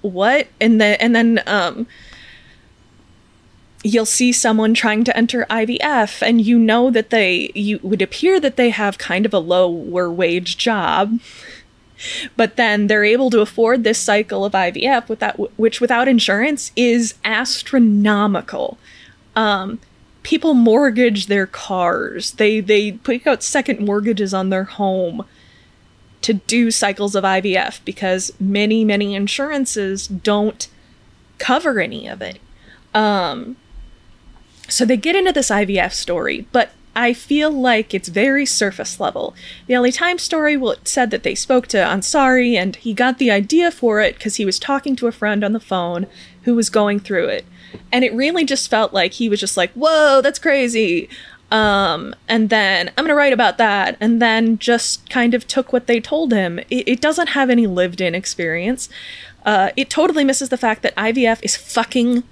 what 0.05 0.47
and 0.61 0.80
then 0.80 0.97
and 0.99 1.15
then 1.15 1.41
um 1.47 1.88
you'll 3.84 4.05
see 4.05 4.32
someone 4.32 4.73
trying 4.73 5.03
to 5.03 5.15
enter 5.15 5.45
IVF 5.49 6.21
and 6.21 6.41
you 6.41 6.57
know 6.57 6.89
that 6.89 7.09
they 7.09 7.51
you 7.55 7.80
would 7.82 8.01
appear 8.01 8.39
that 8.39 8.55
they 8.55 8.69
have 8.69 8.97
kind 8.97 9.26
of 9.26 9.34
a 9.34 9.39
lower 9.39 10.11
wage 10.11 10.57
job 10.57 11.19
but 12.36 12.55
then 12.55 12.88
they're 12.88 13.03
able 13.03 13.30
to 13.30 13.41
afford 13.41 13.84
this 13.84 13.99
cycle 13.99 14.45
of 14.45 14.53
IVF 14.53 15.09
without 15.09 15.38
which 15.57 15.82
without 15.82 16.07
insurance 16.07 16.71
is 16.76 17.15
astronomical 17.23 18.78
um 19.36 19.80
people 20.26 20.53
mortgage 20.53 21.28
their 21.28 21.45
cars 21.45 22.32
they 22.34 22.59
they 22.59 22.91
put 22.91 23.26
out 23.26 23.43
second 23.43 23.80
mortgages 23.80 24.34
on 24.34 24.49
their 24.49 24.63
home 24.63 25.23
to 26.21 26.34
do 26.34 26.71
cycles 26.71 27.15
of 27.15 27.23
IVF 27.23 27.80
because 27.86 28.34
many 28.39 28.84
many 28.84 29.13
insurances 29.13 30.07
don't 30.07 30.67
cover 31.38 31.80
any 31.80 32.07
of 32.07 32.21
it 32.21 32.39
um 32.93 33.55
so 34.67 34.86
they 34.86 34.97
get 34.97 35.15
into 35.15 35.32
this 35.32 35.49
IVF 35.49 35.93
story, 35.93 36.47
but 36.51 36.71
I 36.95 37.13
feel 37.13 37.51
like 37.51 37.93
it's 37.93 38.07
very 38.07 38.45
surface 38.45 38.99
level. 38.99 39.36
The 39.67 39.78
LA 39.78 39.89
Times 39.89 40.21
story 40.21 40.55
well, 40.55 40.76
said 40.84 41.11
that 41.11 41.23
they 41.23 41.36
spoke 41.36 41.67
to 41.67 41.78
Ansari 41.78 42.53
and 42.53 42.76
he 42.76 42.93
got 42.93 43.17
the 43.17 43.32
idea 43.32 43.69
for 43.69 43.99
it 43.99 44.15
because 44.15 44.38
he 44.38 44.45
was 44.45 44.57
talking 44.57 44.95
to 44.95 45.07
a 45.07 45.11
friend 45.11 45.43
on 45.43 45.51
the 45.53 45.59
phone 45.59 46.07
who 46.43 46.55
was 46.55 46.69
going 46.69 46.99
through 46.99 47.28
it. 47.28 47.45
And 47.91 48.03
it 48.03 48.13
really 48.13 48.45
just 48.45 48.69
felt 48.69 48.93
like 48.93 49.13
he 49.13 49.30
was 49.30 49.39
just 49.39 49.57
like, 49.57 49.71
whoa, 49.73 50.21
that's 50.21 50.39
crazy. 50.39 51.09
Um, 51.51 52.15
and 52.28 52.49
then 52.49 52.91
I'm 52.97 53.05
to 53.05 53.15
write 53.15 53.34
about 53.34 53.57
that. 53.57 53.97
And 53.99 54.21
then 54.21 54.57
just 54.57 55.09
kind 55.09 55.34
of 55.34 55.47
took 55.47 55.71
what 55.71 55.88
they 55.88 55.99
told 55.99 56.34
him. 56.34 56.59
It, 56.69 56.88
it 56.88 57.01
doesn't 57.01 57.28
have 57.30 57.49
any 57.49 57.67
lived 57.67 58.01
in 58.01 58.15
experience. 58.15 58.89
Uh, 59.45 59.69
it 59.76 59.89
totally 59.89 60.23
misses 60.23 60.49
the 60.49 60.57
fact 60.57 60.82
that 60.82 60.95
IVF 60.95 61.39
is 61.43 61.55
fucking 61.55 62.23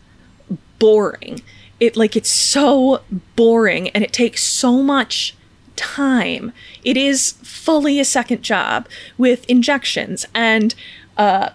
boring. 0.80 1.42
It 1.80 1.96
like 1.96 2.16
it's 2.16 2.32
so 2.32 3.02
boring 3.36 3.90
and 3.90 4.04
it 4.04 4.14
takes 4.14 4.44
so 4.44 4.82
much 4.82 5.36
time. 5.76 6.52
It 6.84 6.98
is 6.98 7.34
fully 7.44 8.00
a 8.00 8.06
second 8.06 8.42
job 8.42 8.88
with 9.18 9.46
injections 9.50 10.26
and 10.34 10.74
uh, 11.18 11.50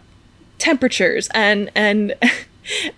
temperatures 0.59 1.29
and 1.35 1.71
and 1.75 2.15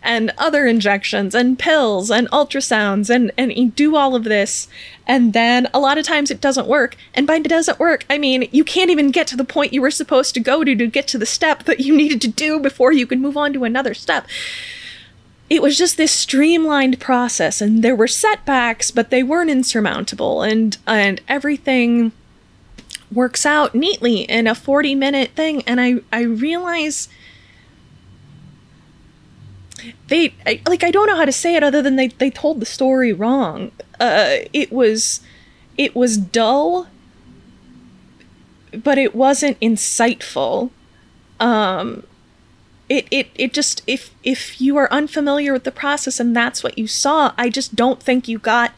and 0.03 0.33
other 0.39 0.67
injections 0.67 1.35
and 1.35 1.59
pills 1.59 2.11
and 2.11 2.31
ultrasounds 2.31 3.11
and 3.11 3.33
and 3.37 3.53
you 3.57 3.71
do 3.71 3.97
all 3.97 4.15
of 4.15 4.25
this 4.25 4.69
and 5.07 5.33
then 5.33 5.69
a 5.75 5.81
lot 5.81 5.99
of 5.99 6.05
times 6.05 6.31
it 6.31 6.41
doesn't 6.41 6.69
work. 6.69 6.97
And 7.15 7.27
by 7.27 7.37
it 7.37 7.49
doesn't 7.49 7.79
work 7.79 8.05
i 8.11 8.19
mean 8.19 8.49
you 8.53 8.65
can't 8.65 8.91
even 8.91 9.11
get 9.11 9.27
to 9.29 9.37
the 9.37 9.45
point 9.45 9.73
you 9.73 9.83
were 9.83 9.91
supposed 9.91 10.35
to 10.35 10.41
go 10.41 10.65
to 10.65 10.75
to 10.75 10.87
get 10.87 11.09
to 11.09 11.19
the 11.19 11.27
step 11.27 11.65
that 11.65 11.81
you 11.81 11.97
needed 11.97 12.21
to 12.23 12.29
do 12.29 12.59
before 12.59 12.93
you 12.93 13.07
could 13.07 13.21
move 13.21 13.37
on 13.37 13.53
to 13.53 13.65
another 13.65 13.95
step. 13.95 14.27
It 15.49 15.63
was 15.63 15.77
just 15.77 15.97
this 15.97 16.13
streamlined 16.13 17.01
process 17.01 17.61
and 17.61 17.83
there 17.83 17.97
were 17.97 18.09
setbacks 18.09 18.91
but 18.91 19.11
they 19.11 19.23
weren't 19.23 19.51
insurmountable 19.51 20.43
and 20.43 20.79
and 20.87 21.21
everything 21.29 22.13
works 23.13 23.45
out 23.45 23.75
neatly 23.75 24.21
in 24.23 24.47
a 24.47 24.55
40 24.55 24.95
minute 24.95 25.31
thing 25.31 25.63
and 25.63 25.81
i 25.81 25.97
i 26.13 26.23
realize 26.23 27.09
they 30.09 30.35
I, 30.47 30.61
like 30.67 30.85
i 30.85 30.91
don't 30.91 31.07
know 31.07 31.17
how 31.17 31.25
to 31.25 31.33
say 31.33 31.55
it 31.55 31.63
other 31.63 31.83
than 31.83 31.97
they 31.97 32.09
they 32.09 32.31
told 32.31 32.61
the 32.61 32.67
story 32.67 33.13
wrong. 33.13 33.73
Uh 33.99 34.39
it 34.53 34.73
was 34.73 35.21
it 35.77 35.95
was 35.95 36.17
dull 36.17 36.87
but 38.73 38.99
it 38.99 39.15
wasn't 39.15 39.59
insightful. 39.61 40.71
Um 41.39 42.05
it, 42.89 43.07
it 43.11 43.29
it 43.35 43.53
just 43.53 43.83
if 43.87 44.11
if 44.25 44.61
you 44.61 44.77
are 44.77 44.93
unfamiliar 44.93 45.53
with 45.53 45.65
the 45.65 45.71
process 45.71 46.19
and 46.19 46.35
that's 46.35 46.65
what 46.65 46.77
you 46.77 46.89
saw 46.89 47.33
i 47.39 47.49
just 47.49 47.77
don't 47.77 48.03
think 48.03 48.27
you 48.27 48.37
got 48.37 48.73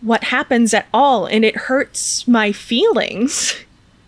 what 0.00 0.24
happens 0.24 0.72
at 0.72 0.86
all. 0.92 1.26
And 1.26 1.44
it 1.44 1.56
hurts 1.56 2.26
my 2.26 2.52
feelings 2.52 3.56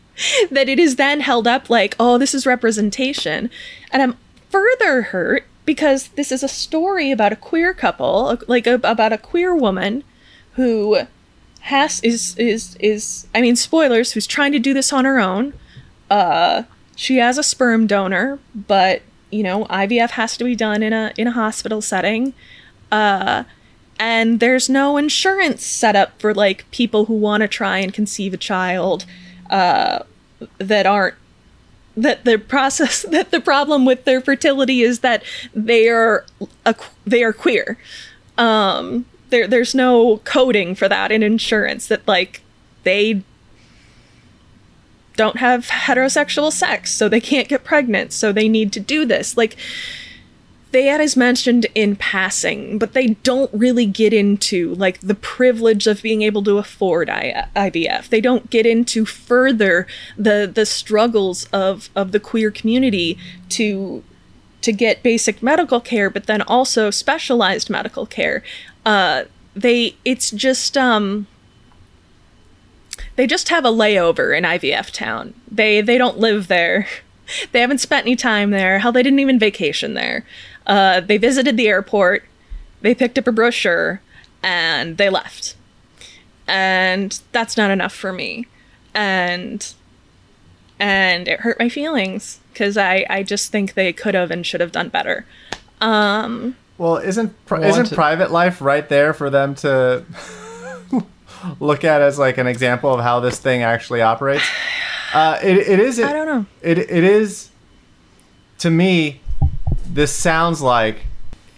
that 0.51 0.69
it 0.69 0.79
is 0.79 0.97
then 0.97 1.21
held 1.21 1.47
up 1.47 1.71
like 1.71 1.95
oh 1.99 2.19
this 2.19 2.35
is 2.35 2.47
representation. 2.47 3.51
And 3.91 4.03
i'm 4.03 4.17
further 4.51 5.03
hurt 5.03 5.47
because 5.65 6.09
this 6.09 6.33
is 6.33 6.43
a 6.43 6.49
story 6.49 7.11
about 7.11 7.33
a 7.33 7.37
queer 7.37 7.73
couple 7.73 8.39
like 8.49 8.67
a, 8.67 8.75
about 8.75 9.13
a 9.13 9.19
queer 9.19 9.55
woman 9.55 10.05
who 10.55 11.01
has 11.61 12.01
is 12.01 12.37
is 12.37 12.77
is 12.81 13.27
i 13.35 13.41
mean 13.41 13.55
spoilers 13.55 14.13
who's 14.13 14.27
trying 14.27 14.53
to 14.53 14.59
do 14.59 14.75
this 14.75 14.93
on 14.93 15.05
her 15.05 15.19
own. 15.21 15.53
Uh 16.11 16.65
she 16.97 17.17
has 17.17 17.39
a 17.39 17.43
sperm 17.43 17.87
donor 17.87 18.39
but 18.55 19.03
you 19.31 19.43
know 19.43 19.65
ivf 19.67 20.11
has 20.11 20.37
to 20.37 20.45
be 20.45 20.57
done 20.57 20.83
in 20.83 20.93
a 20.93 21.13
in 21.17 21.27
a 21.29 21.33
hospital 21.33 21.81
setting. 21.81 22.35
Uh 22.91 23.45
and 23.99 24.41
there's 24.41 24.69
no 24.69 24.97
insurance 24.97 25.65
set 25.65 25.95
up 25.95 26.21
for 26.21 26.35
like 26.35 26.69
people 26.73 27.05
who 27.05 27.15
want 27.15 27.43
to 27.43 27.49
try 27.49 27.79
and 27.79 27.95
conceive 27.95 28.35
a 28.35 28.39
child 28.39 29.07
uh 29.51 30.01
that 30.59 30.87
aren't 30.87 31.15
that 31.97 32.25
the 32.25 32.39
process 32.39 33.03
that 33.11 33.31
the 33.31 33.41
problem 33.41 33.85
with 33.85 34.05
their 34.05 34.21
fertility 34.21 34.83
is 34.83 35.01
that 35.01 35.23
they 35.55 35.89
are 35.89 36.25
a, 36.65 36.75
they 37.07 37.23
are 37.23 37.33
queer 37.33 37.77
um 38.39 39.05
there 39.31 39.47
there's 39.47 39.75
no 39.75 40.19
coding 40.19 40.75
for 40.75 40.89
that 40.89 41.13
in 41.13 41.23
insurance 41.23 41.89
that 41.89 42.07
like 42.09 42.41
they 42.85 43.23
don't 45.17 45.37
have 45.39 45.69
heterosexual 45.69 46.53
sex, 46.53 46.93
so 46.93 47.09
they 47.09 47.21
can't 47.21 47.49
get 47.49 47.65
pregnant, 47.65 48.13
so 48.13 48.33
they 48.33 48.49
need 48.49 48.73
to 48.73 48.81
do 48.81 49.05
this. 49.05 49.37
Like, 49.37 49.57
Thayed 50.73 51.01
is 51.03 51.17
mentioned 51.17 51.67
in 51.75 51.97
passing, 51.97 52.79
but 52.79 52.95
they 52.95 53.09
don't 53.09 53.51
really 53.53 53.85
get 53.85 54.15
into 54.15 54.75
like 54.75 55.01
the 55.01 55.15
privilege 55.15 55.87
of 55.87 56.03
being 56.03 56.23
able 56.23 56.43
to 56.45 56.57
afford 56.57 57.11
I- 57.11 57.47
IVF. 57.55 58.09
They 58.09 58.23
don't 58.23 58.49
get 58.49 58.65
into 58.65 59.05
further 59.05 59.87
the 60.17 60.51
the 60.53 60.65
struggles 60.65 61.45
of 61.53 61.91
of 61.95 62.13
the 62.13 62.21
queer 62.21 62.51
community 62.51 63.19
to 63.51 64.03
to 64.63 64.73
get 64.73 65.03
basic 65.03 65.43
medical 65.43 65.81
care, 65.81 66.09
but 66.09 66.27
then 66.27 66.41
also 66.43 66.91
specialized 66.91 67.69
medical 67.69 68.07
care. 68.07 68.43
Uh, 68.87 69.25
they 69.55 69.95
it's 70.05 70.31
just 70.31 70.79
um 70.79 71.27
they 73.17 73.27
just 73.27 73.51
have 73.51 73.65
a 73.65 73.71
layover 73.71 74.37
in 74.37 74.45
IVF 74.45 74.91
town. 74.91 75.35
They 75.51 75.83
they 75.83 75.99
don't 75.99 76.19
live 76.19 76.49
there. 76.49 76.87
They 77.53 77.61
haven't 77.61 77.79
spent 77.79 78.05
any 78.05 78.17
time 78.17 78.51
there. 78.51 78.81
Hell, 78.81 78.93
they 78.93 79.03
didn't 79.03 79.21
even 79.21 79.39
vacation 79.39 79.95
there. 79.95 80.27
Uh, 80.67 81.01
they 81.01 81.17
visited 81.19 81.57
the 81.57 81.69
airport. 81.69 82.25
They 82.81 82.95
picked 82.95 83.19
up 83.19 83.27
a 83.27 83.33
brochure, 83.33 84.01
and 84.43 84.97
they 84.97 85.09
left. 85.11 85.57
And 86.47 87.21
that's 87.33 87.57
not 87.57 87.71
enough 87.71 87.95
for 87.95 88.13
me. 88.13 88.47
And 88.95 89.73
and 90.79 91.29
it 91.29 91.41
hurt 91.41 91.59
my 91.59 91.69
feelings 91.69 92.41
because 92.53 92.77
I 92.77 93.07
I 93.09 93.23
just 93.23 93.53
think 93.53 93.75
they 93.75 93.93
could 93.93 94.15
have 94.15 94.31
and 94.31 94.45
should 94.45 94.61
have 94.61 94.73
done 94.73 94.89
better. 94.89 95.25
Um, 95.81 96.57
Well, 96.79 96.97
isn't 96.97 97.33
pri- 97.47 97.65
isn't 97.67 97.87
to- 97.87 97.95
private 97.95 98.31
life 98.31 98.61
right 98.61 98.89
there 98.89 99.13
for 99.15 99.31
them 99.31 99.55
to 99.57 100.05
look 101.61 101.85
at 101.85 102.01
as 102.03 102.19
like 102.19 102.39
an 102.39 102.47
example 102.47 102.93
of 102.93 103.01
how 103.01 103.21
this 103.21 103.39
thing 103.39 103.63
actually 103.63 104.03
operates? 104.03 104.45
Uh, 105.15 105.39
it, 105.43 105.59
it 105.59 105.79
is. 105.79 106.01
I 106.01 106.11
don't 106.11 106.27
know. 106.27 106.47
It 106.63 106.79
it 106.79 107.05
is. 107.05 107.51
To 108.61 108.71
me, 108.71 109.21
this 109.93 110.15
sounds 110.15 110.63
like 110.63 111.07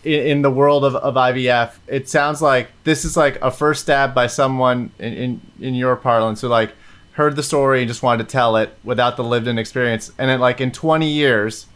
in, 0.02 0.42
the 0.42 0.50
world 0.50 0.84
of, 0.84 0.96
of 0.96 1.14
IVF, 1.14 1.76
it 1.86 2.08
sounds 2.08 2.42
like 2.42 2.68
this 2.84 3.04
is 3.04 3.16
like 3.16 3.40
a 3.40 3.50
first 3.50 3.82
stab 3.82 4.14
by 4.14 4.26
someone 4.26 4.90
in, 4.98 5.12
in 5.14 5.40
in 5.60 5.74
your 5.74 5.96
parlance 5.96 6.42
who 6.42 6.48
like 6.48 6.72
heard 7.12 7.36
the 7.36 7.42
story 7.42 7.80
and 7.80 7.88
just 7.88 8.02
wanted 8.02 8.26
to 8.26 8.30
tell 8.30 8.56
it 8.56 8.76
without 8.82 9.16
the 9.16 9.24
lived 9.24 9.46
in 9.46 9.56
experience, 9.56 10.10
and 10.18 10.28
then 10.28 10.40
like 10.40 10.60
in 10.60 10.70
twenty 10.70 11.10
years, 11.10 11.66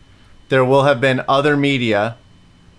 there 0.48 0.64
will 0.64 0.84
have 0.84 1.00
been 1.00 1.22
other 1.28 1.56
media 1.56 2.16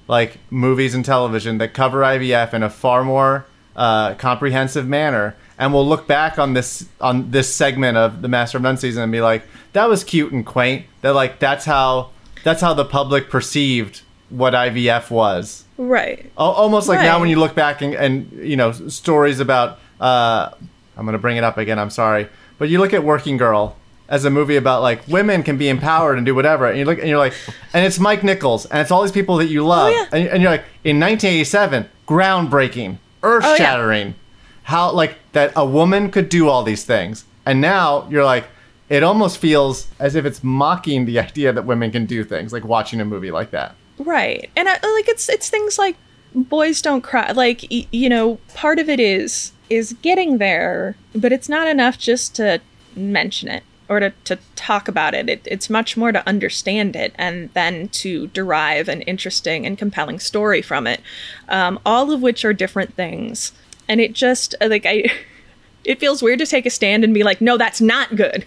like 0.07 0.39
movies 0.49 0.93
and 0.93 1.05
television 1.05 1.59
that 1.59 1.73
cover 1.73 2.01
IVF 2.01 2.53
in 2.53 2.63
a 2.63 2.69
far 2.69 3.03
more 3.03 3.45
uh, 3.75 4.15
comprehensive 4.15 4.87
manner, 4.87 5.35
and 5.57 5.73
we'll 5.73 5.87
look 5.87 6.05
back 6.05 6.37
on 6.37 6.53
this 6.53 6.87
on 6.99 7.31
this 7.31 7.53
segment 7.53 7.97
of 7.97 8.21
the 8.21 8.27
Master 8.27 8.57
of 8.57 8.63
None 8.63 8.77
season 8.77 9.03
and 9.03 9.11
be 9.11 9.21
like, 9.21 9.43
that 9.73 9.87
was 9.87 10.03
cute 10.03 10.31
and 10.31 10.45
quaint. 10.45 10.85
That 11.01 11.15
like 11.15 11.39
that's 11.39 11.65
how 11.65 12.11
that's 12.43 12.61
how 12.61 12.73
the 12.73 12.85
public 12.85 13.29
perceived 13.29 14.01
what 14.29 14.53
IVF 14.53 15.09
was. 15.09 15.65
right. 15.77 16.31
Al- 16.37 16.51
Almost 16.51 16.87
like 16.87 16.99
now 16.99 17.19
when 17.19 17.29
you 17.29 17.39
look 17.39 17.55
back 17.55 17.81
and, 17.81 17.93
and 17.95 18.31
you 18.33 18.55
know 18.55 18.71
stories 18.71 19.39
about 19.39 19.79
uh, 19.99 20.51
I'm 20.95 21.05
gonna 21.05 21.17
bring 21.17 21.37
it 21.37 21.43
up 21.43 21.57
again. 21.57 21.79
I'm 21.79 21.89
sorry, 21.89 22.27
but 22.57 22.69
you 22.69 22.79
look 22.79 22.93
at 22.93 23.03
Working 23.03 23.37
Girl 23.37 23.75
as 24.07 24.25
a 24.25 24.29
movie 24.29 24.55
about 24.55 24.81
like 24.81 25.07
women 25.07 25.43
can 25.43 25.57
be 25.57 25.69
empowered 25.69 26.17
and 26.17 26.25
do 26.25 26.35
whatever, 26.35 26.67
and 26.67 26.77
you 26.77 26.85
look 26.85 26.99
and 26.99 27.07
you're 27.07 27.17
like, 27.17 27.33
and 27.73 27.85
it's 27.85 27.99
Mike 27.99 28.23
Nichols 28.23 28.65
and 28.67 28.79
it's 28.81 28.91
all 28.91 29.01
these 29.01 29.11
people 29.11 29.37
that 29.37 29.47
you 29.47 29.65
love, 29.65 29.93
oh, 29.93 29.97
yeah. 29.97 30.07
and, 30.11 30.27
and 30.29 30.41
you're 30.41 30.51
like, 30.51 30.65
in 30.83 30.99
1987, 30.99 31.87
groundbreaking, 32.07 32.97
earth 33.23 33.45
shattering, 33.57 34.15
how 34.63 34.91
like 34.91 35.17
that 35.31 35.51
a 35.55 35.65
woman 35.65 36.11
could 36.11 36.29
do 36.29 36.47
all 36.49 36.63
these 36.63 36.83
things, 36.85 37.25
and 37.45 37.59
now 37.61 38.07
you're 38.09 38.25
like. 38.25 38.45
It 38.89 39.03
almost 39.03 39.37
feels 39.37 39.87
as 39.99 40.15
if 40.15 40.25
it's 40.25 40.43
mocking 40.43 41.05
the 41.05 41.19
idea 41.27 41.53
that 41.53 41.65
women 41.65 41.91
can 41.91 42.05
do 42.05 42.23
things, 42.23 42.51
like 42.51 42.65
watching 42.65 42.99
a 42.99 43.05
movie 43.05 43.31
like 43.31 43.51
that. 43.51 43.75
Right. 43.99 44.49
And 44.55 44.67
I, 44.69 44.73
like 44.73 45.07
it's 45.07 45.29
it's 45.29 45.49
things 45.49 45.77
like 45.77 45.95
boys 46.35 46.81
don't 46.81 47.01
cry 47.01 47.31
like 47.31 47.65
y- 47.71 47.87
you 47.91 48.07
know 48.09 48.35
part 48.53 48.79
of 48.79 48.89
it 48.89 48.99
is 48.99 49.51
is 49.69 49.93
getting 50.01 50.37
there 50.37 50.95
but 51.15 51.31
it's 51.31 51.49
not 51.49 51.67
enough 51.67 51.97
just 51.97 52.35
to 52.35 52.61
mention 52.95 53.49
it 53.49 53.63
or 53.87 53.99
to, 53.99 54.13
to 54.23 54.37
talk 54.55 54.87
about 54.87 55.15
it. 55.15 55.27
it 55.27 55.41
it's 55.45 55.69
much 55.69 55.97
more 55.97 56.11
to 56.11 56.27
understand 56.27 56.95
it 56.95 57.13
and 57.15 57.49
then 57.55 57.87
to 57.89 58.27
derive 58.27 58.87
an 58.87 59.01
interesting 59.03 59.65
and 59.65 59.77
compelling 59.77 60.19
story 60.19 60.61
from 60.61 60.85
it 60.85 61.01
um, 61.47 61.79
all 61.85 62.11
of 62.11 62.21
which 62.21 62.45
are 62.45 62.53
different 62.53 62.93
things 62.93 63.51
and 63.87 63.99
it 63.99 64.13
just 64.13 64.53
like 64.61 64.85
i 64.85 65.05
it 65.83 65.99
feels 65.99 66.21
weird 66.21 66.37
to 66.39 66.45
take 66.45 66.65
a 66.65 66.69
stand 66.69 67.03
and 67.03 67.13
be 67.13 67.23
like 67.23 67.41
no 67.41 67.57
that's 67.57 67.81
not 67.81 68.15
good 68.15 68.45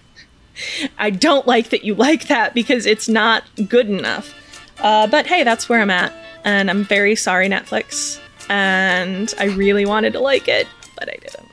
i 0.97 1.09
don't 1.09 1.47
like 1.47 1.69
that 1.69 1.83
you 1.83 1.95
like 1.95 2.27
that 2.27 2.53
because 2.53 2.85
it's 2.85 3.07
not 3.07 3.43
good 3.67 3.89
enough 3.89 4.33
uh, 4.79 5.07
but 5.07 5.27
hey 5.27 5.43
that's 5.43 5.67
where 5.69 5.81
i'm 5.81 5.89
at 5.89 6.13
and 6.43 6.69
I'm 6.69 6.83
very 6.83 7.15
sorry, 7.15 7.47
Netflix. 7.49 8.19
And 8.49 9.33
I 9.39 9.45
really 9.45 9.85
wanted 9.85 10.13
to 10.13 10.19
like 10.19 10.47
it, 10.47 10.67
but 10.95 11.09
I 11.09 11.13
didn't. 11.13 11.52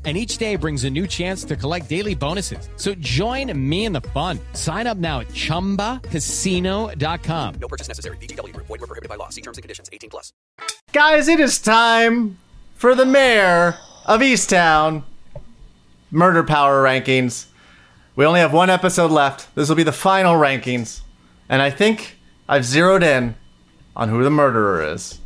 and 0.03 0.17
each 0.17 0.37
day 0.37 0.55
brings 0.55 0.83
a 0.83 0.89
new 0.89 1.05
chance 1.05 1.43
to 1.43 1.55
collect 1.55 1.87
daily 1.87 2.15
bonuses. 2.15 2.69
So 2.75 2.95
join 2.95 3.53
me 3.69 3.85
in 3.85 3.93
the 3.93 4.01
fun. 4.01 4.39
Sign 4.53 4.87
up 4.87 4.97
now 4.97 5.19
at 5.19 5.27
ChumbaCasino.com. 5.27 7.55
No 7.61 7.67
purchase 7.67 7.87
necessary. 7.87 8.17
VGW 8.17 8.53
Group. 8.53 8.65
Void 8.65 8.81
were 8.81 8.87
prohibited 8.87 9.09
by 9.09 9.15
law. 9.15 9.29
See 9.29 9.41
terms 9.41 9.59
and 9.59 9.63
conditions. 9.63 9.91
18 9.93 10.09
plus. 10.09 10.33
Guys, 10.91 11.27
it 11.27 11.39
is 11.39 11.61
time 11.61 12.39
for 12.73 12.95
the 12.95 13.05
Mare 13.05 13.77
of 14.07 14.21
Easttown 14.21 15.03
murder 16.09 16.43
power 16.43 16.83
rankings. 16.83 17.45
We 18.15 18.25
only 18.25 18.39
have 18.41 18.53
one 18.53 18.69
episode 18.69 19.11
left. 19.11 19.53
This 19.55 19.69
will 19.69 19.75
be 19.75 19.83
the 19.83 19.91
final 19.91 20.35
rankings. 20.35 21.01
And 21.47 21.61
I 21.61 21.69
think 21.69 22.17
I've 22.49 22.65
zeroed 22.65 23.03
in 23.03 23.35
on 23.95 24.09
who 24.09 24.23
the 24.23 24.29
murderer 24.29 24.83
is. 24.93 25.19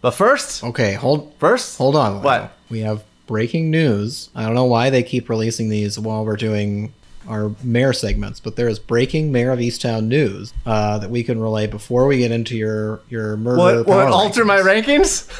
But 0.00 0.12
first, 0.12 0.62
Okay, 0.64 0.94
hold 0.94 1.34
first, 1.38 1.78
hold 1.78 1.96
on. 1.96 2.22
What? 2.22 2.52
We 2.70 2.80
have 2.80 3.04
breaking 3.26 3.70
news. 3.70 4.30
I 4.34 4.44
don't 4.44 4.54
know 4.54 4.64
why 4.64 4.90
they 4.90 5.02
keep 5.02 5.28
releasing 5.28 5.68
these 5.68 5.98
while 5.98 6.24
we're 6.24 6.36
doing 6.36 6.92
our 7.28 7.52
Mare 7.62 7.92
segments, 7.92 8.38
but 8.40 8.56
there 8.56 8.68
is 8.68 8.78
breaking 8.78 9.32
Mare 9.32 9.52
of 9.52 9.58
Easttown 9.58 10.06
news 10.06 10.52
uh, 10.66 10.98
that 10.98 11.10
we 11.10 11.22
can 11.22 11.40
relay 11.40 11.66
before 11.66 12.06
we 12.06 12.18
get 12.18 12.30
into 12.30 12.56
your 12.56 13.00
your 13.08 13.36
murder. 13.36 13.84
Power 13.84 14.02
it 14.08 14.10
alter 14.10 14.44
my 14.44 14.58
rankings. 14.58 15.30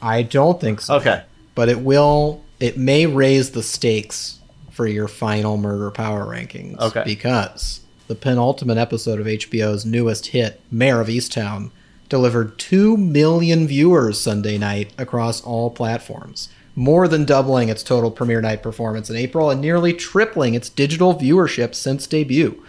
I 0.00 0.22
don't 0.22 0.60
think 0.60 0.80
so. 0.80 0.96
Okay. 0.96 1.22
but 1.54 1.68
it 1.68 1.80
will. 1.80 2.42
It 2.60 2.78
may 2.78 3.06
raise 3.06 3.50
the 3.50 3.62
stakes 3.62 4.38
for 4.70 4.86
your 4.86 5.08
final 5.08 5.56
murder 5.56 5.90
power 5.90 6.24
rankings. 6.24 6.78
Okay. 6.78 7.02
because 7.04 7.80
the 8.08 8.14
penultimate 8.14 8.78
episode 8.78 9.20
of 9.20 9.26
HBO's 9.26 9.84
newest 9.84 10.28
hit, 10.28 10.60
Mare 10.70 11.00
of 11.00 11.08
Easttown, 11.08 11.70
delivered 12.08 12.58
2 12.58 12.96
million 12.96 13.66
viewers 13.66 14.20
Sunday 14.20 14.58
night 14.58 14.92
across 14.98 15.40
all 15.42 15.70
platforms, 15.70 16.48
more 16.74 17.06
than 17.06 17.24
doubling 17.24 17.68
its 17.68 17.82
total 17.82 18.10
premiere 18.10 18.40
night 18.40 18.62
performance 18.62 19.08
in 19.08 19.16
April 19.16 19.50
and 19.50 19.60
nearly 19.60 19.92
tripling 19.92 20.54
its 20.54 20.68
digital 20.68 21.14
viewership 21.14 21.74
since 21.74 22.06
debut. 22.06 22.62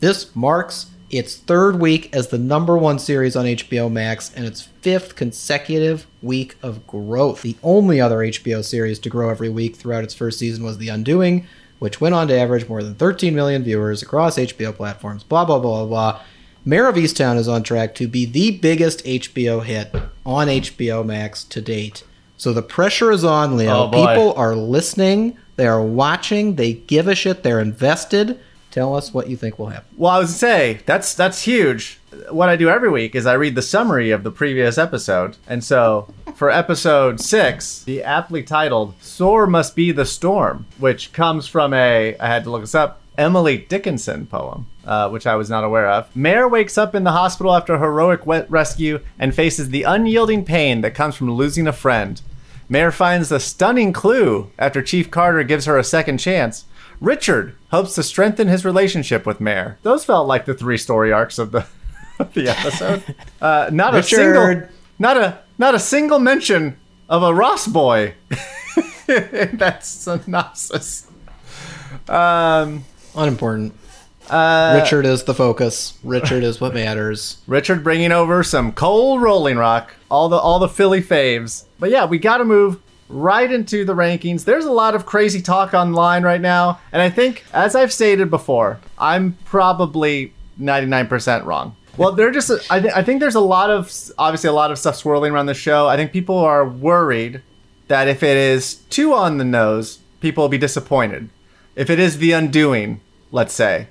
This 0.00 0.34
marks 0.34 0.86
its 1.10 1.36
third 1.36 1.80
week 1.80 2.14
as 2.14 2.28
the 2.28 2.38
number 2.38 2.76
one 2.76 2.98
series 2.98 3.34
on 3.34 3.46
HBO 3.46 3.90
Max 3.90 4.32
and 4.34 4.44
its 4.44 4.62
fifth 4.62 5.16
consecutive 5.16 6.06
week 6.22 6.56
of 6.62 6.86
growth. 6.86 7.42
The 7.42 7.56
only 7.62 8.00
other 8.00 8.18
HBO 8.18 8.62
series 8.62 8.98
to 9.00 9.08
grow 9.08 9.30
every 9.30 9.48
week 9.48 9.76
throughout 9.76 10.04
its 10.04 10.14
first 10.14 10.38
season 10.38 10.64
was 10.64 10.78
The 10.78 10.90
Undoing, 10.90 11.46
which 11.78 12.00
went 12.00 12.14
on 12.14 12.28
to 12.28 12.38
average 12.38 12.68
more 12.68 12.82
than 12.82 12.94
13 12.94 13.34
million 13.34 13.64
viewers 13.64 14.02
across 14.02 14.36
HBO 14.36 14.74
platforms. 14.74 15.24
Blah, 15.24 15.46
blah, 15.46 15.58
blah, 15.58 15.86
blah. 15.86 16.20
Mare 16.64 16.88
of 16.88 16.96
Easttown 16.96 17.38
is 17.38 17.48
on 17.48 17.62
track 17.62 17.94
to 17.94 18.06
be 18.06 18.26
the 18.26 18.50
biggest 18.50 19.04
HBO 19.04 19.64
hit 19.64 19.94
on 20.26 20.48
HBO 20.48 21.04
Max 21.06 21.44
to 21.44 21.62
date. 21.62 22.02
So 22.38 22.52
the 22.52 22.62
pressure 22.62 23.10
is 23.10 23.24
on, 23.24 23.56
Leo. 23.56 23.84
Oh. 23.84 23.90
People 23.90 24.32
are 24.34 24.54
listening, 24.54 25.36
they 25.56 25.66
are 25.66 25.82
watching, 25.82 26.54
they 26.54 26.72
give 26.72 27.08
a 27.08 27.14
shit, 27.14 27.42
they're 27.42 27.60
invested. 27.60 28.38
Tell 28.70 28.94
us 28.94 29.12
what 29.12 29.28
you 29.28 29.36
think 29.36 29.58
will 29.58 29.66
happen. 29.66 29.88
Well, 29.96 30.12
I 30.12 30.18
was 30.18 30.32
to 30.32 30.38
say 30.38 30.80
that's 30.86 31.14
that's 31.14 31.42
huge. 31.42 31.98
What 32.30 32.48
I 32.48 32.56
do 32.56 32.68
every 32.68 32.90
week 32.90 33.14
is 33.14 33.26
I 33.26 33.32
read 33.32 33.54
the 33.54 33.62
summary 33.62 34.10
of 34.10 34.22
the 34.22 34.30
previous 34.30 34.78
episode, 34.78 35.36
and 35.48 35.64
so 35.64 36.12
for 36.36 36.50
episode 36.50 37.18
six, 37.18 37.82
the 37.82 38.04
aptly 38.04 38.42
titled 38.42 38.94
"Sore 39.00 39.46
Must 39.46 39.74
Be 39.74 39.90
the 39.90 40.04
Storm," 40.04 40.66
which 40.78 41.12
comes 41.12 41.48
from 41.48 41.74
a 41.74 42.16
I 42.18 42.26
had 42.26 42.44
to 42.44 42.50
look 42.50 42.60
this 42.60 42.74
up 42.74 43.00
Emily 43.18 43.58
Dickinson 43.58 44.26
poem, 44.26 44.66
uh, 44.86 45.08
which 45.08 45.26
I 45.26 45.34
was 45.34 45.50
not 45.50 45.64
aware 45.64 45.90
of. 45.90 46.14
Mare 46.14 46.46
wakes 46.46 46.78
up 46.78 46.94
in 46.94 47.02
the 47.02 47.12
hospital 47.12 47.54
after 47.54 47.74
a 47.74 47.78
heroic 47.80 48.26
wet 48.26 48.48
rescue 48.48 49.00
and 49.18 49.34
faces 49.34 49.70
the 49.70 49.82
unyielding 49.82 50.44
pain 50.44 50.82
that 50.82 50.94
comes 50.94 51.16
from 51.16 51.30
losing 51.32 51.66
a 51.66 51.72
friend. 51.72 52.22
Mare 52.68 52.92
finds 52.92 53.32
a 53.32 53.40
stunning 53.40 53.92
clue 53.92 54.50
after 54.58 54.82
Chief 54.82 55.10
Carter 55.10 55.42
gives 55.42 55.64
her 55.64 55.78
a 55.78 55.84
second 55.84 56.18
chance. 56.18 56.64
Richard 57.00 57.54
hopes 57.70 57.94
to 57.94 58.02
strengthen 58.02 58.48
his 58.48 58.64
relationship 58.64 59.24
with 59.24 59.40
Mare. 59.40 59.78
Those 59.82 60.04
felt 60.04 60.26
like 60.26 60.44
the 60.44 60.54
three 60.54 60.78
story 60.78 61.12
arcs 61.12 61.38
of 61.38 61.52
the 61.52 61.66
of 62.18 62.34
the 62.34 62.48
episode. 62.48 63.14
Uh, 63.40 63.70
not 63.72 63.94
a 63.94 64.02
single, 64.02 64.68
not 64.98 65.16
a 65.16 65.38
not 65.56 65.74
a 65.74 65.78
single 65.78 66.18
mention 66.18 66.76
of 67.08 67.22
a 67.22 67.32
Ross 67.32 67.66
boy 67.66 68.14
That's 69.08 69.56
that 69.56 69.84
synopsis. 69.84 71.10
Um, 72.08 72.84
Unimportant. 73.16 73.74
Uh, 74.30 74.78
Richard 74.80 75.06
is 75.06 75.24
the 75.24 75.34
focus. 75.34 75.98
Richard 76.04 76.42
is 76.44 76.60
what 76.60 76.74
matters. 76.74 77.38
Richard 77.46 77.82
bringing 77.82 78.12
over 78.12 78.42
some 78.42 78.72
cold 78.72 79.22
Rolling 79.22 79.56
Rock, 79.56 79.94
all 80.10 80.28
the 80.28 80.36
all 80.36 80.58
the 80.58 80.68
Philly 80.68 81.02
faves. 81.02 81.64
But 81.78 81.90
yeah, 81.90 82.04
we 82.04 82.18
got 82.18 82.38
to 82.38 82.44
move 82.44 82.80
right 83.08 83.50
into 83.50 83.84
the 83.84 83.94
rankings. 83.94 84.44
There's 84.44 84.64
a 84.64 84.72
lot 84.72 84.94
of 84.94 85.06
crazy 85.06 85.40
talk 85.40 85.74
online 85.74 86.22
right 86.22 86.40
now, 86.40 86.80
and 86.92 87.00
I 87.00 87.10
think, 87.10 87.44
as 87.52 87.74
I've 87.74 87.92
stated 87.92 88.30
before, 88.30 88.78
I'm 88.98 89.36
probably 89.44 90.32
99% 90.60 91.44
wrong. 91.44 91.74
Well, 91.96 92.12
they're 92.12 92.30
just. 92.30 92.50
I, 92.70 92.80
th- 92.80 92.92
I 92.94 93.02
think 93.02 93.20
there's 93.20 93.34
a 93.34 93.40
lot 93.40 93.70
of 93.70 93.92
obviously 94.18 94.48
a 94.48 94.52
lot 94.52 94.70
of 94.70 94.78
stuff 94.78 94.96
swirling 94.96 95.32
around 95.32 95.46
the 95.46 95.54
show. 95.54 95.88
I 95.88 95.96
think 95.96 96.12
people 96.12 96.38
are 96.38 96.68
worried 96.68 97.42
that 97.88 98.06
if 98.06 98.22
it 98.22 98.36
is 98.36 98.76
too 98.90 99.14
on 99.14 99.38
the 99.38 99.44
nose, 99.44 99.98
people 100.20 100.44
will 100.44 100.48
be 100.48 100.58
disappointed. 100.58 101.28
If 101.74 101.90
it 101.90 101.98
is 101.98 102.18
the 102.18 102.32
undoing, 102.32 103.00
let's 103.32 103.54
say, 103.54 103.88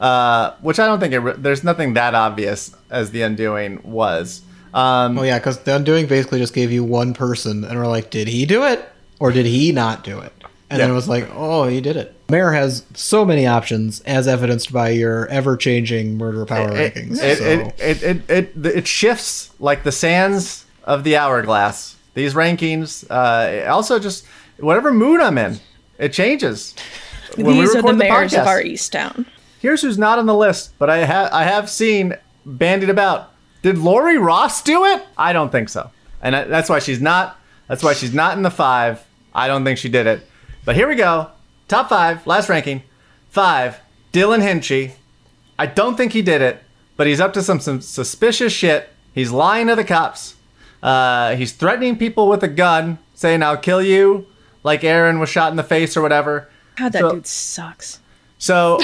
uh, 0.00 0.52
which 0.60 0.78
I 0.78 0.86
don't 0.86 1.00
think 1.00 1.14
it. 1.14 1.20
Re- 1.20 1.34
there's 1.36 1.64
nothing 1.64 1.94
that 1.94 2.14
obvious 2.14 2.74
as 2.90 3.10
the 3.10 3.22
undoing 3.22 3.80
was. 3.82 4.42
Um, 4.72 5.18
Oh 5.18 5.22
yeah, 5.22 5.38
because 5.38 5.58
the 5.60 5.76
undoing 5.76 6.06
basically 6.06 6.38
just 6.40 6.54
gave 6.54 6.72
you 6.72 6.84
one 6.84 7.14
person, 7.14 7.64
and 7.64 7.78
we're 7.78 7.86
like, 7.86 8.10
did 8.10 8.28
he 8.28 8.44
do 8.46 8.64
it 8.64 8.88
or 9.20 9.32
did 9.32 9.46
he 9.46 9.72
not 9.72 10.04
do 10.04 10.18
it? 10.18 10.32
And 10.70 10.80
then 10.80 10.90
it 10.90 10.94
was 10.94 11.08
like, 11.08 11.28
oh, 11.32 11.68
he 11.68 11.80
did 11.80 11.96
it. 11.96 12.14
Mare 12.28 12.52
has 12.52 12.84
so 12.94 13.24
many 13.24 13.46
options, 13.46 14.00
as 14.00 14.26
evidenced 14.26 14.72
by 14.72 14.88
your 14.88 15.28
ever-changing 15.28 16.18
murder 16.18 16.44
power 16.46 16.74
it, 16.74 16.94
rankings. 16.94 17.22
it, 17.22 17.38
so. 17.38 17.44
it, 17.44 17.74
it, 17.78 18.02
it, 18.02 18.30
it, 18.30 18.66
it 18.66 18.86
shifts 18.88 19.54
like 19.60 19.84
the 19.84 19.92
sands 19.92 20.64
of 20.82 21.04
the 21.04 21.16
hourglass. 21.16 21.96
These 22.14 22.34
rankings, 22.34 23.08
uh, 23.10 23.70
also 23.70 23.98
just 23.98 24.26
whatever 24.58 24.92
mood 24.92 25.20
I'm 25.20 25.38
in, 25.38 25.60
it 25.98 26.12
changes. 26.12 26.74
when 27.36 27.46
we 27.46 27.52
These 27.60 27.76
are 27.76 27.82
the 27.82 27.88
record 27.88 27.98
mayors 27.98 28.34
of 28.34 28.46
our 28.46 28.60
East 28.60 28.92
Town. 28.92 29.26
Here's 29.64 29.80
who's 29.80 29.96
not 29.96 30.18
on 30.18 30.26
the 30.26 30.34
list, 30.34 30.74
but 30.78 30.90
I 30.90 30.98
have 30.98 31.32
I 31.32 31.44
have 31.44 31.70
seen 31.70 32.12
bandied 32.44 32.90
about. 32.90 33.32
Did 33.62 33.78
Lori 33.78 34.18
Ross 34.18 34.62
do 34.62 34.84
it? 34.84 35.02
I 35.16 35.32
don't 35.32 35.50
think 35.50 35.70
so, 35.70 35.90
and 36.20 36.36
I- 36.36 36.44
that's 36.44 36.68
why 36.68 36.80
she's 36.80 37.00
not. 37.00 37.38
That's 37.66 37.82
why 37.82 37.94
she's 37.94 38.12
not 38.12 38.36
in 38.36 38.42
the 38.42 38.50
five. 38.50 39.02
I 39.34 39.46
don't 39.48 39.64
think 39.64 39.78
she 39.78 39.88
did 39.88 40.06
it. 40.06 40.28
But 40.66 40.76
here 40.76 40.86
we 40.86 40.96
go. 40.96 41.30
Top 41.66 41.88
five, 41.88 42.26
last 42.26 42.50
ranking. 42.50 42.82
Five, 43.30 43.80
Dylan 44.12 44.42
Hinchey. 44.42 44.92
I 45.58 45.64
don't 45.64 45.96
think 45.96 46.12
he 46.12 46.20
did 46.20 46.42
it, 46.42 46.62
but 46.98 47.06
he's 47.06 47.18
up 47.20 47.32
to 47.32 47.42
some 47.42 47.58
some 47.58 47.80
suspicious 47.80 48.52
shit. 48.52 48.90
He's 49.14 49.30
lying 49.30 49.68
to 49.68 49.76
the 49.76 49.84
cops. 49.84 50.34
Uh, 50.82 51.36
he's 51.36 51.52
threatening 51.52 51.96
people 51.96 52.28
with 52.28 52.42
a 52.42 52.48
gun, 52.48 52.98
saying 53.14 53.42
"I'll 53.42 53.56
kill 53.56 53.80
you," 53.80 54.26
like 54.62 54.84
Erin 54.84 55.20
was 55.20 55.30
shot 55.30 55.50
in 55.52 55.56
the 55.56 55.62
face 55.62 55.96
or 55.96 56.02
whatever. 56.02 56.50
God, 56.76 56.92
that 56.92 57.00
So- 57.00 57.12
dude 57.12 57.26
sucks. 57.26 58.00
So, 58.44 58.78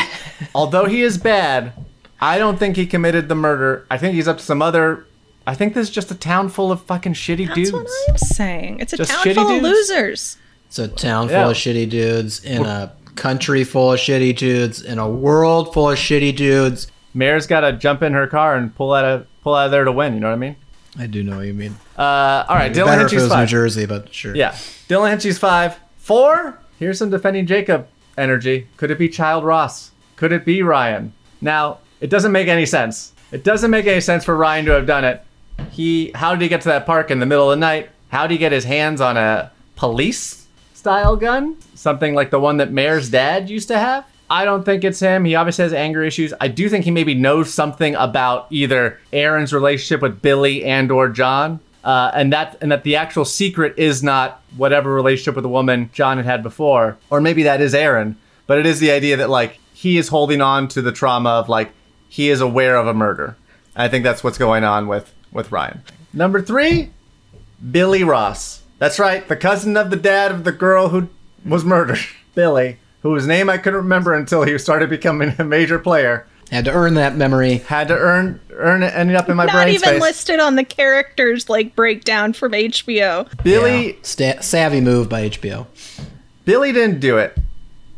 although 0.54 0.86
he 0.86 1.02
is 1.02 1.18
bad, 1.18 1.72
I 2.18 2.38
don't 2.38 2.58
think 2.58 2.76
he 2.76 2.86
committed 2.86 3.28
the 3.28 3.34
murder. 3.34 3.84
I 3.90 3.98
think 3.98 4.14
he's 4.14 4.26
up 4.26 4.38
to 4.38 4.42
some 4.42 4.62
other. 4.62 5.04
I 5.46 5.54
think 5.54 5.74
this 5.74 5.88
is 5.88 5.94
just 5.94 6.10
a 6.10 6.14
town 6.14 6.48
full 6.48 6.72
of 6.72 6.82
fucking 6.84 7.12
shitty 7.12 7.52
dudes. 7.54 7.70
That's 7.70 7.70
dudes. 7.72 7.82
what 8.06 8.10
I'm 8.10 8.16
saying. 8.18 8.80
It's 8.80 8.92
a 8.94 8.96
Just 8.96 9.10
town 9.10 9.24
shitty 9.24 9.34
full 9.34 9.48
dudes. 9.48 9.56
of 9.66 9.70
losers. 9.70 10.36
It's 10.68 10.78
a 10.78 10.88
town 10.88 11.28
full 11.28 11.36
Yeah. 11.36 11.48
of 11.50 11.56
shitty 11.56 11.90
dudes 11.90 12.42
in 12.42 12.64
a 12.64 12.92
country 13.16 13.64
full 13.64 13.92
of 13.92 13.98
shitty 14.00 14.34
dudes 14.34 14.80
in 14.80 14.98
a 14.98 15.08
world 15.08 15.74
full 15.74 15.90
of 15.90 15.98
shitty 15.98 16.34
dudes. 16.36 16.86
Mare's 17.12 17.46
got 17.46 17.60
to 17.60 17.72
jump 17.72 18.02
in 18.02 18.14
her 18.14 18.26
car 18.26 18.56
and 18.56 18.74
pull 18.74 18.94
out 18.94 19.04
of 19.04 19.26
pull 19.42 19.54
out 19.54 19.66
of 19.66 19.72
there 19.72 19.84
to 19.84 19.92
win. 19.92 20.14
You 20.14 20.20
know 20.20 20.28
what 20.28 20.34
I 20.34 20.38
mean? 20.38 20.56
I 20.98 21.06
do 21.06 21.22
know 21.22 21.36
what 21.36 21.46
you 21.46 21.54
mean. 21.54 21.76
Uh, 21.98 22.02
all 22.48 22.56
right, 22.56 22.72
Dylan 22.72 22.86
Better 22.86 23.06
if 23.06 23.12
it 23.12 23.14
Hinchey's 23.16 23.22
was 23.22 23.22
New 23.24 23.28
five. 23.36 23.48
Jersey, 23.48 23.84
but 23.86 24.14
sure. 24.14 24.34
Yeah, 24.34 24.52
Dylan 24.88 25.10
Hinchey's 25.10 25.38
five. 25.38 25.76
Four. 25.98 26.58
Here's 26.78 26.98
some 26.98 27.10
defending 27.10 27.46
Jacob 27.46 27.88
energy. 28.20 28.68
Could 28.76 28.90
it 28.90 28.98
be 28.98 29.08
Child 29.08 29.44
Ross? 29.44 29.90
Could 30.16 30.32
it 30.32 30.44
be 30.44 30.62
Ryan? 30.62 31.12
Now, 31.40 31.78
it 32.00 32.10
doesn't 32.10 32.32
make 32.32 32.48
any 32.48 32.66
sense. 32.66 33.12
It 33.32 33.44
doesn't 33.44 33.70
make 33.70 33.86
any 33.86 34.00
sense 34.00 34.24
for 34.24 34.36
Ryan 34.36 34.66
to 34.66 34.72
have 34.72 34.86
done 34.86 35.04
it. 35.04 35.22
He, 35.70 36.12
how 36.14 36.32
did 36.32 36.42
he 36.42 36.48
get 36.48 36.60
to 36.62 36.68
that 36.68 36.86
park 36.86 37.10
in 37.10 37.20
the 37.20 37.26
middle 37.26 37.50
of 37.50 37.56
the 37.56 37.60
night? 37.60 37.90
How 38.08 38.26
did 38.26 38.32
he 38.32 38.38
get 38.38 38.52
his 38.52 38.64
hands 38.64 39.00
on 39.00 39.16
a 39.16 39.50
police 39.76 40.46
style 40.74 41.16
gun? 41.16 41.56
Something 41.74 42.14
like 42.14 42.30
the 42.30 42.40
one 42.40 42.58
that 42.58 42.72
Mare's 42.72 43.08
dad 43.08 43.48
used 43.48 43.68
to 43.68 43.78
have? 43.78 44.04
I 44.28 44.44
don't 44.44 44.64
think 44.64 44.84
it's 44.84 45.00
him. 45.00 45.24
He 45.24 45.34
obviously 45.34 45.64
has 45.64 45.72
anger 45.72 46.04
issues. 46.04 46.32
I 46.40 46.48
do 46.48 46.68
think 46.68 46.84
he 46.84 46.90
maybe 46.92 47.14
knows 47.14 47.52
something 47.52 47.96
about 47.96 48.46
either 48.50 48.98
Erin's 49.12 49.52
relationship 49.52 50.02
with 50.02 50.22
Billy 50.22 50.64
and 50.64 50.90
or 50.92 51.08
John. 51.08 51.60
Uh, 51.82 52.10
and 52.14 52.32
that 52.32 52.58
and 52.60 52.70
that 52.70 52.84
the 52.84 52.96
actual 52.96 53.24
secret 53.24 53.74
is 53.78 54.02
not 54.02 54.42
whatever 54.56 54.92
relationship 54.92 55.34
with 55.34 55.44
the 55.44 55.48
woman 55.48 55.88
John 55.92 56.18
had 56.18 56.26
had 56.26 56.42
before, 56.42 56.98
or 57.08 57.20
maybe 57.20 57.42
that 57.44 57.60
is 57.60 57.74
Erin, 57.74 58.16
but 58.46 58.58
it 58.58 58.66
is 58.66 58.80
the 58.80 58.90
idea 58.90 59.16
that 59.16 59.30
like 59.30 59.58
he 59.72 59.96
is 59.96 60.08
holding 60.08 60.42
on 60.42 60.68
to 60.68 60.82
the 60.82 60.92
trauma 60.92 61.30
of 61.30 61.48
like 61.48 61.72
he 62.08 62.28
is 62.28 62.42
aware 62.42 62.76
of 62.76 62.86
a 62.86 62.92
murder. 62.92 63.36
I 63.74 63.88
think 63.88 64.04
that's 64.04 64.22
what's 64.22 64.36
going 64.36 64.62
on 64.62 64.88
with 64.88 65.12
with 65.32 65.52
Ryan. 65.52 65.82
Number 66.12 66.42
three, 66.42 66.90
Billy 67.70 68.04
Ross. 68.04 68.62
That's 68.78 68.98
right, 68.98 69.26
the 69.26 69.36
cousin 69.36 69.76
of 69.76 69.90
the 69.90 69.96
dad 69.96 70.32
of 70.32 70.44
the 70.44 70.52
girl 70.52 70.88
who 70.88 71.08
was 71.44 71.64
murdered, 71.64 72.00
Billy, 72.34 72.78
whose 73.02 73.26
name 73.26 73.48
I 73.48 73.58
couldn't 73.58 73.80
remember 73.80 74.14
until 74.14 74.42
he 74.42 74.56
started 74.58 74.90
becoming 74.90 75.34
a 75.38 75.44
major 75.44 75.78
player. 75.78 76.26
Had 76.50 76.64
to 76.64 76.72
earn 76.72 76.94
that 76.94 77.16
memory. 77.16 77.58
Had 77.58 77.88
to 77.88 77.96
earn 77.96 78.40
earn 78.52 78.82
it, 78.82 78.92
ended 78.94 79.16
up 79.16 79.28
in 79.28 79.36
my 79.36 79.44
Not 79.46 79.52
brain 79.54 79.66
Not 79.68 79.74
even 79.74 79.88
space. 79.88 80.00
listed 80.02 80.40
on 80.40 80.56
the 80.56 80.64
characters 80.64 81.48
like 81.48 81.74
breakdown 81.76 82.32
from 82.32 82.52
HBO. 82.52 83.26
Billy 83.42 83.86
Yeah. 83.88 83.96
Sta- 84.02 84.40
savvy 84.42 84.80
move 84.80 85.08
by 85.08 85.22
HBO. 85.22 85.66
Billy 86.44 86.72
didn't 86.72 87.00
do 87.00 87.16
it. 87.18 87.36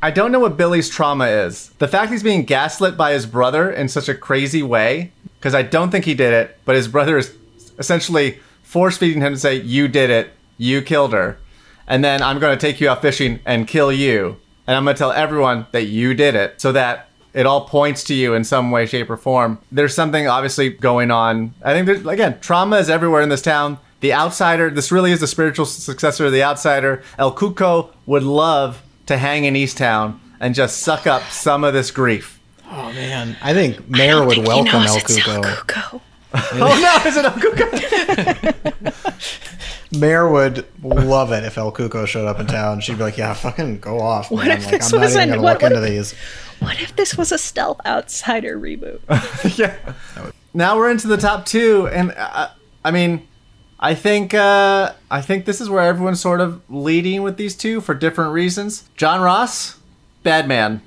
I 0.03 0.11
don't 0.11 0.33
know 0.33 0.41
what 0.41 0.57
Billy's 0.57 0.89
trauma 0.89 1.27
is. 1.27 1.71
The 1.79 1.89
fact 1.89 2.11
he's 2.13 2.23
being 2.25 2.45
gaslit 2.45 2.97
by 2.97 3.13
his 3.13 3.25
brother 3.25 3.71
in 3.71 3.89
such 3.89 4.09
a 4.09 4.15
crazy 4.15 4.63
way, 4.63 5.13
because 5.39 5.55
I 5.55 5.63
don't 5.63 5.91
think 5.91 6.05
he 6.05 6.15
did 6.15 6.33
it, 6.35 6.59
but 6.65 6.75
his 6.75 6.89
brother 6.89 7.17
is 7.17 7.33
essentially 7.79 8.39
force 8.63 8.99
feeding 8.99 9.23
him 9.23 9.33
to 9.35 9.39
say, 9.39 9.57
You 9.57 9.89
did 9.89 10.11
it, 10.11 10.31
you 10.59 10.83
killed 10.83 11.13
her, 11.13 11.39
and 11.87 12.05
then 12.05 12.21
I'm 12.23 12.39
going 12.41 12.57
to 12.57 12.61
take 12.61 12.81
you 12.81 12.89
out 12.89 13.01
fishing 13.01 13.39
and 13.47 13.67
kill 13.69 13.93
you, 13.93 14.37
and 14.67 14.77
I'm 14.77 14.85
going 14.85 14.95
to 14.97 14.99
tell 14.99 15.13
everyone 15.13 15.67
that 15.73 15.85
you 15.85 16.15
did 16.15 16.35
it, 16.35 16.61
so 16.61 16.73
that 16.73 17.09
it 17.35 17.47
all 17.47 17.67
points 17.67 18.05
to 18.05 18.15
you 18.15 18.35
in 18.35 18.45
some 18.45 18.71
way, 18.71 18.87
shape, 18.87 19.11
or 19.11 19.17
form. 19.17 19.59
There's 19.71 19.95
something 19.95 20.27
obviously 20.29 20.71
going 20.71 21.11
on. 21.11 21.55
I 21.63 21.73
think 21.73 21.87
there's, 21.87 22.07
again, 22.07 22.39
trauma 22.41 22.77
is 22.77 22.91
everywhere 22.91 23.23
in 23.23 23.29
this 23.29 23.43
town. 23.43 23.79
The 24.01 24.13
outsider, 24.13 24.71
this 24.71 24.91
really 24.91 25.13
is 25.13 25.21
the 25.21 25.27
spiritual 25.27 25.65
successor 25.65 26.27
of 26.27 26.33
the 26.33 26.43
outsider. 26.43 27.03
El 27.19 27.35
Cuco 27.35 27.93
would 28.07 28.25
love 28.25 28.83
to 29.07 29.17
hang 29.17 29.45
in 29.45 29.55
Easttown 29.55 30.19
and 30.41 30.55
just 30.55 30.81
suck 30.81 31.07
up 31.07 31.23
some 31.31 31.65
of 31.65 31.73
this 31.73 31.91
grief. 31.91 32.41
Oh 32.67 32.93
man, 32.93 33.37
I 33.43 33.53
think 33.53 33.89
Mare 33.89 34.25
would 34.25 34.39
welcome 34.39 34.83
El 34.83 34.97
Cuco. 34.97 35.43
Cuco. 35.43 36.01
Oh 36.55 36.79
no, 36.81 37.09
is 37.09 37.17
it 37.17 37.25
El 37.25 37.33
Cuco? 37.33 37.67
Mare 39.99 40.27
would 40.29 40.67
love 40.83 41.33
it 41.33 41.45
if 41.45 41.59
El 41.59 41.71
Cuco 41.73 42.07
showed 42.07 42.27
up 42.27 42.41
in 42.41 42.47
town. 42.47 42.81
She'd 42.81 42.97
be 42.97 43.03
like, 43.05 43.19
"Yeah, 43.19 43.35
fucking 43.35 43.81
go 43.81 44.01
off, 44.01 44.31
What 44.31 44.47
man. 44.49 44.57
if 44.59 44.65
Like, 44.67 44.81
this 44.81 44.93
I'm 44.93 45.01
not 45.01 45.05
was 45.07 45.15
even 45.17 45.23
an- 45.23 45.29
gonna 45.31 45.43
what- 45.43 45.53
look 45.55 45.63
what 45.63 45.73
into 45.73 45.85
if- 45.85 45.91
these." 45.91 46.15
What 46.61 46.81
if 46.81 46.95
this 46.97 47.17
was 47.17 47.33
a 47.33 47.39
stealth 47.39 47.81
outsider 47.85 48.57
reboot? 48.59 49.01
yeah. 49.59 49.75
Now 50.55 50.77
we're 50.77 50.91
into 50.91 51.09
the 51.09 51.17
top 51.17 51.45
two, 51.45 51.89
and 51.89 52.13
uh, 52.17 52.51
I 52.85 52.91
mean, 52.93 53.27
I 53.81 53.95
think 53.97 54.33
uh, 54.33 54.93
I 55.11 55.21
think 55.23 55.45
this 55.45 55.61
is 55.61 55.69
where 55.69 55.83
everyone's 55.83 56.21
sort 56.21 56.41
of 56.41 56.63
leading 56.71 57.23
with 57.23 57.37
these 57.37 57.57
two 57.57 57.81
for 57.81 57.95
different 57.95 58.33
reasons. 58.33 58.89
John 58.97 59.21
Ross, 59.21 59.79
bad 60.23 60.47
man, 60.47 60.83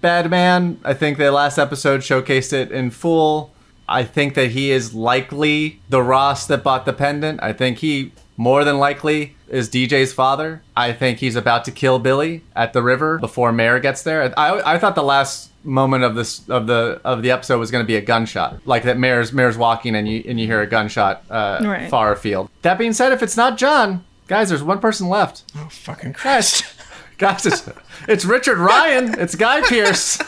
bad 0.00 0.28
man. 0.30 0.80
I 0.84 0.94
think 0.94 1.16
the 1.16 1.30
last 1.30 1.58
episode 1.58 2.00
showcased 2.00 2.52
it 2.52 2.72
in 2.72 2.90
full. 2.90 3.53
I 3.88 4.04
think 4.04 4.34
that 4.34 4.50
he 4.52 4.70
is 4.70 4.94
likely 4.94 5.80
the 5.88 6.02
Ross 6.02 6.46
that 6.46 6.62
bought 6.62 6.84
the 6.86 6.92
pendant. 6.92 7.42
I 7.42 7.52
think 7.52 7.78
he 7.78 8.12
more 8.36 8.64
than 8.64 8.78
likely 8.78 9.36
is 9.48 9.68
DJ's 9.70 10.12
father. 10.12 10.62
I 10.76 10.92
think 10.92 11.18
he's 11.18 11.36
about 11.36 11.64
to 11.66 11.70
kill 11.70 11.98
Billy 11.98 12.42
at 12.56 12.72
the 12.72 12.82
river 12.82 13.18
before 13.18 13.52
Mare 13.52 13.78
gets 13.80 14.02
there. 14.02 14.32
I, 14.36 14.74
I 14.74 14.78
thought 14.78 14.94
the 14.94 15.02
last 15.02 15.50
moment 15.62 16.04
of 16.04 16.14
this 16.14 16.46
of 16.48 16.66
the 16.66 17.00
of 17.04 17.22
the 17.22 17.30
episode 17.30 17.58
was 17.58 17.70
going 17.70 17.82
to 17.82 17.86
be 17.86 17.96
a 17.96 18.00
gunshot, 18.00 18.66
like 18.66 18.82
that 18.82 18.98
Mare's 18.98 19.32
Mare's 19.32 19.56
walking 19.56 19.94
and 19.94 20.08
you 20.08 20.24
and 20.26 20.40
you 20.40 20.46
hear 20.46 20.60
a 20.60 20.66
gunshot 20.66 21.22
uh, 21.30 21.60
Right. 21.62 21.88
far 21.90 22.12
afield. 22.12 22.50
That 22.62 22.76
being 22.78 22.92
said, 22.92 23.12
if 23.12 23.22
it's 23.22 23.36
not 23.36 23.56
John, 23.56 24.04
guys, 24.26 24.48
there's 24.48 24.62
one 24.62 24.80
person 24.80 25.08
left. 25.08 25.44
Oh 25.56 25.68
fucking 25.70 26.14
Christ! 26.14 26.64
Guys, 27.16 27.46
it's, 27.46 27.70
it's 28.08 28.24
Richard 28.24 28.58
Ryan. 28.58 29.14
It's 29.20 29.36
Guy 29.36 29.60
Pearce. 29.68 30.18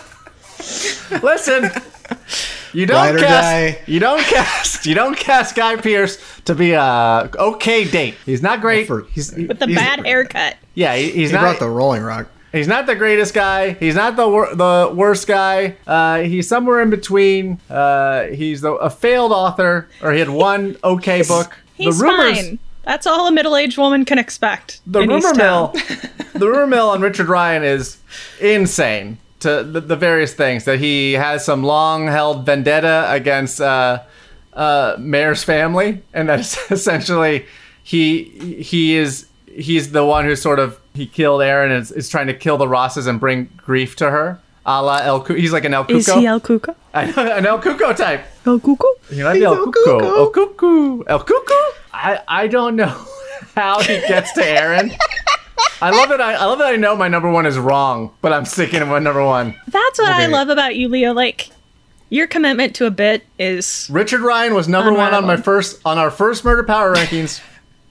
Listen, 1.21 1.69
you 2.77 2.87
don't 2.87 2.97
Ride 2.97 3.15
or 3.17 3.19
cast. 3.19 3.43
die. 3.43 3.79
You 3.87 4.01
don't 4.01 4.21
cast. 4.23 4.87
You 4.87 4.95
don't 4.95 5.17
cast 5.17 5.55
Guy 5.55 5.77
Pearce 5.77 6.19
to 6.45 6.55
be 6.55 6.73
a 6.73 7.31
okay 7.39 7.85
date. 7.85 8.15
He's 8.25 8.43
not 8.43 8.61
great. 8.61 8.89
Well, 8.89 9.01
for- 9.03 9.09
he's 9.11 9.33
With 9.33 9.59
the 9.59 9.67
he's- 9.67 9.79
bad 9.81 10.05
haircut. 10.07 10.57
Yeah, 10.75 10.95
he- 10.97 11.11
he's 11.11 11.31
He 11.31 11.35
not. 11.37 11.43
brought 11.43 11.59
the 11.59 11.69
Rolling 11.69 12.03
Rock. 12.03 12.29
He's 12.53 12.69
not 12.69 12.87
the 12.87 12.95
greatest 12.95 13.35
guy. 13.35 13.73
He's 13.73 13.95
not 13.97 14.17
the 14.17 14.27
wor- 14.29 14.55
the 14.55 14.91
worst 14.95 15.27
guy. 15.27 15.77
Uh, 15.87 16.21
he's 16.21 16.49
somewhere 16.49 16.81
in 16.81 16.89
between. 16.91 17.61
Uh, 17.69 18.25
he's 18.25 18.61
the, 18.63 18.73
a 18.73 18.89
failed 18.89 19.33
author, 19.33 19.89
or 20.03 20.13
he 20.13 20.19
had 20.21 20.31
one 20.31 20.77
okay 20.83 21.23
book. 21.23 21.55
He's 21.75 21.99
the 21.99 22.05
rumors, 22.05 22.39
fine. 22.39 22.59
That's 22.85 23.07
all 23.07 23.27
a 23.27 23.33
middle-aged 23.33 23.77
woman 23.77 24.05
can 24.07 24.19
expect. 24.19 24.81
the 24.87 25.01
rumor 25.01 25.35
mill, 25.35 25.75
the 26.35 26.47
rumor 26.47 26.67
mill 26.67 26.89
on 26.91 27.01
Richard 27.03 27.29
Ryan 27.29 27.63
is 27.65 27.99
insane. 28.41 29.19
To 29.41 29.63
the, 29.63 29.81
the 29.83 29.97
various 29.97 30.33
things 30.33 30.65
that 30.65 30.79
he 30.79 31.13
has 31.13 31.45
some 31.45 31.63
long 31.63 32.07
held 32.07 32.47
vendetta 32.47 33.07
against 33.11 33.61
uh, 33.61 34.03
uh, 34.55 34.97
Mare's 34.99 35.45
family, 35.45 36.03
and 36.15 36.29
that 36.31 36.41
essentially 36.71 37.45
he 37.83 38.25
he 38.63 38.97
is 38.97 39.27
he's 39.55 39.93
the 39.93 40.05
one 40.05 40.25
who 40.25 40.37
sort 40.37 40.59
of 40.59 40.81
he 40.95 41.07
killed 41.07 41.43
Erin 41.43 41.71
and 41.71 41.83
is, 41.83 41.93
is 41.93 42.09
trying 42.09 42.29
to 42.29 42.35
kill 42.35 42.57
the 42.57 42.67
Rosses 42.67 43.07
and 43.07 43.21
bring 43.21 43.51
grief 43.59 43.95
to 43.97 44.11
her. 44.11 44.41
A 44.65 44.83
la 44.83 44.99
El 44.99 45.23
Cu- 45.23 45.35
he's 45.35 45.53
like 45.53 45.65
an 45.65 45.75
El 45.75 45.85
Cuco. 45.85 45.97
Is 45.97 46.07
he 46.13 46.27
El 46.27 46.41
Cuco? 46.41 46.75
an 46.95 47.47
El 47.47 47.61
Cuco 47.61 47.95
type. 47.95 48.25
El 48.47 48.59
Cuco? 48.59 48.87
He 49.11 49.23
might 49.23 49.35
be 49.35 49.45
El 49.45 49.57
Cuco. 49.57 50.03
El 50.03 50.33
Cuco. 50.33 51.05
El 51.07 51.21
Cuco. 51.21 51.71
I 51.93 52.21
I 52.27 52.47
don't 52.49 52.75
know 52.75 53.07
how 53.55 53.81
he 53.81 53.99
gets 54.09 54.33
to 54.33 54.45
Erin. 54.45 54.93
I 55.81 55.91
love 55.91 56.11
it. 56.11 56.21
I, 56.21 56.35
I 56.35 56.45
love 56.45 56.59
that 56.59 56.73
I 56.73 56.77
know 56.77 56.97
my 56.97 57.09
number 57.09 57.31
one 57.31 57.47
is 57.47 57.59
wrong, 57.59 58.13
but 58.23 58.33
I'm 58.33 58.45
sticking 58.45 58.81
with 58.81 58.89
my 58.89 58.99
number 58.99 59.25
one. 59.25 59.55
That's 59.69 59.99
what 59.99 60.11
I 60.11 60.27
love 60.27 60.49
about 60.49 60.77
you, 60.77 60.89
Leo. 60.89 61.13
Like, 61.13 61.51
your 62.09 62.27
commitment 62.27 62.75
to 62.77 62.87
a 62.87 62.91
bit 62.91 63.25
is 63.39 63.89
Richard 63.91 64.21
Ryan 64.21 64.55
was 64.55 64.69
number 64.69 64.93
one 64.93 65.13
on 65.13 65.27
my 65.27 65.37
first 65.37 65.81
on 65.85 65.99
our 65.99 66.11
first 66.11 66.45
murder 66.45 66.63
power 66.63 66.95
rankings. 66.95 67.41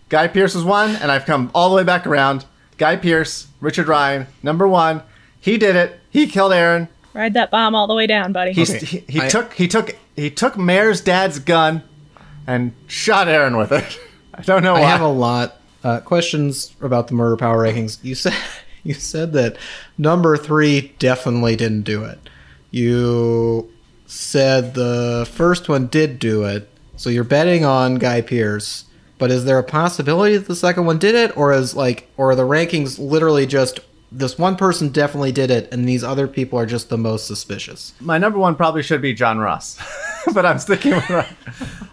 Guy 0.09 0.27
Pearce 0.27 0.55
was 0.55 0.63
one, 0.63 0.95
and 0.95 1.11
I've 1.11 1.25
come 1.25 1.51
all 1.53 1.69
the 1.69 1.75
way 1.75 1.83
back 1.83 2.05
around. 2.07 2.45
Guy 2.77 2.95
Pearce, 2.95 3.47
Richard 3.59 3.87
Ryan, 3.87 4.27
number 4.43 4.67
one. 4.67 5.01
He 5.39 5.57
did 5.57 5.75
it. 5.75 5.99
He 6.09 6.27
killed 6.27 6.53
Erin. 6.53 6.87
ride 7.13 7.33
that 7.33 7.51
bomb 7.51 7.75
all 7.75 7.87
the 7.87 7.93
way 7.93 8.07
down, 8.07 8.31
buddy. 8.31 8.51
Okay, 8.51 8.79
he, 8.79 9.03
he 9.07 9.21
I- 9.21 9.27
took 9.27 9.53
he 9.53 9.67
took 9.67 9.95
he 10.15 10.29
took 10.29 10.57
Mare's 10.57 11.01
dad's 11.01 11.39
gun 11.39 11.83
and 12.47 12.73
shot 12.87 13.27
Erin 13.27 13.57
with 13.57 13.71
it. 13.71 13.99
I 14.33 14.41
don't 14.41 14.63
know 14.63 14.73
why. 14.73 14.81
I 14.83 14.89
have 14.89 15.01
a 15.01 15.07
lot 15.07 15.59
uh, 15.85 15.99
questions 15.99 16.75
about 16.81 17.07
the 17.07 17.13
murder 17.13 17.37
power 17.37 17.63
rankings. 17.63 18.03
You 18.03 18.15
said 18.15 18.33
you 18.83 18.95
said 18.95 19.33
that 19.33 19.55
number 19.97 20.35
three 20.35 20.93
definitely 20.99 21.55
didn't 21.55 21.83
do 21.83 22.03
it. 22.03 22.19
You 22.71 23.71
said 24.07 24.73
the 24.73 25.29
first 25.31 25.69
one 25.69 25.87
did 25.87 26.19
do 26.19 26.43
it, 26.43 26.67
so 26.95 27.09
you're 27.09 27.23
betting 27.23 27.63
on 27.63 27.95
Guy 27.95 28.21
Pearce. 28.21 28.85
But 29.17 29.31
is 29.31 29.45
there 29.45 29.57
a 29.57 29.63
possibility 29.63 30.35
that 30.35 30.47
the 30.47 30.57
second 30.57 30.85
one 30.85 30.99
did 30.99 31.15
it, 31.15 31.37
or 31.37 31.53
is 31.53 31.73
like, 31.73 32.09
or 32.17 32.31
are 32.31 32.35
the 32.35 32.43
rankings 32.43 32.99
literally 32.99 33.45
just 33.45 33.79
this 34.11 34.37
one 34.37 34.55
person 34.57 34.89
definitely 34.89 35.31
did 35.31 35.51
it, 35.51 35.71
and 35.71 35.87
these 35.87 36.03
other 36.03 36.27
people 36.27 36.59
are 36.59 36.65
just 36.65 36.89
the 36.89 36.97
most 36.97 37.27
suspicious? 37.27 37.93
my 38.01 38.17
number 38.17 38.39
one 38.39 38.55
probably 38.55 38.83
should 38.83 39.01
be 39.01 39.13
John 39.13 39.37
Ross, 39.39 39.77
but 40.33 40.45
I'm 40.45 40.59
sticking 40.59 40.91
with. 40.95 41.09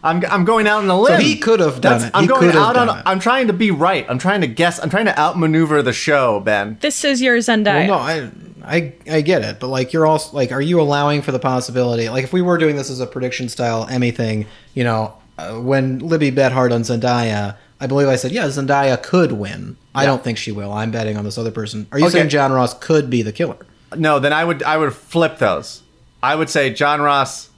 I'm 0.03 0.24
I'm 0.26 0.45
going 0.45 0.66
out 0.66 0.83
on 0.83 0.91
a 0.91 0.99
limb. 1.01 1.20
he 1.20 1.37
could 1.39 1.61
have 1.61 1.80
done 1.80 2.01
That's- 2.01 2.09
it. 2.09 2.11
I'm 2.14 2.22
He 2.24 2.28
going 2.28 2.51
out 2.51 2.76
on. 2.76 2.87
done 2.87 2.99
it. 2.99 3.03
I'm 3.07 3.20
trying 3.20 3.47
to 3.49 3.53
be 3.53 3.70
right. 3.70 4.07
I'm 4.09 4.18
trying 4.18 4.41
to 4.41 4.47
guess. 4.47 4.78
I'm 4.83 4.91
trying 4.91 5.05
to 5.07 5.18
outmaneuver 5.18 5.83
the 5.83 5.93
show, 5.93 6.41
Ben. 6.41 6.78
this 6.80 7.05
is 7.05 7.20
your 7.22 7.37
Zendaya. 7.39 7.89
Well, 7.89 7.99
no, 7.99 7.99
I, 7.99 8.30
I, 8.64 8.93
I 9.11 9.20
get 9.20 9.43
it, 9.43 9.61
but 9.61 9.68
like 9.68 9.93
you're 9.93 10.07
also 10.07 10.35
like, 10.37 10.53
are 10.53 10.62
you 10.62 10.80
allowing 10.80 11.22
for 11.22 11.33
the 11.33 11.39
possibility? 11.39 12.09
Like, 12.09 12.24
if 12.24 12.33
we 12.33 12.43
were 12.43 12.59
doing 12.59 12.76
this 12.76 12.91
as 12.91 13.01
a 13.01 13.07
prediction 13.07 13.49
style 13.49 13.87
Emmy 13.91 14.11
thing, 14.11 14.47
you 14.74 14.85
know, 14.85 15.14
uh, 15.39 15.55
when 15.55 15.99
Libby 16.01 16.30
bet 16.30 16.53
hard 16.53 16.72
on 16.72 16.83
Zendaya, 16.83 17.57
I 17.80 17.87
believe 17.87 18.07
I 18.09 18.16
said, 18.16 18.30
yeah, 18.33 18.45
Zendaya 18.47 19.03
could 19.03 19.33
win, 19.33 19.76
I 19.95 20.07
don't 20.07 20.22
think 20.22 20.39
she 20.39 20.53
will. 20.53 20.72
I'm 20.72 20.91
betting 20.93 21.16
on 21.16 21.24
this 21.24 21.37
other 21.39 21.51
person. 21.51 21.87
Are 21.91 21.99
you 21.99 22.07
Okay. 22.07 22.12
saying 22.18 22.28
John 22.28 22.53
Ross 22.53 22.74
could 22.74 23.11
be 23.11 23.22
the 23.22 23.33
killer? 23.33 23.57
No, 23.97 24.18
then 24.20 24.33
I 24.33 24.45
would 24.45 24.62
I 24.62 24.76
would 24.78 24.95
flip 24.95 25.39
those. 25.39 25.83
I 26.22 26.35
would 26.35 26.49
say 26.49 26.72
John 26.72 27.01
Ross. 27.03 27.49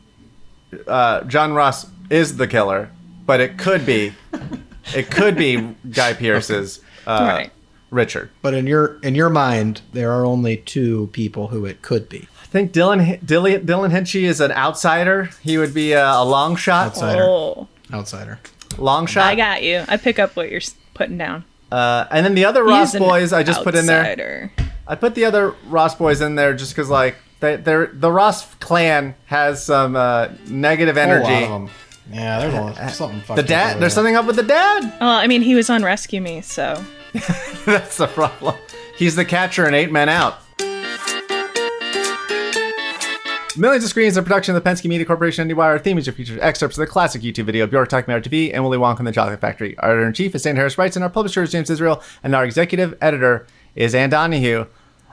Uh, 0.86 1.22
John 1.24 1.52
Ross 1.54 1.86
is 2.10 2.36
the 2.36 2.46
killer, 2.46 2.90
but 3.26 3.40
it 3.40 3.58
could 3.58 3.84
be, 3.86 4.12
it 4.94 5.10
could 5.10 5.36
be 5.36 5.74
Guy 5.90 6.12
Pearce's 6.14 6.80
uh, 7.06 7.26
Right. 7.28 7.50
Richard. 7.90 8.30
But 8.42 8.54
in 8.54 8.66
your 8.66 8.98
in 9.02 9.14
your 9.14 9.30
mind, 9.30 9.82
there 9.92 10.10
are 10.12 10.24
only 10.24 10.56
two 10.56 11.08
people 11.12 11.48
who 11.48 11.64
it 11.64 11.80
could 11.82 12.08
be. 12.08 12.28
I 12.42 12.46
think 12.46 12.72
Dylan 12.72 13.20
Dylan, 13.20 13.64
Dylan 13.64 13.90
Hinchey 13.92 14.22
is 14.22 14.40
an 14.40 14.52
outsider. 14.52 15.30
He 15.42 15.58
would 15.58 15.72
be 15.74 15.92
a, 15.92 16.04
a 16.04 16.24
long 16.24 16.56
shot. 16.56 16.88
Outsider. 16.88 17.22
Oh, 17.24 17.68
Outsider. 17.92 18.40
Long 18.78 19.06
shot. 19.06 19.24
I 19.26 19.34
got 19.36 19.62
you. 19.62 19.84
I 19.86 19.96
pick 19.96 20.18
up 20.18 20.34
what 20.36 20.50
you're 20.50 20.60
putting 20.94 21.16
down. 21.18 21.44
uh, 21.70 22.06
and 22.10 22.24
then 22.26 22.34
the 22.34 22.44
other 22.44 22.64
Ross 22.64 22.92
He's 22.92 23.00
an 23.00 23.06
boys, 23.08 23.32
I 23.32 23.42
just 23.44 23.62
put 23.62 23.74
in 23.76 23.86
there. 23.86 24.00
outsider. 24.00 24.52
I 24.86 24.96
put 24.96 25.14
the 25.14 25.24
other 25.24 25.54
Ross 25.66 25.94
boys 25.94 26.20
in 26.20 26.34
there 26.34 26.54
just 26.54 26.74
because, 26.74 26.90
like, 26.90 27.16
they, 27.44 27.56
they're 27.56 27.86
the 27.86 28.10
Ross 28.10 28.52
clan 28.56 29.14
has 29.26 29.64
some 29.64 29.96
uh, 29.96 30.28
negative 30.48 30.96
energy. 30.96 31.70
Yeah, 32.10 32.40
there's 32.40 32.54
a 32.54 32.60
lot, 32.60 32.90
something. 32.90 33.36
The 33.36 33.42
dad, 33.42 33.80
there's 33.80 33.94
something 33.94 34.16
up 34.16 34.26
with 34.26 34.36
the 34.36 34.42
dad. 34.42 34.82
Well, 35.00 35.10
I 35.10 35.26
mean, 35.26 35.42
he 35.42 35.54
was 35.54 35.70
on 35.70 35.82
Rescue 35.82 36.20
Me, 36.20 36.40
so 36.40 36.82
That's 37.66 37.98
the 37.98 38.06
problem. 38.08 38.56
He's 38.96 39.16
the 39.16 39.24
catcher 39.24 39.66
and 39.66 39.74
eight 39.74 39.92
men 39.92 40.08
out. 40.08 40.38
Millions 43.56 43.84
of 43.84 43.90
Screens, 43.90 44.16
a 44.16 44.22
production 44.22 44.56
of 44.56 44.62
the 44.62 44.68
Penske 44.68 44.86
Media 44.86 45.06
Corporation 45.06 45.48
and 45.48 45.60
Our 45.60 45.78
theme 45.78 45.96
music 45.96 46.16
features 46.16 46.38
excerpts 46.42 46.76
of 46.76 46.80
the 46.80 46.88
classic 46.88 47.22
YouTube 47.22 47.44
video 47.44 47.68
Bjork 47.68 47.88
Talking 47.88 48.12
About 48.12 48.24
TV 48.24 48.52
and 48.52 48.64
Willy 48.64 48.78
Wonka 48.78 48.98
and 48.98 49.06
the 49.06 49.12
Chocolate 49.12 49.40
Factory. 49.40 49.78
Our 49.78 49.90
editor 49.92 50.06
in 50.08 50.12
chief 50.12 50.34
is 50.34 50.42
Dana 50.42 50.56
Harris-Bridson, 50.56 50.96
and 50.96 51.04
our 51.04 51.10
publisher 51.10 51.42
is 51.44 51.52
James 51.52 51.70
Israel, 51.70 52.02
and 52.24 52.34
our 52.34 52.44
executive 52.44 52.98
editor 53.00 53.46
is 53.76 53.94
Ann 53.94 54.10
Donahue. 54.10 54.66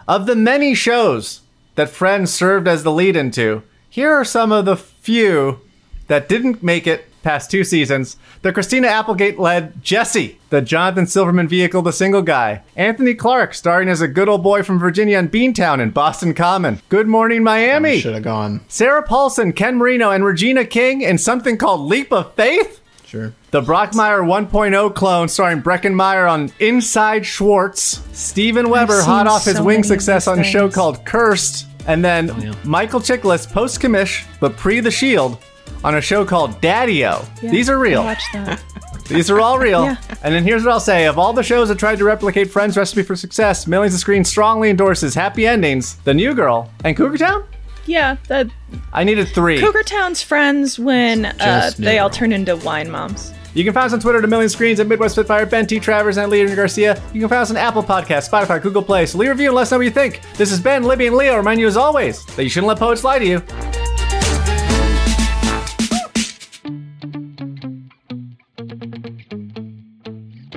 Of 0.08 0.26
the 0.26 0.36
many 0.36 0.74
shows 0.74 1.41
that 1.76 1.90
Friends 1.90 2.34
served 2.34 2.68
as 2.68 2.84
the 2.84 2.92
lead 2.92 3.16
into, 3.16 3.64
here 3.90 4.12
are 4.12 4.26
some 4.26 4.52
of 4.52 4.66
the 4.66 4.78
few 4.78 5.60
that 6.08 6.30
didn't 6.30 6.64
make 6.64 6.88
it 6.88 7.06
past 7.24 7.52
two 7.52 7.64
seasons. 7.64 8.18
The 8.42 8.52
Christina 8.52 8.88
Applegate 8.88 9.38
led 9.40 9.82
Jesse, 9.84 10.40
the 10.50 10.62
Jonathan 10.62 11.06
Silverman 11.06 11.48
vehicle, 11.48 11.82
The 11.82 11.94
Single 11.94 12.22
Guy. 12.22 12.64
Anthony 12.76 13.14
Clark, 13.14 13.54
starring 13.54 13.90
as 13.90 14.02
a 14.02 14.08
good 14.08 14.28
old 14.28 14.44
boy 14.44 14.64
from 14.64 14.80
Virginia 14.80 15.20
in 15.20 15.30
Beantown 15.30 15.80
in 15.80 15.92
Boston 15.92 16.34
Common. 16.34 16.82
Good 16.90 17.08
Morning 17.08 17.44
Miami. 17.44 18.00
Should 18.00 18.16
have 18.16 18.24
gone. 18.24 18.62
Sarah 18.68 19.04
Paulson, 19.04 19.54
Ken 19.54 19.78
Marino, 19.78 20.10
and 20.10 20.26
Regina 20.26 20.66
King 20.66 21.02
in 21.02 21.18
something 21.18 21.58
called 21.58 21.82
Leap 21.82 22.12
of 22.12 22.34
Faith. 22.34 22.81
Sure. 23.12 23.34
The 23.52 23.62
Brockmeyer 23.62 24.24
1.0 24.24 24.96
clone 24.96 25.28
starring 25.28 25.62
Breckin 25.62 25.94
Meyer 25.94 26.28
on 26.28 26.50
Inside 26.60 27.26
Schwartz. 27.26 28.02
Steven 28.18 28.70
Weber, 28.70 29.02
hot 29.02 29.28
off 29.28 29.44
his 29.44 29.58
so 29.58 29.66
wing 29.66 29.84
success 29.84 30.30
on 30.30 30.40
a 30.40 30.46
show 30.46 30.70
called 30.70 31.04
Cursed. 31.04 31.68
And 31.88 32.06
then 32.06 32.30
oh, 32.30 32.38
yeah. 32.38 32.56
Michael 32.64 33.02
Chiklis, 33.02 33.52
post 33.52 33.82
commish, 33.82 34.26
but 34.40 34.56
pre 34.56 34.80
The 34.80 34.92
Shield, 34.92 35.44
on 35.84 35.96
a 35.96 36.02
show 36.02 36.24
called 36.24 36.62
Daddy-O. 36.62 37.28
These 37.42 37.70
are 37.70 37.78
real. 37.78 38.06
watch 38.06 38.24
that. 38.32 38.64
These 39.10 39.30
are 39.30 39.42
all 39.42 39.60
real. 39.60 39.84
Yeah. 39.84 39.98
And 40.24 40.34
then 40.34 40.46
here's 40.46 40.64
what 40.64 40.72
I'll 40.72 40.80
say. 40.80 41.06
Of 41.06 41.20
all 41.20 41.34
the 41.34 41.44
shows 41.44 41.68
that 41.68 41.78
tried 41.78 41.98
to 41.98 42.06
replicate 42.06 42.50
Friends' 42.50 42.78
recipe 42.78 43.04
for 43.04 43.18
success, 43.18 43.68
Millions 43.68 43.94
of 43.94 44.00
Screen 44.00 44.24
strongly 44.24 44.70
endorses 44.70 45.14
Happy 45.14 45.46
Endings, 45.46 45.96
The 46.06 46.14
New 46.14 46.34
Girl, 46.34 46.72
and 46.86 46.96
Cougar 46.96 47.18
Town? 47.18 47.44
Yeah, 47.92 48.18
that 48.28 48.48
I 48.94 49.04
needed 49.04 49.28
three. 49.30 49.60
Cougar 49.60 49.84
Town's 49.84 50.24
friends 50.24 50.80
when 50.80 51.26
uh, 51.26 51.72
they 51.78 52.00
all 52.00 52.10
turn 52.10 52.32
into 52.32 52.56
wine 52.58 52.90
moms. 52.90 53.34
You 53.54 53.66
can 53.66 53.74
find 53.74 53.88
us 53.88 53.94
on 53.94 54.00
Twitter 54.00 54.20
at 54.20 54.24
a 54.24 54.30
million 54.30 54.50
screens 54.50 54.80
at 54.80 54.88
Midwest 54.88 55.16
Spitfire, 55.16 55.46
Ben 55.46 55.68
T. 55.68 55.80
Travers, 55.80 56.18
and 56.18 56.32
Leader 56.32 56.56
Garcia. 56.56 57.02
You 57.14 57.20
can 57.20 57.28
find 57.28 57.42
us 57.42 57.52
on 57.52 57.58
Apple 57.58 57.84
Podcasts, 57.84 58.30
Spotify, 58.30 58.62
Google 58.62 58.82
Play. 58.82 59.06
So 59.06 59.18
leave 59.18 59.28
a 59.28 59.34
review 59.34 59.50
and 59.50 59.56
let 59.56 59.64
us 59.64 59.72
know 59.72 59.78
what 59.78 59.84
you 59.84 59.92
think. 59.92 60.22
This 60.36 60.54
is 60.54 60.62
Ben, 60.62 60.84
Libby, 60.84 61.08
and 61.08 61.18
Leo. 61.18 61.36
Remind 61.36 61.60
you 61.60 61.68
as 61.68 61.76
always 61.76 62.26
that 62.38 62.44
you 62.44 62.50
shouldn't 62.50 62.70
let 62.70 62.80
poets 62.80 63.04
lie 63.04 63.20
to 63.20 63.26
you. 63.26 63.42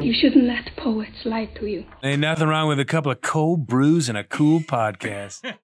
You 0.01 0.15
shouldn't 0.15 0.45
let 0.45 0.77
poets 0.77 1.25
lie 1.25 1.47
to 1.47 1.67
you. 1.67 1.85
Ain't 2.05 2.21
nothing 2.21 2.47
wrong 2.47 2.69
with 2.69 2.79
a 2.79 2.85
couple 2.85 3.11
of 3.11 3.21
cold 3.23 3.67
brews 3.67 4.09
and 4.09 4.17
a 4.17 4.23
cool 4.23 4.61
podcast. 4.61 5.53